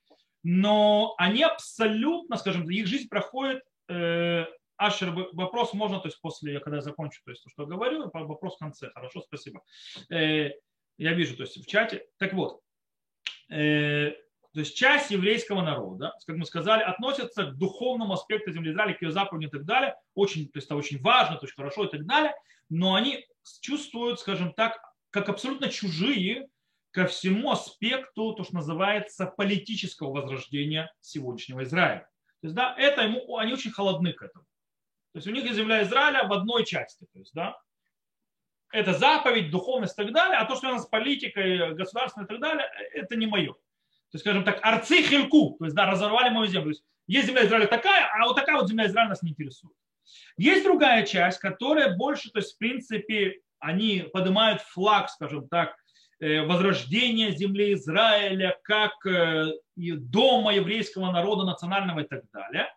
но 0.45 1.15
они 1.19 1.43
абсолютно, 1.43 2.37
скажем, 2.37 2.71
их 2.71 2.87
жизнь 2.87 3.09
проходит, 3.09 3.63
э, 3.89 4.47
Ашер, 4.79 5.11
вопрос 5.33 5.75
можно, 5.75 5.99
то 5.99 6.07
есть 6.07 6.21
после, 6.21 6.61
когда 6.61 6.77
я 6.77 6.83
закончу, 6.83 7.21
то 7.25 7.31
есть 7.31 7.43
то, 7.43 7.51
что 7.51 7.67
говорю, 7.67 8.09
вопрос 8.13 8.55
в 8.55 8.59
конце. 8.59 8.91
Хорошо, 8.95 9.21
спасибо. 9.21 9.63
Э, 10.11 10.51
я 10.97 11.13
вижу, 11.13 11.37
то 11.37 11.43
есть 11.43 11.57
в 11.57 11.67
чате. 11.67 12.07
Так 12.17 12.33
вот, 12.33 12.61
э, 13.51 14.13
то 14.55 14.61
есть 14.61 14.77
часть 14.77 15.11
еврейского 15.11 15.63
народа, 15.63 16.15
как 16.27 16.37
мы 16.37 16.45
сказали, 16.47 16.83
относится 16.83 17.45
к 17.45 17.59
духовному 17.59 18.15
аспекту 18.15 18.53
земли 18.53 18.71
Израиля, 18.71 18.95
к 18.95 19.03
ее 19.03 19.11
заповедям 19.11 19.49
и 19.49 19.53
так 19.53 19.65
далее. 19.65 19.95
Очень, 20.15 20.47
то 20.47 20.59
есть 20.59 20.67
это 20.67 20.77
очень 20.77 21.01
важно, 21.01 21.37
то 21.37 21.47
есть 21.47 21.55
хорошо 21.55 21.85
и 21.85 21.91
так 21.91 22.07
далее. 22.07 22.35
Но 22.71 22.95
они 22.95 23.27
чувствуют, 23.61 24.21
скажем 24.21 24.53
так, 24.53 24.81
как 25.11 25.29
абсолютно 25.29 25.71
чужие 25.71 26.49
ко 26.93 27.07
всему 27.07 27.51
аспекту, 27.51 28.33
то, 28.33 28.45
что 28.45 28.55
называется, 28.55 29.27
политического 29.27 30.13
возрождения 30.13 30.93
сегодняшнего 31.01 31.63
Израиля. 31.65 32.09
То 32.41 32.47
есть, 32.47 32.55
да, 32.55 32.75
это 32.79 33.03
ему, 33.03 33.37
они 33.37 33.53
очень 33.53 33.71
холодны 33.71 34.13
к 34.13 34.23
этому. 34.23 34.45
То 35.19 35.21
есть 35.21 35.29
у 35.29 35.33
них 35.33 35.45
есть 35.45 35.57
земля 35.57 35.83
Израиля 35.83 36.29
в 36.29 36.33
одной 36.33 36.65
части. 36.65 37.05
То 37.13 37.19
есть, 37.19 37.35
да, 37.35 37.57
это 38.71 38.93
заповедь, 38.93 39.51
духовность 39.51 39.99
и 39.99 40.03
так 40.03 40.13
далее, 40.13 40.39
а 40.39 40.45
то, 40.45 40.55
что 40.55 40.61
связано 40.61 40.83
с 40.83 40.87
политикой, 40.87 41.75
государственной 41.75 42.27
и 42.27 42.29
так 42.29 42.41
далее, 42.41 42.67
это 42.95 43.17
не 43.17 43.27
мое. 43.27 43.53
То 43.53 44.15
есть, 44.15 44.25
скажем 44.25 44.45
так, 44.45 44.61
арцы 44.63 45.03
хильку, 45.03 45.57
то 45.59 45.65
есть, 45.65 45.75
да, 45.75 45.91
разорвали 45.91 46.31
мою 46.31 46.47
землю. 46.47 46.67
То 46.67 46.71
есть, 46.71 46.85
есть 47.09 47.27
земля 47.27 47.47
Израиля 47.47 47.67
такая, 47.67 48.09
а 48.15 48.27
вот 48.27 48.37
такая 48.37 48.57
вот 48.57 48.69
земля 48.69 48.87
Израиля 48.87 49.09
нас 49.09 49.23
не 49.23 49.31
интересует. 49.31 49.75
Есть 50.37 50.65
другая 50.65 51.05
часть, 51.05 51.41
которая 51.41 51.97
больше, 51.97 52.31
то 52.31 52.39
есть, 52.39 52.55
в 52.55 52.59
принципе, 52.59 53.41
они 53.59 54.09
поднимают 54.13 54.63
флаг, 54.63 55.11
скажем 55.11 55.49
так, 55.49 55.75
э, 56.21 56.43
возрождения 56.43 57.33
земли 57.33 57.73
Израиля 57.73 58.57
как 58.63 59.05
э, 59.05 59.51
дома 59.75 60.55
еврейского 60.55 61.11
народа 61.11 61.45
национального 61.45 62.01
и 62.01 62.07
так 62.07 62.23
далее. 62.31 62.69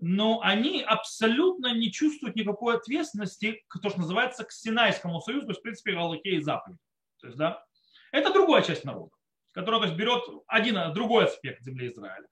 Но 0.00 0.40
они 0.40 0.82
абсолютно 0.82 1.74
не 1.74 1.92
чувствуют 1.92 2.36
никакой 2.36 2.76
ответственности 2.76 3.62
то, 3.82 3.90
что 3.90 4.00
называется 4.00 4.44
к 4.44 4.52
Синайскому 4.52 5.20
союзу, 5.20 5.46
то 5.46 5.50
есть, 5.52 5.60
в 5.60 5.62
принципе, 5.62 5.92
Галаке 5.92 6.30
и 6.30 6.40
заповедь. 6.40 6.78
То 7.20 7.26
есть, 7.26 7.38
да, 7.38 7.62
это 8.10 8.32
другая 8.32 8.62
часть 8.62 8.84
народа, 8.84 9.12
которая 9.52 9.80
то 9.80 9.86
есть, 9.86 9.98
берет 9.98 10.22
один, 10.46 10.92
другой 10.94 11.26
аспект 11.26 11.62
земли 11.62 11.88
Израиля. 11.88 12.26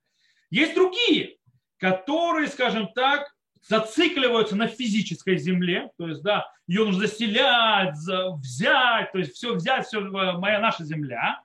Есть 0.50 0.74
другие, 0.74 1.36
которые, 1.76 2.48
скажем 2.48 2.88
так, 2.94 3.28
зацикливаются 3.62 4.56
на 4.56 4.66
физической 4.66 5.36
земле, 5.36 5.90
то 5.98 6.08
есть, 6.08 6.22
да, 6.22 6.50
ее 6.66 6.84
нужно 6.84 7.06
заселять, 7.06 7.96
взять, 8.40 9.12
то 9.12 9.18
есть 9.18 9.34
все 9.34 9.54
взять, 9.54 9.86
все 9.86 10.00
моя 10.00 10.60
наша 10.60 10.84
земля, 10.84 11.42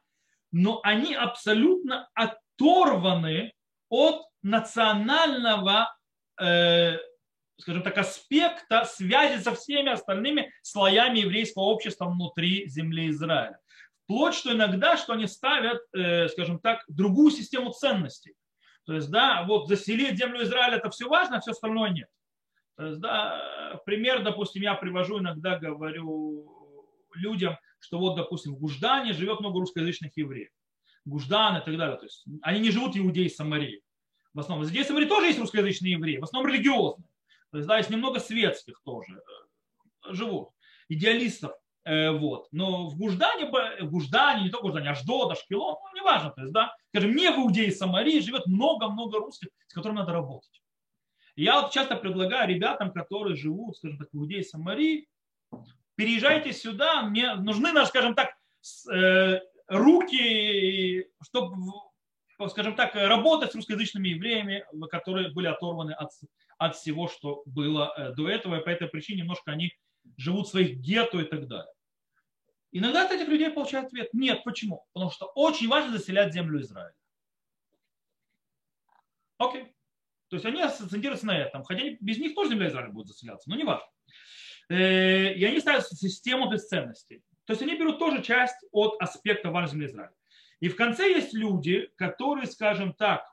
но 0.52 0.80
они 0.84 1.16
абсолютно 1.16 2.10
оторваны 2.14 3.54
от 3.90 4.22
национального, 4.42 5.82
э, 5.82 6.03
скажем 6.36 7.84
так, 7.84 7.98
аспекта 7.98 8.86
связи 8.86 9.42
со 9.42 9.54
всеми 9.56 9.92
остальными 9.92 10.52
слоями 10.62 11.20
еврейского 11.20 11.64
общества 11.64 12.06
внутри 12.06 12.68
земли 12.68 13.10
Израиля. 13.10 13.60
Вплоть, 14.04 14.36
что 14.36 14.52
иногда, 14.52 14.98
что 14.98 15.14
они 15.14 15.28
ставят, 15.28 15.82
э, 15.94 16.28
скажем 16.28 16.60
так, 16.60 16.84
другую 16.88 17.32
систему 17.32 17.72
ценностей. 17.72 18.34
То 18.86 18.94
есть, 18.96 19.10
да, 19.10 19.44
вот 19.48 19.70
заселить 19.70 20.18
землю 20.18 20.44
Израиля 20.44 20.78
это 20.78 20.90
все 20.90 21.08
важно, 21.08 21.38
а 21.38 21.42
все 21.42 21.52
остальное 21.52 21.92
нет. 21.92 22.10
То 22.76 22.88
есть, 22.88 23.00
да, 23.00 23.80
пример, 23.86 24.24
допустим, 24.24 24.62
я 24.62 24.74
привожу 24.74 25.20
иногда, 25.20 25.58
говорю 25.58 27.00
людям, 27.14 27.58
что 27.80 28.00
вот, 28.00 28.16
допустим, 28.16 28.56
в 28.56 28.60
Гуждане 28.60 29.14
живет 29.14 29.40
много 29.40 29.60
русскоязычных 29.60 30.18
евреев. 30.18 30.50
Гуждан 31.06 31.58
и 31.58 31.64
так 31.64 31.78
далее. 31.78 31.98
То 31.98 32.06
есть, 32.06 32.26
они 32.42 32.60
не 32.60 32.72
живут 32.72 32.98
иудеи 32.98 33.28
Самарии. 33.28 33.83
В 34.34 34.40
основном. 34.40 34.66
Здесь 34.66 34.88
Самарии 34.88 35.06
тоже 35.08 35.28
есть 35.28 35.40
русскоязычные 35.40 35.94
евреи, 35.94 36.18
в 36.18 36.24
основном 36.24 36.52
религиозные. 36.52 37.08
То 37.52 37.58
есть, 37.58 37.68
да, 37.68 37.78
есть 37.78 37.90
немного 37.90 38.20
светских 38.20 38.82
тоже 38.84 39.22
э, 40.08 40.14
живут, 40.14 40.50
идеалистов. 40.90 41.54
Э, 41.86 42.12
вот. 42.12 42.48
Но 42.52 42.90
в 42.90 42.98
Гуждане, 42.98 43.46
в 43.46 43.92
Гуждане, 43.92 44.46
не 44.46 44.50
только 44.50 44.68
Гуждане, 44.68 44.90
Аждод, 44.90 45.32
Ашкелон, 45.32 45.76
ну, 45.84 46.00
неважно, 46.00 46.32
то 46.32 46.42
есть, 46.42 46.54
да, 46.54 46.76
скажем, 46.90 47.16
не 47.16 47.30
в 47.30 47.38
Иудее 47.38 47.72
Самарии 47.72 48.20
живет 48.20 48.48
много-много 48.48 49.20
русских, 49.20 49.50
с 49.68 49.74
которыми 49.74 50.00
надо 50.00 50.14
работать. 50.14 50.62
Я 51.36 51.62
вот 51.62 51.72
часто 51.72 51.96
предлагаю 51.96 52.48
ребятам, 52.50 52.92
которые 52.92 53.36
живут, 53.36 53.78
скажем 53.78 53.98
так, 53.98 54.10
в 54.12 54.18
Иудее 54.18 54.44
Самарии, 54.44 55.08
переезжайте 55.96 56.54
сюда, 56.54 57.04
мне 57.04 57.36
нужны, 57.36 57.70
скажем 57.86 58.16
так, 58.16 58.36
э, 58.92 59.40
руки, 59.68 61.08
чтобы, 61.22 61.56
скажем 62.50 62.76
так, 62.76 62.96
работать 62.96 63.52
с 63.52 63.56
русскоязычными 63.56 64.10
евреями, 64.10 64.66
которые 64.90 65.32
были 65.32 65.48
оторваны 65.48 65.92
от, 65.92 66.10
от 66.58 66.76
всего, 66.76 67.08
что 67.08 67.44
было 67.46 67.94
э, 67.96 68.14
до 68.14 68.30
этого, 68.30 68.60
и 68.60 68.64
по 68.64 68.70
этой 68.70 68.88
причине 68.88 69.22
немножко 69.22 69.52
они 69.52 69.74
живут 70.18 70.48
в 70.48 70.52
своих 70.52 70.78
гетто 70.78 71.20
и 71.20 71.26
так 71.26 71.48
далее. 71.48 71.72
Иногда 72.72 73.06
от 73.06 73.12
этих 73.12 73.28
людей 73.28 73.52
получают 73.52 73.88
ответ. 73.88 74.10
Нет, 74.14 74.44
почему? 74.44 74.86
Потому 74.94 75.12
что 75.12 75.28
очень 75.36 75.68
важно 75.68 75.98
заселять 75.98 76.34
землю 76.34 76.60
Израиля. 76.62 76.96
Окей. 79.38 79.74
То 80.30 80.38
есть 80.38 80.46
они 80.46 80.62
акцентируются 80.62 81.28
на 81.28 81.38
этом. 81.38 81.64
Хотя 81.64 81.84
без 82.00 82.18
них 82.18 82.34
тоже 82.34 82.52
земля 82.52 82.70
Израиля 82.70 82.90
будет 82.90 83.08
заселяться, 83.08 83.50
но 83.50 83.56
не 83.56 83.64
важно. 83.64 83.86
Э, 84.70 85.34
и 85.34 85.44
они 85.46 85.60
ставят 85.60 85.88
систему 85.88 86.50
бесценностей. 86.50 87.22
То 87.46 87.54
есть 87.54 87.62
они 87.62 87.76
берут 87.76 88.00
тоже 88.00 88.24
часть 88.24 88.58
от 88.72 89.00
аспекта 89.00 89.52
важной 89.52 89.74
земли 89.74 89.88
Израиля. 89.88 90.14
И 90.64 90.70
в 90.70 90.78
конце 90.78 91.10
есть 91.10 91.34
люди, 91.34 91.92
которые, 91.98 92.48
скажем 92.48 92.94
так, 92.94 93.30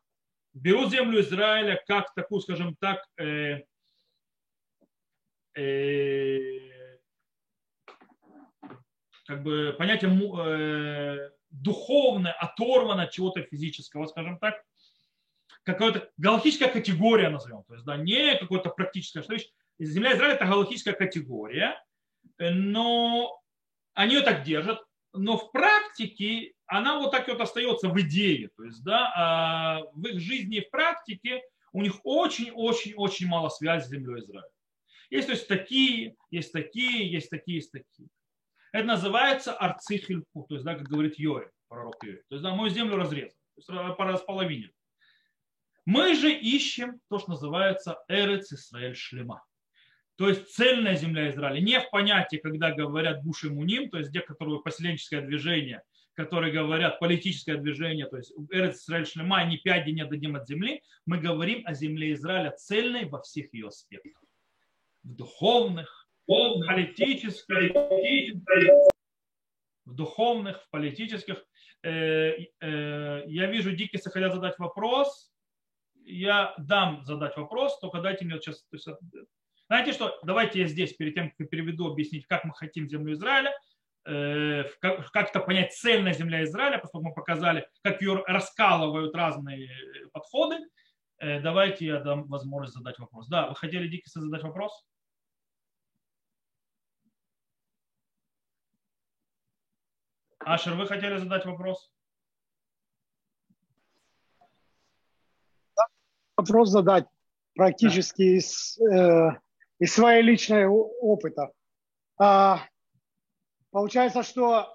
берут 0.53 0.91
землю 0.91 1.21
Израиля 1.21 1.81
как 1.87 2.13
такую, 2.13 2.41
скажем 2.41 2.75
так, 2.75 3.07
э, 3.19 3.63
э, 5.55 6.99
как 9.27 9.45
бы 9.45 9.77
понятие 9.79 10.11
э, 10.11 11.31
духовное, 11.51 12.33
оторвано 12.33 13.05
от 13.05 13.13
чего-то 13.13 13.43
физического, 13.43 14.07
скажем 14.07 14.41
так, 14.41 14.65
какая-то 15.63 16.11
галактическая 16.17 16.69
категория 16.69 17.29
назовем, 17.29 17.63
то 17.63 17.75
есть 17.75 17.87
да, 17.87 17.97
не 17.97 18.39
какое-то 18.39 18.71
практическое 18.71 19.23
что 19.23 19.35
вещь. 19.35 19.49
Земля 19.79 20.17
Израиля 20.17 20.35
это 20.35 20.47
галактическая 20.47 20.95
категория, 20.95 21.81
но 22.41 23.41
они 23.95 24.17
ее 24.17 24.23
так 24.23 24.43
держат, 24.43 24.81
но 25.13 25.37
в 25.37 25.51
практике 25.53 26.53
она 26.67 26.99
вот 26.99 27.11
так 27.11 27.29
вот 27.29 27.41
остается 27.41 27.89
в 27.89 28.01
идее, 28.01 28.51
то 28.57 28.65
есть 28.65 28.83
да, 28.85 29.13
а 29.17 29.81
в 29.93 30.07
их 30.07 30.21
жизни 30.21 30.59
и 30.59 30.65
в 30.65 30.71
практике 30.71 31.43
у 31.73 31.83
них 31.83 32.01
очень-очень-очень 32.05 33.27
мало 33.27 33.49
связи 33.49 33.87
с 33.87 33.89
землей 33.89 34.21
Израиля. 34.21 34.49
Есть 35.11 35.27
то 35.27 35.33
есть 35.33 35.49
такие, 35.49 36.17
есть 36.31 36.53
такие, 36.53 37.11
есть 37.11 37.31
такие, 37.31 37.57
есть 37.57 37.73
такие. 37.73 38.09
Это 38.73 38.87
называется 38.87 39.53
арцихильку, 39.53 40.47
то 40.49 40.55
есть, 40.55 40.65
да, 40.65 40.77
как 40.77 40.87
говорит 40.87 41.19
Йори, 41.19 41.51
пророк 41.69 42.03
Йори. 42.05 42.23
То 42.29 42.37
есть, 42.37 42.43
да, 42.45 42.55
мою 42.55 42.71
землю 42.71 42.97
разрезал, 42.97 43.37
то 43.67 43.75
есть 43.75 43.99
располовинил. 43.99 44.71
Мы 45.87 46.15
же 46.15 46.33
ищем 46.33 47.01
то, 47.09 47.19
что 47.19 47.31
называется 47.31 47.99
Эрец 48.07 48.53
Исраэль 48.53 48.95
Шлема. 48.95 49.43
То 50.21 50.29
есть 50.29 50.51
цельная 50.55 50.97
земля 50.97 51.31
Израиля. 51.31 51.61
Не 51.61 51.81
в 51.81 51.89
понятии, 51.89 52.37
когда 52.37 52.73
говорят 52.73 53.23
Буш 53.25 53.45
и 53.45 53.49
Муним, 53.49 53.89
то 53.89 53.97
есть 53.97 54.11
где, 54.11 54.21
которые 54.21 54.61
поселенческое 54.61 55.23
движение, 55.23 55.83
которые 56.13 56.53
говорят 56.53 57.01
политическое 57.01 57.57
движение, 57.57 58.05
то 58.05 58.19
есть 58.19 58.31
Эрец 58.51 58.83
Исраэль 58.83 59.07
Шлема, 59.07 59.43
не 59.45 59.57
пяди 59.57 59.93
не 59.93 60.05
дадим 60.05 60.37
от 60.37 60.47
земли. 60.47 60.83
Мы 61.07 61.17
говорим 61.17 61.63
о 61.65 61.73
земле 61.73 62.13
Израиля 62.13 62.51
цельной 62.51 63.07
во 63.07 63.23
всех 63.23 63.55
ее 63.55 63.69
аспектах. 63.69 64.23
В 65.05 65.15
духовных, 65.15 66.07
в 66.27 66.67
политических, 66.67 67.73
в 69.87 69.95
духовных, 69.95 70.63
в 70.65 70.69
политических. 70.69 71.43
Э, 71.83 72.35
э, 72.61 73.23
я 73.27 73.47
вижу, 73.47 73.73
Дикисы 73.73 74.11
хотят 74.11 74.35
задать 74.35 74.59
вопрос. 74.59 75.33
Я 76.05 76.55
дам 76.59 77.07
задать 77.07 77.39
вопрос, 77.39 77.81
только 77.81 78.03
дайте 78.03 78.27
мне 78.27 78.39
сейчас... 78.39 78.67
Знаете 79.71 79.93
что, 79.93 80.19
давайте 80.25 80.59
я 80.63 80.67
здесь, 80.67 80.95
перед 80.95 81.15
тем, 81.15 81.31
как 81.31 81.39
я 81.39 81.47
переведу, 81.47 81.87
объяснить, 81.87 82.27
как 82.27 82.43
мы 82.45 82.53
хотим 82.55 82.89
землю 82.89 83.13
Израиля, 83.13 83.57
э, 84.05 84.65
как 84.81 85.29
это 85.29 85.39
понять 85.39 85.73
цельная 85.73 86.13
земля 86.13 86.43
Израиля, 86.43 86.79
поскольку 86.79 87.07
мы 87.07 87.15
показали, 87.15 87.69
как 87.85 88.03
ее 88.03 88.25
раскалывают 88.27 89.15
разные 89.15 89.71
подходы. 90.13 90.57
Давайте 91.21 91.87
я 91.87 92.01
дам 92.01 92.25
возможность 92.25 92.75
задать 92.75 92.99
вопрос. 92.99 93.29
Да, 93.29 93.49
вы 93.49 93.55
хотели, 93.55 93.87
Дикисы, 93.87 94.21
задать 94.21 94.43
вопрос? 94.43 94.73
Ашер, 100.41 100.75
вы 100.75 100.89
хотели 100.89 101.17
задать 101.17 101.45
вопрос? 101.45 101.93
Вопрос 106.37 106.71
задать 106.71 107.07
практически 107.55 108.23
да. 108.23 108.37
из, 108.37 108.79
э, 108.81 109.39
из 109.81 109.95
своей 109.95 110.23
личной 110.23 110.67
опыта. 110.67 111.51
А, 112.19 112.69
получается, 113.71 114.23
что 114.23 114.73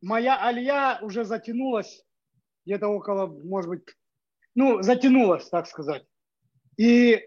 моя 0.00 0.42
алия 0.42 0.98
уже 1.02 1.24
затянулась 1.24 2.02
где-то 2.64 2.88
около, 2.88 3.26
может 3.26 3.68
быть, 3.68 3.84
ну, 4.54 4.82
затянулась, 4.82 5.48
так 5.48 5.66
сказать. 5.68 6.04
И 6.78 7.20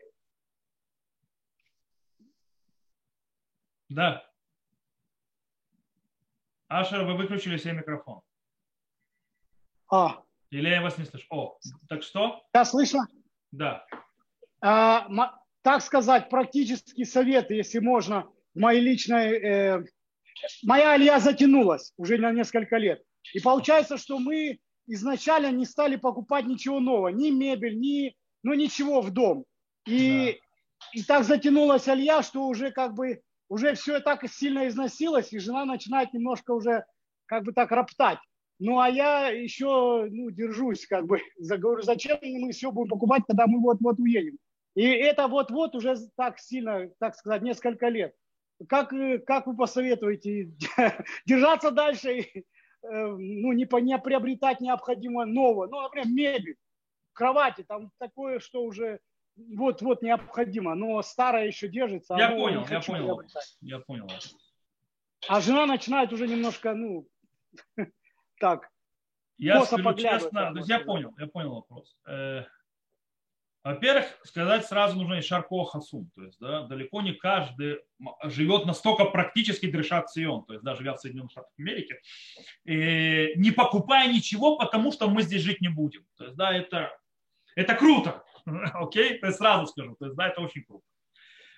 да. 3.88 4.26
Ашер, 6.68 7.06
вы 7.06 7.16
выключили 7.16 7.58
себе 7.58 7.74
микрофон. 7.74 8.22
А. 9.92 10.24
Или 10.50 10.70
я 10.70 10.82
вас 10.82 10.98
не 10.98 11.06
слышу? 11.06 11.26
О, 11.30 11.58
так 11.88 12.04
что? 12.04 12.44
Я 12.54 12.66
слышно? 12.66 13.08
Да. 13.52 13.86
А, 14.62 15.08
так 15.62 15.82
сказать, 15.82 16.30
практический 16.30 17.06
совет, 17.06 17.52
если 17.52 17.80
можно, 17.80 18.28
моей 18.54 18.82
личной... 18.82 19.40
Э, 19.40 19.84
моя 20.64 20.94
алия 20.94 21.20
затянулась 21.20 21.94
уже 21.98 22.18
на 22.18 22.32
несколько 22.32 22.78
лет. 22.78 23.02
И 23.34 23.40
получается, 23.40 23.98
что 23.98 24.20
мы 24.20 24.60
изначально 24.88 25.52
не 25.52 25.66
стали 25.66 25.96
покупать 25.96 26.46
ничего 26.46 26.80
нового, 26.80 27.10
ни 27.10 27.30
мебель, 27.30 27.80
ни, 27.80 28.16
ну, 28.44 28.54
ничего 28.54 29.02
в 29.02 29.12
дом. 29.12 29.46
И, 29.86 30.26
да. 30.26 31.00
и 31.00 31.04
так 31.04 31.24
затянулась 31.24 31.88
Алья, 31.88 32.22
что 32.22 32.48
уже 32.48 32.72
как 32.72 32.94
бы 32.96 33.22
уже 33.50 33.74
все 33.74 34.00
так 34.00 34.28
сильно 34.30 34.68
износилось, 34.68 35.34
и 35.34 35.40
жена 35.40 35.66
начинает 35.66 36.14
немножко 36.14 36.52
уже 36.52 36.86
как 37.26 37.44
бы 37.44 37.52
так 37.52 37.72
роптать. 37.72 38.20
Ну, 38.60 38.80
а 38.80 38.90
я 38.90 39.30
еще 39.30 40.08
ну, 40.12 40.30
держусь, 40.32 40.86
как 40.86 41.06
бы, 41.06 41.22
говорю, 41.38 41.82
зачем 41.82 42.18
мы 42.22 42.52
все 42.52 42.72
будем 42.72 42.90
покупать, 42.90 43.24
когда 43.28 43.48
мы 43.48 43.60
вот-вот 43.60 44.00
уедем. 44.00 44.38
И 44.76 44.84
это 44.84 45.28
вот-вот 45.28 45.76
уже 45.76 45.96
так 46.16 46.40
сильно, 46.40 46.90
так 47.00 47.16
сказать, 47.16 47.42
несколько 47.42 47.88
лет. 47.90 48.16
Как, 48.68 48.94
как 49.26 49.48
вы 49.48 49.56
посоветуете 49.56 50.52
держаться 51.26 51.72
дальше, 51.72 52.20
и, 52.20 52.40
э, 52.40 52.44
ну, 52.84 53.54
не, 53.54 53.68
не 53.82 54.00
приобретать 54.00 54.60
необходимое 54.60 55.26
новое, 55.26 55.68
ну, 55.70 55.82
например, 55.82 56.08
мебель, 56.08 56.56
кровати, 57.14 57.64
там 57.68 57.92
такое, 57.98 58.40
что 58.40 58.64
уже 58.64 59.00
вот-вот 59.36 60.02
необходимо, 60.02 60.76
но 60.76 61.02
старое 61.02 61.48
еще 61.48 61.68
держится. 61.68 62.16
Я 62.18 62.32
понял, 62.32 62.66
я 62.70 62.82
понял, 62.82 63.22
я 63.62 63.80
понял. 63.80 64.08
А 65.28 65.42
жена 65.42 65.66
начинает 65.66 66.14
уже 66.14 66.28
немножко, 66.28 66.74
ну, 66.74 67.08
так. 68.40 68.70
Я 69.38 69.64
скажу 69.64 69.94
честно, 69.94 70.52
то 70.52 70.58
есть 70.58 70.70
я 70.70 70.80
понял, 70.80 71.14
я 71.18 71.28
понял 71.28 71.56
вопрос. 71.56 71.98
Во-первых, 73.64 74.06
сказать 74.24 74.66
сразу 74.66 74.98
нужно 74.98 75.16
и 75.16 75.22
Шарко 75.22 75.66
Хасум. 75.66 76.10
То 76.16 76.24
есть, 76.24 76.40
да, 76.40 76.64
далеко 76.64 77.02
не 77.02 77.14
каждый 77.14 77.80
живет 78.24 78.66
настолько 78.66 79.06
практически 79.06 79.70
дрешат 79.70 80.10
Сион, 80.10 80.46
то 80.46 80.54
есть, 80.54 80.64
да, 80.64 80.76
живя 80.76 80.94
в 80.94 81.00
Соединенных 81.00 81.32
Штатах 81.32 81.52
Америки, 81.58 82.00
и 82.64 83.34
не 83.36 83.52
покупая 83.52 84.12
ничего, 84.12 84.58
потому 84.58 84.94
что 84.94 85.10
мы 85.10 85.24
здесь 85.24 85.42
жить 85.42 85.60
не 85.60 85.68
будем. 85.68 86.06
То 86.18 86.26
есть, 86.26 86.38
да, 86.38 86.56
это, 86.56 86.98
это 87.56 87.76
круто. 87.76 88.24
Окей? 88.46 89.16
Okay? 89.16 89.20
То 89.20 89.28
есть, 89.28 89.40
сразу 89.40 89.68
скажу. 89.68 89.96
То 90.00 90.06
есть, 90.06 90.16
да, 90.16 90.30
это 90.30 90.40
очень 90.40 90.64
круто. 90.64 90.86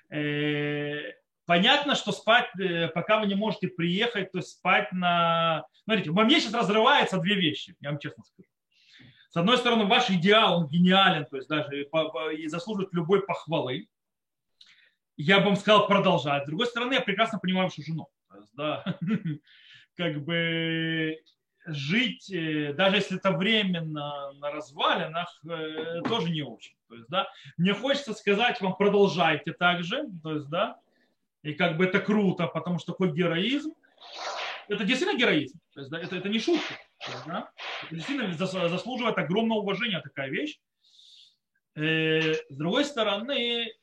Э, 0.09 1.13
понятно, 1.45 1.93
что 1.93 2.11
спать, 2.11 2.49
э, 2.59 2.87
пока 2.87 3.19
вы 3.19 3.27
не 3.27 3.35
можете 3.35 3.67
приехать, 3.67 4.31
то 4.31 4.39
есть 4.39 4.49
спать 4.49 4.91
на... 4.91 5.65
Смотрите, 5.83 6.09
во 6.09 6.23
мне 6.23 6.39
сейчас 6.39 6.53
разрываются 6.53 7.19
две 7.19 7.35
вещи, 7.35 7.75
я 7.79 7.91
вам 7.91 7.99
честно 7.99 8.23
скажу. 8.23 8.49
С 9.31 9.37
одной 9.37 9.57
стороны, 9.57 9.85
ваш 9.85 10.09
идеал, 10.09 10.59
он 10.59 10.67
гениален, 10.67 11.25
то 11.25 11.37
есть 11.37 11.47
даже 11.47 11.87
и 12.35 12.47
заслуживает 12.47 12.93
любой 12.93 13.25
похвалы. 13.25 13.87
Я 15.15 15.39
бы 15.39 15.45
вам 15.45 15.55
сказал 15.55 15.87
продолжать. 15.87 16.43
С 16.43 16.47
другой 16.47 16.67
стороны, 16.67 16.95
я 16.95 17.01
прекрасно 17.01 17.39
понимаю 17.39 17.67
вашу 17.67 17.81
жену. 17.81 18.09
Да, 18.53 18.83
как 19.95 20.21
бы 20.25 21.17
жить, 21.65 22.29
э, 22.29 22.73
даже 22.73 22.97
если 22.97 23.17
это 23.17 23.31
временно 23.31 24.33
на 24.33 24.51
развалинах, 24.51 25.39
э, 25.49 26.01
тоже 26.09 26.29
не 26.29 26.41
очень. 26.41 26.75
То 26.89 26.95
есть, 26.95 27.07
да, 27.07 27.29
мне 27.55 27.73
хочется 27.73 28.13
сказать 28.13 28.59
вам, 28.59 28.75
продолжайте 28.75 29.53
так 29.53 29.83
же, 29.83 30.09
то 30.23 30.33
есть, 30.33 30.49
да, 30.49 30.77
и 31.43 31.53
как 31.53 31.77
бы 31.77 31.85
это 31.85 31.99
круто, 31.99 32.47
потому 32.47 32.79
что 32.79 32.93
такой 32.93 33.13
героизм, 33.13 33.73
это 34.67 34.83
действительно 34.83 35.17
героизм, 35.17 35.59
то 35.73 35.79
есть, 35.79 35.91
да, 35.91 35.99
это, 35.99 36.15
это 36.15 36.29
не 36.29 36.39
шутка. 36.39 36.73
Да? 37.25 37.51
Действительно 37.89 38.33
заслуживает 38.33 39.17
огромного 39.17 39.59
уважения 39.59 39.99
такая 40.01 40.29
вещь. 40.29 40.59
Э, 41.75 42.33
с 42.33 42.55
другой 42.55 42.85
стороны, 42.85 43.73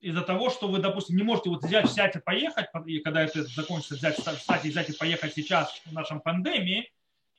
из-за 0.00 0.22
того, 0.22 0.50
что 0.50 0.68
вы, 0.68 0.78
допустим, 0.78 1.16
не 1.16 1.22
можете 1.22 1.50
вот 1.50 1.64
взять, 1.64 1.86
взять 1.86 2.16
и 2.16 2.20
поехать, 2.20 2.66
и 2.86 3.00
когда 3.00 3.22
это 3.22 3.42
закончится, 3.44 3.94
взять, 3.94 4.16
встать 4.16 4.64
и 4.64 4.70
взять 4.70 4.90
и 4.90 4.96
поехать 4.96 5.34
сейчас 5.34 5.80
в 5.84 5.92
нашем 5.92 6.20
пандемии, 6.20 6.90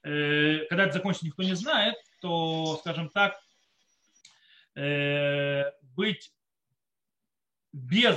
э, 0.03 0.65
когда 0.69 0.83
это 0.83 0.93
закончится, 0.93 1.25
никто 1.25 1.43
не 1.43 1.55
знает, 1.55 1.95
то, 2.21 2.77
скажем 2.77 3.09
так, 3.09 3.39
э, 4.75 5.71
быть 5.95 6.31
без 7.71 8.15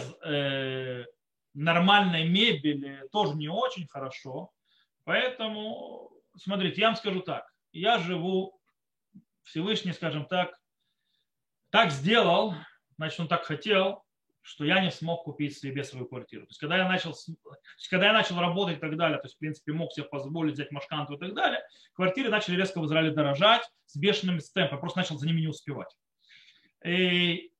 нормальной 1.55 2.29
мебели 2.29 3.09
тоже 3.11 3.35
не 3.37 3.49
очень 3.49 3.89
хорошо. 3.89 4.53
Поэтому, 5.07 6.11
смотрите, 6.37 6.81
я 6.81 6.89
вам 6.89 6.97
скажу 6.97 7.21
так. 7.21 7.49
Я 7.73 7.99
живу, 7.99 8.61
Всевышний, 9.45 9.93
скажем 9.93 10.27
так, 10.27 10.53
так 11.71 11.93
сделал, 11.93 12.55
значит, 12.97 13.21
он 13.21 13.29
так 13.29 13.45
хотел, 13.45 14.05
что 14.43 14.65
я 14.65 14.81
не 14.81 14.91
смог 14.91 15.23
купить 15.23 15.57
себе 15.57 15.85
свою 15.85 16.07
квартиру. 16.07 16.43
То 16.47 16.51
есть, 16.51 16.59
когда 16.59 16.79
я 16.79 16.89
начал, 16.89 17.15
когда 17.89 18.07
я 18.07 18.13
начал 18.13 18.41
работать 18.41 18.79
и 18.79 18.81
так 18.81 18.97
далее, 18.97 19.19
то 19.19 19.27
есть, 19.27 19.37
в 19.37 19.39
принципе, 19.39 19.73
мог 19.73 19.93
себе 19.93 20.07
позволить 20.07 20.55
взять 20.55 20.73
машканту 20.73 21.15
и 21.15 21.19
так 21.19 21.35
далее, 21.35 21.63
квартиры 21.93 22.29
начали 22.29 22.57
резко 22.57 22.81
в 22.81 22.87
Израиле 22.87 23.13
дорожать 23.13 23.63
с 23.85 23.97
бешеным 23.97 24.41
темпом. 24.41 24.81
просто 24.81 24.99
начал 24.99 25.19
за 25.19 25.29
ними 25.29 25.43
не 25.43 25.49
успевать. 25.49 25.97
И, 26.85 27.53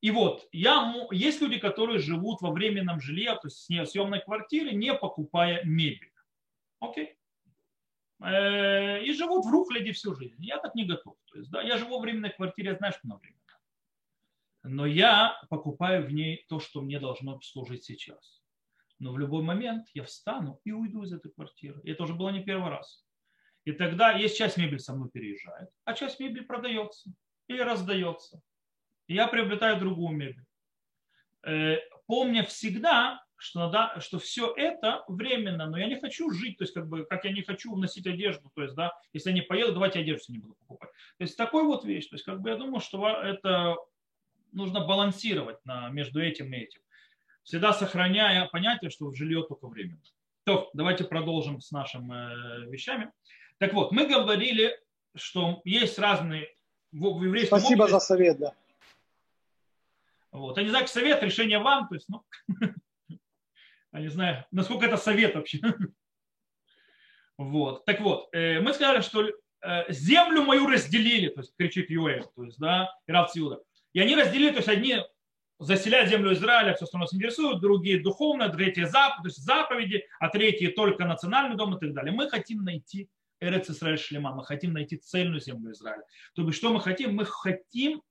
и 0.00 0.10
вот, 0.12 0.46
я, 0.52 0.94
есть 1.10 1.40
люди, 1.40 1.58
которые 1.58 1.98
живут 1.98 2.42
во 2.42 2.52
временном 2.52 3.00
жилье, 3.00 3.32
то 3.32 3.48
есть 3.48 3.68
в 3.68 3.86
съемной 3.86 4.20
квартире, 4.20 4.72
не 4.72 4.94
покупая 4.94 5.64
мебель. 5.64 6.12
Окей. 6.80 7.18
Э, 8.22 9.02
и 9.02 9.12
живут 9.12 9.44
в 9.44 9.50
Рухляде 9.50 9.92
всю 9.92 10.14
жизнь. 10.14 10.42
Я 10.44 10.58
так 10.58 10.74
не 10.74 10.84
готов. 10.84 11.16
То 11.26 11.38
есть, 11.38 11.50
да, 11.50 11.62
я 11.62 11.76
живу 11.76 11.98
в 11.98 12.02
временной 12.02 12.30
квартире, 12.30 12.70
я 12.70 12.76
знаю, 12.76 12.92
что 12.92 13.06
на 13.08 13.16
время. 13.16 13.36
Но 14.68 14.84
я 14.84 15.40
покупаю 15.48 16.06
в 16.06 16.12
ней 16.12 16.44
то, 16.48 16.58
что 16.58 16.80
мне 16.80 16.98
должно 16.98 17.40
служить 17.40 17.84
сейчас. 17.84 18.42
Но 18.98 19.12
в 19.12 19.18
любой 19.18 19.42
момент 19.42 19.86
я 19.94 20.02
встану 20.02 20.60
и 20.64 20.72
уйду 20.72 21.04
из 21.04 21.12
этой 21.12 21.30
квартиры. 21.30 21.80
И 21.84 21.90
это 21.90 22.02
уже 22.02 22.14
было 22.14 22.30
не 22.30 22.42
первый 22.42 22.70
раз. 22.70 23.04
И 23.64 23.72
тогда 23.72 24.12
есть 24.12 24.36
часть 24.36 24.56
мебели 24.56 24.78
со 24.78 24.94
мной 24.94 25.10
переезжает, 25.10 25.70
а 25.84 25.94
часть 25.94 26.20
мебели 26.20 26.44
продается 26.44 27.10
или 27.48 27.60
раздается. 27.60 28.40
И 29.08 29.14
я 29.14 29.28
приобретаю 29.28 29.78
другую 29.78 30.16
мебель. 30.16 30.44
Э, 31.44 31.78
помня 32.06 32.44
всегда, 32.44 33.24
что, 33.36 33.60
надо, 33.60 34.00
что 34.00 34.18
все 34.18 34.52
это 34.56 35.04
временно, 35.08 35.66
но 35.66 35.78
я 35.78 35.86
не 35.86 35.96
хочу 35.96 36.30
жить, 36.30 36.58
то 36.58 36.64
есть 36.64 36.74
как 36.74 36.88
бы, 36.88 37.04
как 37.04 37.24
я 37.24 37.32
не 37.32 37.42
хочу 37.42 37.74
носить 37.76 38.06
одежду, 38.06 38.50
то 38.54 38.62
есть, 38.62 38.74
да, 38.74 38.92
если 39.12 39.30
я 39.30 39.34
не 39.34 39.42
поеду, 39.42 39.74
давайте 39.74 40.00
одежду 40.00 40.32
не 40.32 40.38
буду 40.38 40.54
покупать. 40.54 40.90
То 41.18 41.24
есть 41.24 41.36
такой 41.36 41.64
вот 41.64 41.84
вещь, 41.84 42.06
то 42.08 42.14
есть 42.14 42.24
как 42.24 42.40
бы 42.40 42.50
я 42.50 42.56
думаю, 42.56 42.80
что 42.80 43.08
это 43.08 43.76
нужно 44.52 44.86
балансировать 44.86 45.64
на, 45.64 45.88
между 45.90 46.20
этим 46.20 46.52
и 46.52 46.58
этим, 46.58 46.80
всегда 47.42 47.72
сохраняя 47.72 48.46
понятие, 48.46 48.90
что 48.90 49.12
жилье 49.12 49.44
только 49.46 49.68
временно. 49.68 50.00
То, 50.44 50.70
давайте 50.74 51.04
продолжим 51.04 51.60
с 51.60 51.70
нашими 51.72 52.66
э, 52.66 52.70
вещами. 52.70 53.12
Так 53.58 53.74
вот, 53.74 53.92
мы 53.92 54.06
говорили, 54.06 54.78
что 55.14 55.60
есть 55.64 55.98
разные 55.98 56.54
в, 56.92 57.18
в 57.18 57.24
еврейском 57.24 57.58
Спасибо 57.58 57.82
обществе, 57.82 58.00
за 58.00 58.06
совет, 58.06 58.38
да. 58.38 58.52
Вот. 60.30 60.56
Я 60.56 60.64
не 60.64 60.68
знаю, 60.70 60.86
совет, 60.86 61.22
решение 61.22 61.58
вам, 61.58 61.88
то 61.88 61.94
есть, 61.94 62.08
ну, 62.08 62.24
Я 63.96 64.02
не 64.02 64.08
знаю, 64.08 64.44
насколько 64.50 64.86
это 64.86 64.96
совет 64.96 65.34
вообще. 65.34 65.60
Вот. 67.38 67.84
Так 67.84 68.00
вот, 68.00 68.30
э, 68.32 68.60
мы 68.60 68.72
сказали, 68.72 69.02
что 69.02 69.28
э, 69.28 69.92
землю 69.92 70.42
мою 70.42 70.66
разделили, 70.66 71.28
то 71.28 71.40
есть 71.40 71.54
кричит 71.54 71.90
Юэль, 71.90 72.24
то 72.34 72.44
есть, 72.44 72.58
да, 72.58 72.90
Ирав 73.06 73.30
Циуда. 73.30 73.60
И 73.92 74.00
они 74.00 74.16
разделили, 74.16 74.52
то 74.52 74.56
есть 74.56 74.70
одни 74.70 75.02
заселяют 75.58 76.08
землю 76.08 76.32
Израиля, 76.32 76.72
все, 76.72 76.86
что 76.86 76.96
нас 76.96 77.12
интересует, 77.12 77.60
другие 77.60 78.00
духовно, 78.00 78.48
третьи 78.48 78.84
зап, 78.84 79.18
то 79.18 79.26
есть 79.28 79.36
заповеди, 79.36 80.06
а 80.18 80.30
третьи 80.30 80.68
только 80.68 81.04
национальный 81.04 81.58
дом 81.58 81.76
и 81.76 81.78
так 81.78 81.92
далее. 81.92 82.10
Мы 82.10 82.30
хотим 82.30 82.64
найти 82.64 83.10
Эрец 83.38 83.68
Израиль 83.68 83.98
Шлема, 83.98 84.34
мы 84.34 84.42
хотим 84.42 84.72
найти 84.72 84.96
цельную 84.96 85.40
землю 85.40 85.72
Израиля. 85.72 86.04
То 86.34 86.42
есть 86.42 86.56
что 86.56 86.72
мы 86.72 86.80
хотим? 86.80 87.14
Мы 87.14 87.26
хотим 87.26 88.02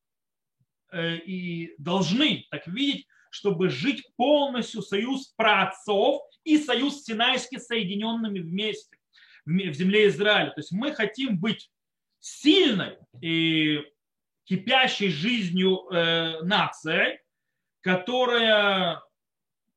э, 0.91 1.15
и 1.15 1.73
должны 1.79 2.45
так 2.51 2.67
видеть, 2.67 3.07
чтобы 3.35 3.67
жить 3.67 4.07
полностью 4.15 4.81
союз 4.81 5.33
праотцов 5.35 6.21
и 6.45 6.57
союз 6.57 7.03
Синайский 7.03 7.59
соединенными 7.59 8.39
вместе 8.39 8.95
в 9.45 9.73
земле 9.73 10.07
Израиля. 10.07 10.51
То 10.51 10.61
есть 10.61 10.71
мы 10.71 10.93
хотим 10.93 11.37
быть 11.37 11.69
сильной 12.21 12.97
и 13.21 13.83
кипящей 14.45 15.09
жизнью 15.09 15.85
э, 15.91 16.43
нацией, 16.43 17.19
которая, 17.81 19.01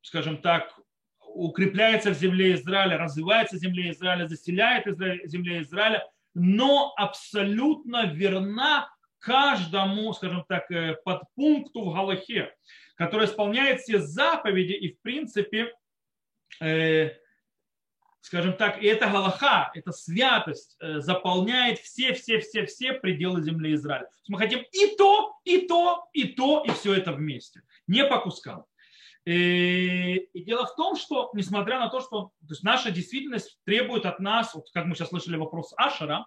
скажем 0.03 0.41
так, 0.41 0.79
укрепляется 1.19 2.11
в 2.13 2.19
земле 2.19 2.55
Израиля, 2.55 2.97
развивается 2.97 3.57
в 3.57 3.59
земле 3.59 3.91
Израиля, 3.91 4.29
заселяет 4.29 4.87
земле 5.29 5.63
Израиля, 5.63 6.09
но 6.35 6.95
абсолютно 6.97 8.07
верна 8.07 8.89
каждому, 9.19 10.12
скажем 10.12 10.45
так, 10.49 10.71
э, 10.71 10.97
подпункту 11.05 11.85
в 11.85 11.95
Галахе 11.95 12.53
который 12.99 13.27
исполняет 13.27 13.81
все 13.81 14.01
заповеди 14.01 14.73
и, 14.73 14.93
в 14.93 15.01
принципе, 15.01 15.73
э, 16.61 17.12
скажем 18.21 18.55
так, 18.55 18.83
и 18.83 18.87
эта 18.87 19.09
галаха, 19.09 19.71
эта 19.73 19.93
святость 19.93 20.77
э, 20.81 20.99
заполняет 20.99 21.79
все-все-все-все 21.79 22.95
пределы 22.95 23.41
земли 23.41 23.75
Израиля. 23.75 24.09
Мы 24.27 24.37
хотим 24.37 24.64
и 24.73 24.97
то, 24.97 25.37
и 25.45 25.69
то, 25.69 26.09
и 26.12 26.25
то, 26.25 26.64
и 26.66 26.71
все 26.71 26.95
это 26.95 27.12
вместе, 27.12 27.62
не 27.87 28.05
по 28.05 28.19
кускам. 28.19 28.64
И, 29.25 30.16
и 30.33 30.45
дело 30.45 30.66
в 30.66 30.75
том, 30.75 30.97
что 30.97 31.31
несмотря 31.35 31.79
на 31.79 31.91
то, 31.91 32.01
что 32.01 32.33
то 32.41 32.49
есть 32.49 32.64
наша 32.64 32.91
действительность 32.91 33.61
требует 33.64 34.07
от 34.07 34.19
нас, 34.19 34.55
вот 34.55 34.64
как 34.73 34.87
мы 34.87 34.97
сейчас 34.97 35.11
слышали 35.11 35.37
вопрос 35.37 35.73
Ашера, 35.77 36.27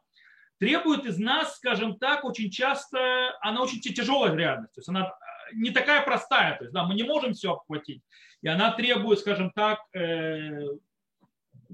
требует 0.62 1.08
из 1.08 1.18
нас, 1.18 1.56
скажем 1.56 1.98
так, 1.98 2.24
очень 2.24 2.52
часто, 2.52 3.36
она 3.42 3.64
очень 3.64 3.82
тяжелая 3.82 4.36
реальность, 4.36 4.76
то 4.76 4.80
есть 4.80 4.90
она 4.90 5.12
не 5.54 5.72
такая 5.72 6.06
простая, 6.06 6.56
то 6.56 6.66
есть 6.66 6.74
да, 6.74 6.86
мы 6.86 6.94
не 6.94 7.02
можем 7.02 7.34
все 7.34 7.54
обхватить, 7.54 8.04
и 8.44 8.48
она 8.48 8.72
требует, 8.72 9.18
скажем 9.20 9.52
так, 9.56 9.80
э, 9.96 10.62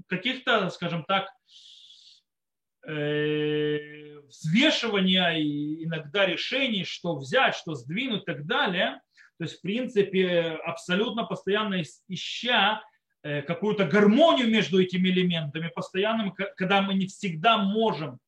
каких-то, 0.06 0.70
скажем 0.70 1.04
так, 1.04 1.28
э, 2.86 4.20
взвешивания 4.20 5.32
и 5.36 5.84
иногда 5.84 6.24
решений, 6.24 6.84
что 6.84 7.14
взять, 7.16 7.56
что 7.56 7.74
сдвинуть 7.74 8.22
и 8.22 8.24
так 8.24 8.46
далее. 8.46 9.02
То 9.36 9.44
есть, 9.44 9.58
в 9.58 9.60
принципе, 9.60 10.58
абсолютно 10.64 11.24
постоянно 11.24 11.82
ища 12.08 12.82
э, 13.22 13.42
какую-то 13.42 13.84
гармонию 13.84 14.48
между 14.48 14.80
этими 14.80 15.10
элементами, 15.10 15.70
постоянным, 15.74 16.34
когда 16.56 16.80
мы 16.80 16.94
не 16.94 17.06
всегда 17.06 17.58
можем 17.58 18.14
э, 18.14 18.27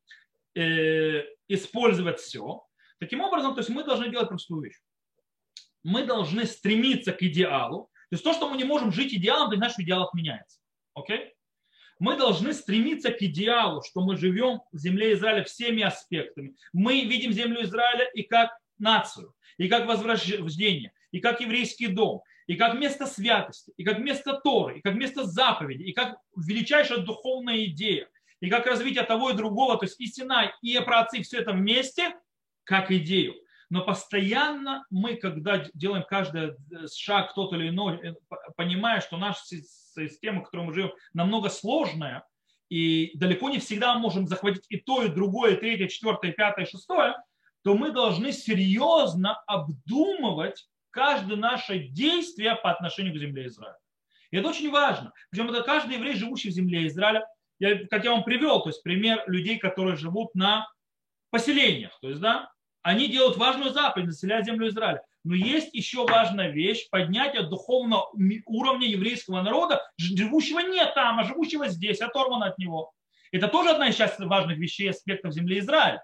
использовать 0.55 2.21
все. 2.21 2.63
Таким 2.99 3.21
образом, 3.21 3.55
то 3.55 3.61
есть 3.61 3.71
мы 3.71 3.85
должны 3.85 4.11
делать 4.11 4.29
простую 4.29 4.63
вещь. 4.63 4.79
Мы 5.83 6.05
должны 6.05 6.45
стремиться 6.45 7.13
к 7.13 7.23
идеалу. 7.23 7.91
То 8.11 8.15
есть 8.15 8.25
то, 8.25 8.33
что 8.33 8.49
мы 8.49 8.57
не 8.57 8.65
можем 8.65 8.93
жить 8.93 9.15
идеалом, 9.15 9.51
то 9.51 9.57
значит, 9.57 9.79
идеал 9.81 10.03
отменяется. 10.03 10.59
Окей? 10.95 11.35
мы 12.01 12.17
должны 12.17 12.55
стремиться 12.55 13.13
к 13.13 13.23
идеалу, 13.23 13.83
что 13.83 14.01
мы 14.01 14.17
живем 14.17 14.63
в 14.73 14.79
земле 14.79 15.13
Израиля 15.13 15.45
всеми 15.45 15.83
аспектами. 15.83 16.57
Мы 16.73 17.03
видим 17.05 17.31
землю 17.31 17.63
Израиля 17.63 18.07
и 18.15 18.23
как 18.23 18.51
нацию, 18.79 19.35
и 19.59 19.69
как 19.69 19.87
возрождение, 19.87 20.93
и 21.13 21.21
как 21.21 21.43
еврейский 21.43 21.89
дом, 21.89 22.23
и 22.47 22.57
как 22.57 22.75
место 22.75 23.07
святости, 23.07 23.73
и 23.77 23.85
как 23.85 23.99
место 23.99 24.41
Торы, 24.43 24.79
и 24.79 24.81
как 24.81 24.95
место 24.95 25.25
заповеди, 25.25 25.83
и 25.83 25.93
как 25.93 26.17
величайшая 26.35 27.01
духовная 27.01 27.67
идея, 27.67 28.09
и 28.41 28.49
как 28.49 28.67
развитие 28.67 29.05
того 29.05 29.31
и 29.31 29.37
другого, 29.37 29.77
то 29.77 29.85
есть 29.85 30.01
истина 30.01 30.53
и 30.63 30.79
праотцы, 30.81 31.23
все 31.23 31.39
это 31.39 31.53
вместе, 31.53 32.15
как 32.65 32.91
идею. 32.91 33.35
Но 33.69 33.85
постоянно 33.85 34.85
мы, 34.91 35.15
когда 35.15 35.65
делаем 35.75 36.05
каждый 36.09 36.57
шаг, 36.93 37.35
тот 37.35 37.53
или 37.53 37.69
иной, 37.69 38.01
э, 38.03 38.15
понимая, 38.57 39.01
что 39.01 39.17
наша 39.17 39.41
система, 39.47 40.41
в 40.41 40.45
которой 40.45 40.67
мы 40.67 40.75
живем, 40.75 40.93
намного 41.13 41.49
сложная, 41.49 42.25
и 42.69 43.13
далеко 43.15 43.51
не 43.51 43.59
всегда 43.59 43.95
можем 43.99 44.27
захватить 44.27 44.65
и 44.69 44.79
то, 44.79 45.03
и 45.03 45.09
другое, 45.09 45.55
и 45.55 45.61
третье, 45.61 45.87
и 45.87 45.89
четвертое, 45.89 46.31
и 46.31 46.35
пятое, 46.35 46.65
и 46.65 46.69
шестое, 46.69 47.17
то 47.63 47.75
мы 47.75 47.93
должны 47.93 48.33
серьезно 48.33 49.41
обдумывать 49.47 50.69
каждое 50.91 51.37
наше 51.37 51.79
действие 51.79 52.57
по 52.57 52.71
отношению 52.71 53.15
к 53.15 53.19
земле 53.19 53.47
Израиля. 53.47 53.79
И 54.31 54.37
это 54.37 54.49
очень 54.49 54.71
важно. 54.71 55.13
Причем 55.31 55.51
это 55.51 55.63
каждый 55.63 55.97
еврей, 55.97 56.15
живущий 56.15 56.51
в 56.51 56.55
земле 56.55 56.87
Израиля, 56.87 57.27
я, 57.61 57.87
как 57.87 58.05
я 58.05 58.11
вам 58.11 58.25
привел, 58.25 58.63
то 58.63 58.71
есть 58.71 58.83
пример 58.83 59.23
людей, 59.27 59.59
которые 59.59 59.97
живут 59.97 60.35
на 60.35 60.69
поселениях. 61.31 61.97
То 62.01 62.09
есть, 62.09 62.21
да, 62.21 62.51
они 62.83 63.09
делают 63.09 63.37
важную 63.37 63.71
заповедь, 63.71 64.07
населяют 64.07 64.47
землю 64.47 64.69
Израиля. 64.69 65.03
Но 65.23 65.35
есть 65.35 65.75
еще 65.75 66.07
важная 66.07 66.51
вещь– 66.51 66.89
поднятие 66.91 67.43
духовного 67.43 68.11
уровня 68.47 68.89
еврейского 68.89 69.43
народа, 69.43 69.87
живущего 69.99 70.61
не 70.61 70.85
там, 70.95 71.21
а 71.21 71.25
живущего 71.25 71.69
здесь, 71.69 72.01
оторвано 72.01 72.47
от 72.47 72.59
него. 72.59 72.93
Это 73.31 73.49
тоже 73.49 73.71
одна 73.71 73.89
из 73.89 73.97
часть 73.97 74.19
важных 74.19 74.57
вещей, 74.57 74.91
аспектов 74.91 75.35
земли 75.35 75.59
Израиля. 75.59 76.03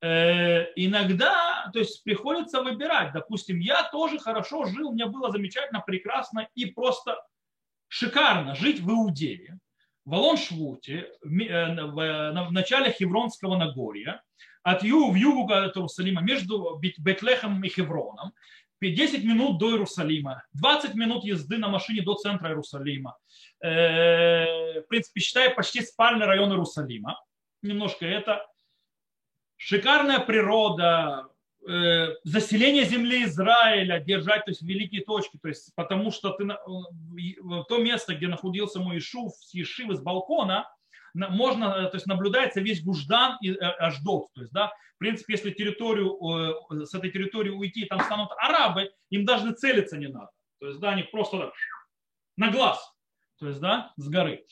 Э, 0.00 0.72
иногда 0.76 1.70
то 1.72 1.78
есть, 1.78 2.02
приходится 2.04 2.62
выбирать. 2.62 3.12
Допустим, 3.12 3.58
я 3.58 3.82
тоже 3.90 4.18
хорошо 4.18 4.64
жил, 4.64 4.92
мне 4.92 5.06
было 5.06 5.30
замечательно, 5.30 5.80
прекрасно 5.80 6.48
и 6.54 6.66
просто 6.66 7.22
шикарно 7.88 8.54
жить 8.54 8.80
в 8.80 8.90
Иудее, 8.90 9.58
в 10.06 10.14
Алон-Швуте, 10.14 11.10
в 11.20 11.40
э, 11.40 12.50
начале 12.50 12.92
Хевронского 12.92 13.56
Нагорья, 13.56 14.22
от 14.62 14.82
юга 14.82 15.12
в 15.12 15.16
югу 15.16 15.52
от 15.52 15.76
Иерусалима, 15.76 16.22
между 16.22 16.80
Бетлехом 16.98 17.62
и 17.62 17.68
Хевроном, 17.68 18.32
10 18.80 19.24
минут 19.24 19.58
до 19.58 19.72
Иерусалима, 19.72 20.44
20 20.52 20.94
минут 20.94 21.24
езды 21.24 21.58
на 21.58 21.68
машине 21.68 22.02
до 22.02 22.14
центра 22.14 22.50
Иерусалима. 22.50 23.16
Э, 23.62 24.80
в 24.80 24.86
принципе, 24.88 25.20
считая 25.20 25.50
почти 25.50 25.82
спальный 25.82 26.26
район 26.26 26.50
Иерусалима. 26.50 27.20
Немножко 27.62 28.06
это. 28.06 28.46
Шикарная 29.56 30.20
природа, 30.20 31.26
э, 31.26 31.35
заселение 32.24 32.84
земли 32.84 33.24
Израиля, 33.24 33.98
держать 33.98 34.44
то 34.44 34.50
есть, 34.52 34.62
великие 34.62 35.02
точки, 35.02 35.38
то 35.42 35.48
есть, 35.48 35.74
потому 35.74 36.12
что 36.12 36.30
ты, 36.30 36.44
в 36.44 37.64
то 37.64 37.78
место, 37.78 38.14
где 38.14 38.28
находился 38.28 38.78
мой 38.78 38.98
Ишув, 38.98 39.34
с 39.34 39.52
Ешивы, 39.52 39.96
с 39.96 40.00
балкона, 40.00 40.66
можно, 41.16 41.64
э, 41.64 41.88
то 41.88 41.96
есть 41.96 42.06
наблюдается 42.06 42.60
весь 42.60 42.82
Гуждан 42.82 43.36
и 43.40 43.52
э, 43.52 43.54
Аждот. 43.56 44.32
То 44.34 44.42
есть, 44.42 44.52
да, 44.52 44.68
в 44.96 44.98
принципе, 44.98 45.34
если 45.34 45.50
территорию, 45.50 46.16
э, 46.70 46.84
с 46.84 46.94
этой 46.94 47.10
территории 47.10 47.50
уйти, 47.50 47.86
там 47.86 48.00
станут 48.00 48.30
арабы, 48.38 48.92
им 49.10 49.24
даже 49.24 49.52
целиться 49.52 49.96
не 49.96 50.08
надо. 50.08 50.30
То 50.60 50.68
есть, 50.68 50.80
да, 50.80 50.90
они 50.90 51.04
просто 51.04 51.38
так, 51.38 51.52
на 52.36 52.50
глаз, 52.50 52.78
то 53.38 53.48
есть, 53.48 53.60
да, 53.60 53.92
с 53.96 54.08
горы. 54.08 54.44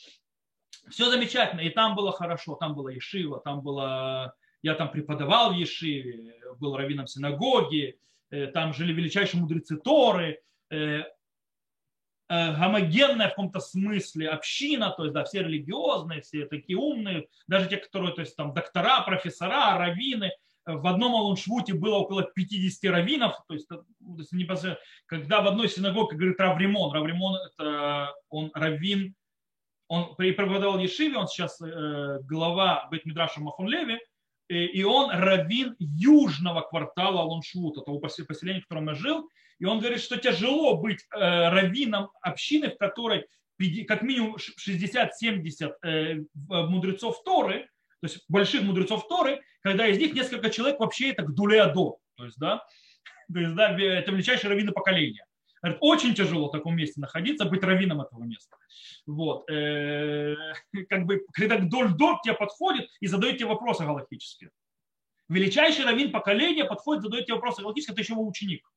Все 0.89 1.09
замечательно, 1.09 1.61
и 1.61 1.69
там 1.69 1.95
было 1.95 2.11
хорошо, 2.11 2.55
там 2.55 2.75
была 2.75 2.91
Ешива, 2.91 3.39
там 3.39 3.61
было, 3.61 4.35
я 4.65 4.75
там 4.75 4.91
преподавал 4.91 5.53
в 5.53 5.57
Ешиве, 5.57 6.35
был 6.59 6.75
раввином 6.75 7.07
синагоги, 7.07 7.97
там 8.53 8.73
жили 8.73 8.91
величайшие 8.91 9.41
мудрецы 9.41 9.77
Торы, 9.77 10.41
Э, 12.27 12.55
гомогенная 12.55 13.27
в 13.27 13.31
каком-то 13.31 13.59
смысле 13.59 14.29
община, 14.29 14.89
то 14.89 15.03
есть 15.03 15.13
да, 15.13 15.23
все 15.25 15.43
религиозные, 15.43 16.21
все 16.21 16.47
такие 16.47 16.75
умные, 16.75 17.27
даже 17.47 17.69
те, 17.69 17.77
которые, 17.77 18.15
то 18.15 18.21
есть 18.21 18.35
там 18.35 18.51
доктора, 18.51 19.01
профессора, 19.01 19.77
раввины, 19.77 20.31
в 20.65 20.87
одном 20.87 21.13
Алуншвуте 21.13 21.75
было 21.75 21.97
около 21.97 22.23
50 22.23 22.91
раввинов, 22.91 23.35
то 23.47 23.53
есть, 23.53 23.67
то 23.67 23.85
есть 24.17 24.31
не 24.31 24.47
когда 25.05 25.41
в 25.41 25.47
одной 25.47 25.69
синагоге 25.69 26.17
говорит 26.17 26.39
Равримон, 26.39 26.91
Равримон 26.91 27.35
это 27.45 28.15
он 28.29 28.49
раввин, 28.55 29.13
он 29.87 30.15
преподавал 30.15 30.79
в 30.79 30.81
Ешиве, 30.81 31.17
он 31.17 31.27
сейчас 31.27 31.61
э, 31.61 32.21
глава 32.23 32.87
Бетмидраша 32.89 33.39
Махонлеви, 33.39 33.99
и 34.53 34.83
он 34.83 35.09
раввин 35.09 35.75
южного 35.79 36.61
квартала 36.61 37.21
Алуншвута, 37.21 37.81
того 37.81 37.99
поселения, 37.99 38.61
в 38.61 38.67
котором 38.67 38.89
я 38.89 38.95
жил, 38.95 39.29
и 39.59 39.65
он 39.65 39.79
говорит, 39.79 40.01
что 40.01 40.17
тяжело 40.17 40.77
быть 40.77 40.99
э, 41.13 41.17
раввином 41.17 42.09
общины, 42.21 42.69
в 42.69 42.77
которой 42.77 43.25
как 43.87 44.01
минимум 44.01 44.35
60-70 44.35 45.73
э, 45.83 46.15
мудрецов 46.33 47.23
Торы, 47.23 47.69
то 48.01 48.07
есть 48.07 48.25
больших 48.27 48.63
мудрецов 48.63 49.07
Торы, 49.07 49.41
когда 49.61 49.87
из 49.87 49.97
них 49.97 50.13
несколько 50.13 50.49
человек 50.49 50.79
вообще 50.79 51.11
это 51.11 51.23
гдулеадо, 51.23 51.95
то 52.17 52.25
есть, 52.25 52.37
да, 52.37 52.65
то 53.33 53.39
есть, 53.39 53.55
да, 53.55 53.79
это 53.79 54.11
величайшие 54.11 54.49
раввины 54.49 54.71
поколения. 54.71 55.25
Очень 55.79 56.13
тяжело 56.13 56.49
в 56.49 56.51
таком 56.51 56.75
месте 56.75 56.99
находиться, 56.99 57.45
быть 57.45 57.63
раввином 57.63 58.01
этого 58.01 58.23
места. 58.23 58.57
Вот. 59.05 59.49
Э, 59.49 60.35
как 60.89 61.05
бы, 61.05 61.25
когда 61.33 61.57
Гдоль-Дор 61.57 62.19
тебе 62.23 62.33
подходит 62.33 62.89
и 62.99 63.07
задает 63.07 63.37
тебе 63.37 63.47
вопросы 63.47 63.83
галактические. 63.83 64.51
Величайший 65.27 65.85
раввин 65.85 66.11
поколения 66.11 66.65
подходит, 66.65 67.03
задает 67.03 67.25
тебе 67.25 67.35
вопросы 67.35 67.61
галактические, 67.61 67.95
ты 67.95 68.01
еще 68.01 68.13
его 68.13 68.27
ученик. 68.27 68.69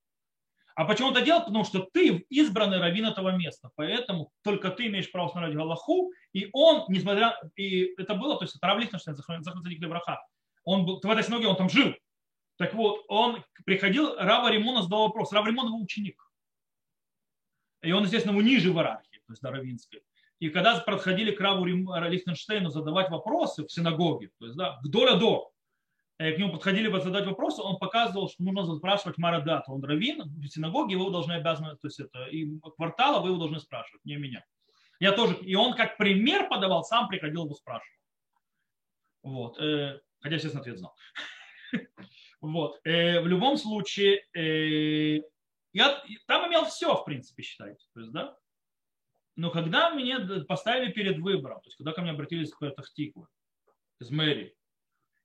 А 0.78 0.84
почему 0.84 1.10
это 1.10 1.22
делать? 1.22 1.44
Потому 1.44 1.64
что 1.64 1.88
ты 1.92 2.24
избранный 2.30 2.78
раввин 2.78 3.06
этого 3.06 3.36
места. 3.36 3.70
Поэтому 3.74 4.30
только 4.42 4.70
ты 4.70 4.86
имеешь 4.86 5.10
право 5.10 5.28
смотреть 5.28 5.56
Галаху. 5.56 6.12
И 6.32 6.48
он, 6.52 6.84
несмотря... 6.88 7.36
И 7.56 7.94
это 7.98 8.14
было, 8.14 8.38
то 8.38 8.44
есть 8.44 8.54
это 8.54 8.64
Рав 8.68 8.78
Лихтенштейн, 8.78 9.16
Захарцадик 9.16 9.80
Левраха. 9.80 10.22
Он 10.62 10.86
был, 10.86 11.00
в 11.02 11.10
этой 11.10 11.24
синагоге 11.24 11.48
он 11.48 11.56
там 11.56 11.68
жил. 11.68 11.94
Так 12.58 12.74
вот, 12.74 13.04
он 13.08 13.42
приходил, 13.66 14.14
Рава 14.18 14.52
Римона 14.52 14.82
задал 14.82 15.08
вопрос. 15.08 15.32
Рав 15.32 15.44
Римон 15.46 15.66
его 15.66 15.80
ученик. 15.80 16.27
И 17.82 17.92
он, 17.92 18.04
естественно, 18.04 18.38
ниже 18.40 18.72
в 18.72 18.76
иерархии, 18.76 19.18
то 19.26 19.32
есть 19.32 19.42
до 19.42 19.50
равинской. 19.50 20.02
И 20.40 20.50
когда 20.50 20.78
подходили 20.80 21.32
к 21.32 21.40
Раву 21.40 21.64
Лихтенштейну 21.64 22.70
задавать 22.70 23.10
вопросы 23.10 23.64
в 23.64 23.72
синагоге, 23.72 24.30
то 24.38 24.46
есть 24.46 24.56
да, 24.56 24.78
к 24.82 24.88
доля 24.88 25.14
до, 25.14 25.52
Э, 26.18 26.32
к 26.32 26.38
нему 26.38 26.52
подходили 26.52 26.90
задать 27.00 27.26
вопросы, 27.26 27.62
он 27.62 27.78
показывал, 27.78 28.28
что 28.28 28.42
нужно 28.42 28.74
спрашивать 28.74 29.18
Марадата. 29.18 29.70
Он 29.70 29.82
раввин, 29.84 30.22
в 30.24 30.48
синагоге 30.48 30.94
его 30.94 31.10
должны 31.10 31.32
обязаны, 31.32 31.76
то 31.76 31.86
есть 31.86 32.00
это, 32.00 32.24
и 32.24 32.58
квартала 32.76 33.20
вы 33.22 33.28
его 33.28 33.38
должны 33.38 33.60
спрашивать, 33.60 34.04
не 34.04 34.16
меня. 34.16 34.44
Я 34.98 35.12
тоже, 35.12 35.36
и 35.36 35.54
он 35.54 35.74
как 35.74 35.96
пример 35.96 36.48
подавал, 36.48 36.82
сам 36.82 37.06
приходил 37.08 37.44
его 37.44 37.54
спрашивать. 37.54 38.00
Вот, 39.22 39.60
э, 39.60 40.00
хотя, 40.20 40.34
естественно, 40.34 40.60
ответ 40.60 40.78
знал. 40.78 40.94
Вот, 42.40 42.78
э, 42.84 43.20
в 43.20 43.26
любом 43.26 43.56
случае, 43.56 44.22
я 45.72 46.02
там 46.26 46.48
имел 46.48 46.64
все, 46.64 46.94
в 46.94 47.04
принципе, 47.04 47.42
считайте. 47.42 47.84
То 47.94 48.00
есть, 48.00 48.12
да? 48.12 48.36
Но 49.36 49.50
когда 49.50 49.90
меня 49.90 50.44
поставили 50.48 50.90
перед 50.90 51.18
выбором, 51.18 51.60
то 51.60 51.68
есть 51.68 51.76
когда 51.76 51.92
ко 51.92 52.02
мне 52.02 52.10
обратились 52.10 52.52
к 52.52 52.70
Тахтику 52.70 53.28
из 54.00 54.10
мэрии, 54.10 54.54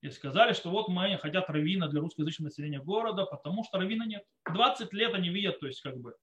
и 0.03 0.09
сказали, 0.09 0.51
что 0.51 0.69
вот 0.69 0.89
мы 0.89 1.17
хотят 1.17 1.49
равина 1.49 1.87
для 1.87 2.01
русскоязычного 2.01 2.49
населения 2.49 2.79
города, 2.79 3.25
потому 3.25 3.63
что 3.63 3.79
равина 3.79 4.05
нет. 4.05 4.23
20 4.51 4.91
лет 4.91 5.13
они 5.13 5.29
видят, 5.29 5.61
то 5.61 5.65
есть 5.65 5.81
как 5.81 5.97
бы 5.97 6.13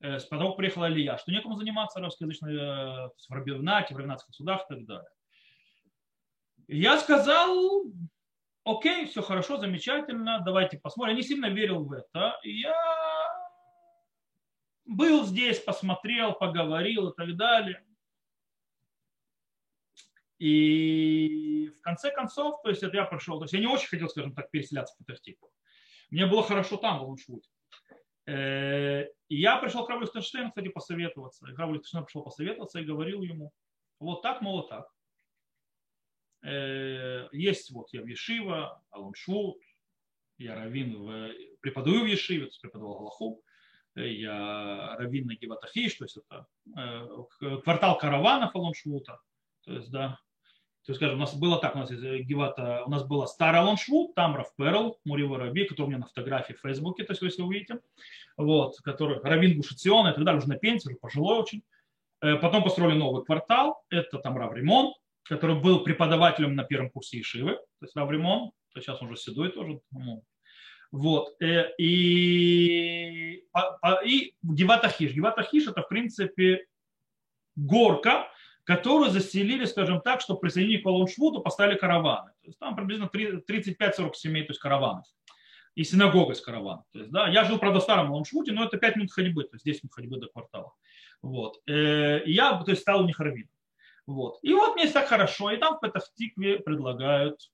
э, 0.00 0.18
потом 0.28 0.56
приехала 0.56 0.90
Илья, 0.90 1.16
что 1.18 1.30
некому 1.30 1.56
заниматься 1.56 2.00
русскоязычной 2.00 2.54
э, 2.56 3.08
в 3.28 3.30
Рабивнате, 3.30 3.94
в 3.94 3.98
Равнатских 3.98 4.34
судах 4.34 4.62
и 4.68 4.74
так 4.74 4.84
далее. 4.86 5.10
Я 6.66 6.98
сказал, 6.98 7.84
окей, 8.64 9.06
все 9.06 9.22
хорошо, 9.22 9.56
замечательно, 9.56 10.42
давайте 10.44 10.76
посмотрим. 10.76 11.14
Я 11.14 11.22
не 11.22 11.26
сильно 11.26 11.46
верил 11.46 11.84
в 11.84 11.92
это. 11.92 12.38
И 12.42 12.58
я 12.58 12.74
был 14.88 15.24
здесь, 15.26 15.60
посмотрел, 15.60 16.32
поговорил 16.32 17.10
и 17.10 17.14
так 17.14 17.36
далее. 17.36 17.84
И 20.38 21.70
в 21.76 21.80
конце 21.82 22.10
концов, 22.10 22.62
то 22.62 22.70
есть 22.70 22.82
это 22.82 22.96
я 22.96 23.04
пришел, 23.04 23.38
то 23.38 23.44
есть 23.44 23.52
я 23.52 23.60
не 23.60 23.66
очень 23.66 23.88
хотел, 23.88 24.08
скажем 24.08 24.34
так, 24.34 24.50
переселяться 24.50 24.94
в 24.94 24.98
Петахтику. 24.98 25.52
Мне 26.10 26.26
было 26.26 26.42
хорошо 26.42 26.76
там, 26.76 27.00
в 27.00 27.02
Луншвуте. 27.02 27.50
Э, 28.26 29.04
и 29.28 29.36
я 29.36 29.58
пришел 29.58 29.84
к 29.84 29.90
Раву 29.90 30.02
Лихтенштейну, 30.02 30.48
кстати, 30.48 30.68
посоветоваться. 30.68 31.46
И 31.48 31.54
Раву 31.54 31.74
Лихтенштейн 31.74 32.04
пришел 32.04 32.22
посоветоваться 32.22 32.80
и 32.80 32.84
говорил 32.84 33.22
ему, 33.22 33.52
вот 33.98 34.22
так, 34.22 34.40
мол, 34.40 34.66
так. 34.68 34.88
Э, 36.44 37.28
есть 37.32 37.70
вот 37.72 37.92
я 37.92 38.02
в 38.02 38.06
Ешива, 38.06 38.82
Алуншвуд, 38.90 39.60
я 40.38 40.54
раввин, 40.54 41.02
в, 41.02 41.32
преподаю 41.60 42.04
в 42.04 42.06
Ешиве, 42.06 42.48
преподавал 42.62 42.98
Галаху, 42.98 43.42
э, 43.98 44.12
я 44.12 44.96
раввин 44.98 45.26
на 45.26 45.34
Геватахиш, 45.34 45.94
то 45.94 46.04
есть 46.04 46.18
это 46.18 46.46
квартал 47.62 47.98
караванов 47.98 48.54
Алуншвута, 48.54 49.20
то 49.64 49.72
есть, 49.72 49.90
да, 49.90 50.18
то 50.88 50.92
есть, 50.92 51.00
скажем, 51.00 51.18
у 51.18 51.20
нас 51.20 51.34
было 51.34 51.60
так, 51.60 51.74
у 51.74 51.78
нас 51.80 51.90
из 51.90 52.02
Гевата, 52.24 52.82
у 52.86 52.90
нас 52.90 53.04
было 53.04 53.26
старый 53.26 53.60
Алоншвуд, 53.60 54.14
там 54.14 54.34
Раф 54.36 54.56
Перл, 54.56 54.98
Мурива 55.04 55.36
Раби, 55.36 55.66
который 55.66 55.86
у 55.86 55.88
меня 55.90 55.98
на 55.98 56.06
фотографии 56.06 56.54
в 56.54 56.60
Фейсбуке, 56.60 57.04
то 57.04 57.12
есть, 57.12 57.20
если 57.20 57.42
вы 57.42 57.48
увидите, 57.48 57.80
вот, 58.38 58.78
который 58.78 59.20
Равин 59.20 59.58
Гушицион 59.58 60.08
и 60.08 60.14
так 60.14 60.24
далее, 60.24 60.38
уже 60.38 60.48
на 60.48 60.56
пенсии, 60.56 60.88
уже 60.88 60.96
пожилой 60.96 61.40
очень. 61.40 61.62
Э, 62.22 62.36
потом 62.36 62.64
построили 62.64 62.96
новый 62.96 63.22
квартал, 63.22 63.82
это 63.90 64.16
там 64.18 64.38
Рав 64.38 64.54
Римон, 64.54 64.94
который 65.24 65.60
был 65.60 65.84
преподавателем 65.84 66.54
на 66.54 66.64
первом 66.64 66.88
курсе 66.88 67.20
Ишивы, 67.20 67.56
то 67.56 67.82
есть 67.82 67.94
Рав 67.94 68.10
Римон, 68.10 68.52
то 68.72 68.80
сейчас 68.80 69.02
он 69.02 69.08
уже 69.08 69.20
седой 69.20 69.52
тоже, 69.52 69.80
вот. 70.90 71.36
Э, 71.42 71.74
и, 71.78 73.44
и 74.04 74.34
Геватахиш. 74.42 75.12
Геватахиш 75.12 75.68
это, 75.68 75.82
в 75.82 75.88
принципе, 75.88 76.66
горка, 77.56 78.28
которую 78.64 79.10
заселили, 79.10 79.64
скажем 79.64 80.00
так, 80.00 80.20
чтобы 80.20 80.40
присоединить 80.40 80.82
к 80.82 80.86
Лоншвуду, 80.86 81.40
поставили 81.40 81.76
караваны. 81.76 82.32
То 82.42 82.48
есть 82.48 82.58
там 82.58 82.76
приблизительно 82.76 83.10
35-40 83.10 84.14
семей, 84.14 84.44
то 84.44 84.50
есть 84.50 84.60
караванов. 84.60 85.06
И 85.74 85.84
синагога 85.84 86.34
с 86.34 86.40
караваном. 86.40 86.84
То 86.92 86.98
есть, 87.00 87.10
да, 87.10 87.28
я 87.28 87.44
жил, 87.44 87.58
правда, 87.58 87.80
в 87.80 87.82
старом 87.82 88.10
Лоншвуде, 88.10 88.52
но 88.52 88.64
это 88.64 88.78
5 88.78 88.96
минут 88.96 89.12
ходьбы, 89.12 89.44
то 89.44 89.54
есть 89.54 89.64
10 89.64 89.84
минут 89.84 89.94
ходьбы 89.94 90.18
до 90.18 90.26
квартала. 90.28 90.72
Вот. 91.22 91.60
Э, 91.66 92.22
и 92.24 92.32
я 92.32 92.58
то 92.62 92.70
есть, 92.70 92.82
стал 92.82 93.02
у 93.02 93.06
них 93.06 93.20
раввином. 93.20 93.50
Вот. 94.06 94.38
И 94.42 94.52
вот 94.54 94.74
мне 94.76 94.88
так 94.88 95.06
хорошо. 95.06 95.50
И 95.50 95.58
там 95.58 95.76
в 95.76 95.80
Петахтикве 95.80 96.60
предлагают 96.60 97.50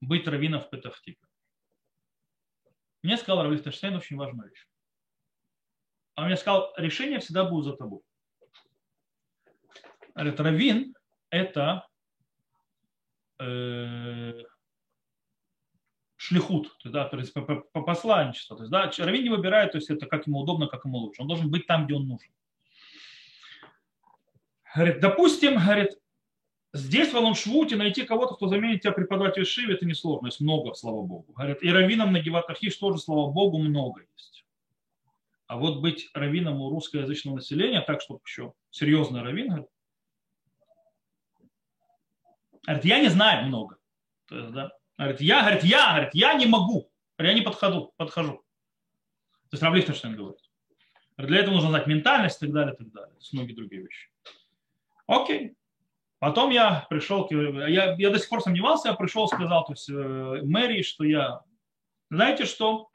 быть 0.00 0.26
раввином 0.28 0.60
в 0.60 0.70
Петахтикве. 0.70 1.21
Мне 3.02 3.16
сказал 3.16 3.42
Равлиф 3.42 3.62
Таштейн 3.62 3.96
очень 3.96 4.16
важную 4.16 4.48
вещь. 4.50 4.66
Он 6.16 6.26
мне 6.26 6.36
сказал, 6.36 6.72
решение 6.76 7.18
всегда 7.18 7.44
будет 7.44 7.64
за 7.64 7.76
тобой. 7.76 8.00
Говорит, 10.14 10.40
равин– 10.40 10.94
это 11.30 11.88
э, 13.38 14.42
шлихут, 16.16 16.76
да, 16.84 17.08
то 17.08 17.16
есть 17.16 17.32
по, 17.32 17.40
по 17.40 17.82
посланничеству. 17.82 18.56
То 18.56 18.62
есть, 18.62 18.70
да, 18.70 18.90
равин 19.04 19.24
не 19.24 19.30
выбирает, 19.30 19.72
то 19.72 19.78
есть 19.78 19.90
это 19.90 20.06
как 20.06 20.26
ему 20.26 20.40
удобно, 20.40 20.66
как 20.66 20.84
ему 20.84 20.98
лучше. 20.98 21.22
Он 21.22 21.28
должен 21.28 21.50
быть 21.50 21.66
там, 21.66 21.86
где 21.86 21.94
он 21.94 22.06
нужен. 22.06 22.30
Говорит, 24.74 25.00
допустим, 25.00 25.54
говорит, 25.54 25.98
здесь 26.72 27.12
в 27.12 27.16
Алоншвуте 27.16 27.76
найти 27.76 28.04
кого-то, 28.04 28.34
кто 28.34 28.48
заменит 28.48 28.82
тебя 28.82 28.92
преподаватель 28.92 29.44
Шиви, 29.44 29.74
это 29.74 29.86
несложно, 29.86 30.26
есть 30.26 30.40
много, 30.40 30.74
слава 30.74 31.02
Богу. 31.02 31.32
Говорит, 31.32 31.62
и 31.62 31.70
раввином 31.70 32.12
на 32.12 32.20
Геватахиш 32.20 32.76
тоже, 32.76 32.98
слава 32.98 33.30
Богу, 33.30 33.58
много 33.58 34.02
есть. 34.14 34.46
А 35.46 35.58
вот 35.58 35.80
быть 35.80 36.08
раввином 36.14 36.60
у 36.60 36.70
русскоязычного 36.70 37.36
населения, 37.36 37.82
так, 37.82 38.00
чтобы 38.00 38.20
еще 38.24 38.54
серьезный 38.70 39.22
раввин, 39.22 39.48
говорит, 39.48 39.68
Говорит, 42.64 42.84
я 42.84 43.00
не 43.00 43.08
знаю 43.08 43.46
много. 43.46 43.76
То 44.26 44.38
есть, 44.38 44.52
да, 44.52 44.72
говорит, 44.96 45.20
я, 45.20 45.40
говорит, 45.40 45.64
я, 45.64 45.92
говорит, 45.92 46.14
я 46.14 46.34
не 46.34 46.46
могу. 46.46 46.90
Я 47.18 47.34
не 47.34 47.42
подхожу, 47.42 47.92
подхожу. 47.96 48.38
То 49.50 49.54
есть 49.54 49.62
Равлих 49.62 49.94
что 49.94 50.08
говорит. 50.08 50.38
Для 51.18 51.38
этого 51.40 51.54
нужно 51.54 51.70
знать 51.70 51.86
ментальность 51.86 52.38
и 52.38 52.46
так 52.46 52.54
далее, 52.54 52.74
и 52.74 52.76
так 52.78 52.90
далее. 52.90 53.14
С 53.20 53.32
многие 53.32 53.52
другие 53.52 53.82
вещи. 53.82 54.10
Окей. 55.06 55.54
Потом 56.22 56.50
я 56.50 56.86
пришел, 56.88 57.28
я, 57.32 57.96
я 57.98 58.10
до 58.10 58.16
сих 58.16 58.28
пор 58.28 58.40
сомневался, 58.40 58.90
я 58.90 58.94
пришел, 58.94 59.26
сказал 59.26 59.64
то 59.64 59.72
есть, 59.72 59.90
э, 59.90 59.92
мэрии, 60.44 60.82
что 60.82 61.02
я, 61.02 61.40
знаете 62.12 62.44
что, 62.44 62.90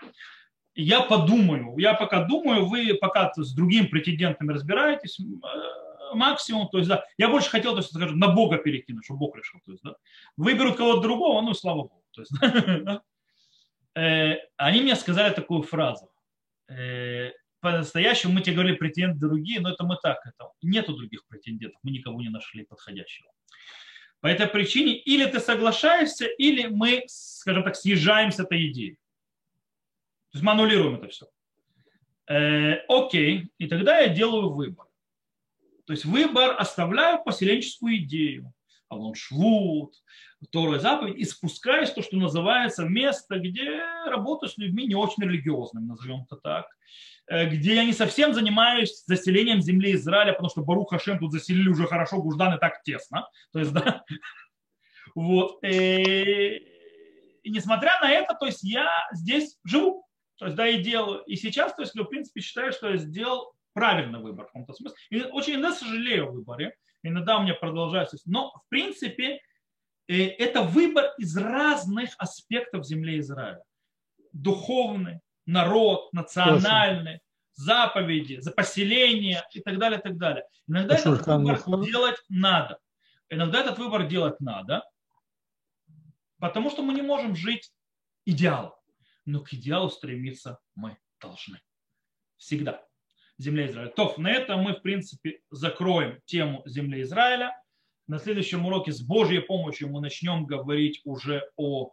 я 0.75 1.01
подумаю, 1.01 1.77
я 1.77 1.93
пока 1.93 2.23
думаю, 2.23 2.67
вы 2.67 2.93
пока 2.93 3.33
с 3.35 3.53
другим 3.53 3.89
претендентами 3.89 4.53
разбираетесь, 4.53 5.19
э, 5.19 6.15
максимум, 6.15 6.69
то 6.69 6.77
есть, 6.77 6.89
да, 6.89 7.03
я 7.17 7.27
больше 7.27 7.49
хотел, 7.49 7.73
то 7.73 7.79
есть, 7.79 7.93
скажем, 7.93 8.17
на 8.17 8.29
Бога 8.29 8.59
перекинуть, 8.59 9.03
чтобы 9.03 9.19
Бог 9.19 9.35
решил, 9.35 9.59
то 9.65 9.73
есть, 9.73 9.83
да, 9.83 9.95
выберут 10.37 10.77
кого-то 10.77 11.01
другого, 11.01 11.41
ну, 11.41 11.53
слава 11.53 11.81
Богу, 11.81 12.05
то 12.11 12.21
есть, 12.21 12.31
да, 12.85 13.01
э, 13.93 14.37
они 14.55 14.79
мне 14.79 14.95
сказали 14.95 15.33
такую 15.33 15.63
фразу, 15.63 16.09
по-настоящему 17.59 18.33
мы 18.33 18.41
тебе 18.41 18.55
говорили 18.55 18.75
претенденты 18.75 19.19
другие, 19.19 19.59
но 19.59 19.71
это 19.71 19.83
мы 19.83 19.97
так, 20.01 20.19
это 20.25 20.51
нету 20.61 20.95
других 20.95 21.25
претендентов, 21.27 21.79
мы 21.83 21.91
никого 21.91 22.21
не 22.21 22.29
нашли 22.29 22.63
подходящего. 22.65 23.31
По 24.19 24.27
этой 24.27 24.47
причине 24.47 24.97
или 24.97 25.25
ты 25.25 25.39
соглашаешься, 25.39 26.25
или 26.25 26.67
мы, 26.67 27.03
скажем 27.07 27.63
так, 27.63 27.75
съезжаем 27.75 28.31
с 28.31 28.39
этой 28.39 28.67
идеи. 28.71 28.97
То 30.31 30.37
есть 30.37 30.43
мы 30.43 30.51
аннулируем 30.51 30.95
это 30.95 31.07
все. 31.07 31.27
Э, 32.27 32.83
окей, 32.87 33.49
и 33.57 33.67
тогда 33.67 33.99
я 33.99 34.09
делаю 34.09 34.49
выбор. 34.49 34.87
То 35.85 35.93
есть 35.93 36.03
выбор 36.03 36.55
оставляю 36.59 37.23
поселенческую 37.23 37.97
идею. 37.97 38.53
Алон 38.89 39.15
Швуд, 39.15 39.93
Тора 40.51 40.79
заповедь, 40.79 41.17
и 41.17 41.23
спускаюсь 41.23 41.91
то, 41.91 42.01
что 42.01 42.15
называется 42.17 42.85
место, 42.85 43.39
где 43.39 43.81
работаю 44.05 44.49
с 44.49 44.57
людьми 44.57 44.85
не 44.85 44.95
очень 44.95 45.23
религиозными, 45.23 45.85
назовем 45.85 46.25
это 46.29 46.35
так, 46.37 46.67
э, 47.27 47.47
где 47.49 47.75
я 47.75 47.83
не 47.83 47.93
совсем 47.93 48.33
занимаюсь 48.33 49.03
заселением 49.05 49.61
земли 49.61 49.93
Израиля, 49.93 50.33
потому 50.33 50.49
что 50.49 50.61
Барух 50.61 50.91
Хашем 50.91 51.19
тут 51.19 51.31
заселили 51.31 51.69
уже 51.69 51.87
хорошо, 51.87 52.21
Гуждан 52.21 52.53
и 52.53 52.59
так 52.59 52.83
тесно. 52.83 53.27
То 53.51 53.59
есть, 53.59 53.71
да, 53.73 54.03
вот. 55.15 55.63
Э, 55.63 56.57
и 57.43 57.49
несмотря 57.49 57.99
на 58.01 58.11
это, 58.11 58.35
то 58.35 58.45
есть 58.45 58.63
я 58.63 58.89
здесь 59.13 59.57
живу, 59.63 60.05
то 60.37 60.45
есть, 60.45 60.57
да, 60.57 60.67
и 60.67 60.83
делаю. 60.83 61.23
И 61.23 61.35
сейчас, 61.35 61.73
то 61.73 61.81
есть, 61.81 61.95
я, 61.95 62.03
в 62.03 62.07
принципе, 62.07 62.41
считаю, 62.41 62.71
что 62.71 62.89
я 62.89 62.97
сделал 62.97 63.53
правильный 63.73 64.19
выбор 64.19 64.45
в 64.45 64.47
каком-то 64.47 64.73
смысле. 64.73 64.97
И 65.09 65.21
очень 65.23 65.53
иногда 65.53 65.71
сожалею 65.71 66.27
о 66.27 66.31
выборе, 66.31 66.75
иногда 67.03 67.37
у 67.37 67.43
меня 67.43 67.53
продолжается. 67.53 68.17
Но, 68.25 68.51
в 68.51 68.69
принципе, 68.69 69.39
это 70.07 70.63
выбор 70.63 71.13
из 71.17 71.35
разных 71.35 72.11
аспектов 72.17 72.85
земли 72.85 73.19
Израиля. 73.19 73.61
Духовный, 74.31 75.19
народ, 75.45 76.11
национальный, 76.13 77.19
заповеди, 77.53 78.39
за 78.39 78.51
поселение 78.51 79.43
и 79.51 79.59
так 79.59 79.77
далее, 79.79 79.99
и 79.99 80.01
так 80.01 80.17
далее. 80.17 80.45
Иногда 80.67 80.95
а 80.95 80.99
этот 80.99 81.27
выбор 81.27 81.81
делать 81.85 82.17
надо. 82.29 82.79
Иногда 83.29 83.61
этот 83.61 83.77
выбор 83.77 84.07
делать 84.07 84.39
надо, 84.39 84.83
потому 86.39 86.69
что 86.69 86.83
мы 86.83 86.93
не 86.93 87.01
можем 87.01 87.35
жить 87.35 87.73
идеалом. 88.25 88.73
Но 89.25 89.41
к 89.41 89.51
идеалу 89.53 89.89
стремиться 89.89 90.59
мы 90.75 90.97
должны. 91.19 91.59
Всегда 92.37 92.87
земле 93.37 93.67
Израиля. 93.67 93.89
То, 93.89 94.13
на 94.17 94.31
этом 94.31 94.61
мы, 94.61 94.73
в 94.73 94.81
принципе, 94.81 95.41
закроем 95.49 96.19
тему 96.25 96.63
земли 96.65 97.01
Израиля. 97.01 97.55
На 98.07 98.19
следующем 98.19 98.65
уроке 98.65 98.93
с 98.93 99.01
Божьей 99.01 99.41
помощью 99.41 99.89
мы 99.89 99.99
начнем 99.99 100.45
говорить 100.45 101.01
уже 101.03 101.43
о 101.57 101.91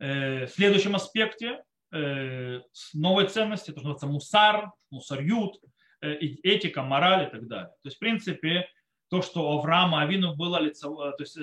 э, 0.00 0.48
следующем 0.48 0.96
аспекте 0.96 1.62
э, 1.92 2.60
новой 2.92 3.28
ценности, 3.28 3.70
это 3.70 3.78
называется 3.78 4.06
мусар, 4.08 4.72
мусарют, 4.90 5.60
э, 6.00 6.14
этика, 6.14 6.82
мораль 6.82 7.28
и 7.28 7.30
так 7.30 7.46
далее. 7.46 7.68
То 7.68 7.86
есть, 7.86 7.98
в 7.98 8.00
принципе, 8.00 8.68
то, 9.10 9.22
что 9.22 9.48
Авраама 9.52 10.02
Авину 10.02 10.34
было 10.34 10.60
лицо, 10.60 11.12
то 11.12 11.22
есть 11.22 11.38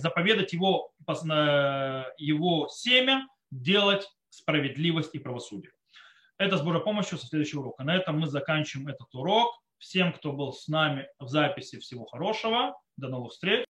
заповедать 0.00 0.54
его, 0.54 0.94
его 2.16 2.68
семя, 2.70 3.28
делать 3.50 4.08
справедливость 4.30 5.14
и 5.14 5.18
правосудие. 5.18 5.72
Это 6.38 6.56
с 6.56 6.62
Божьей 6.62 6.80
помощью 6.80 7.18
со 7.18 7.26
следующего 7.26 7.60
урока. 7.60 7.84
На 7.84 7.94
этом 7.94 8.18
мы 8.18 8.26
заканчиваем 8.26 8.88
этот 8.88 9.14
урок. 9.14 9.61
Всем, 9.82 10.12
кто 10.12 10.32
был 10.32 10.52
с 10.52 10.68
нами 10.68 11.08
в 11.18 11.26
записи, 11.26 11.80
всего 11.80 12.04
хорошего. 12.06 12.78
До 12.96 13.08
новых 13.08 13.32
встреч. 13.32 13.60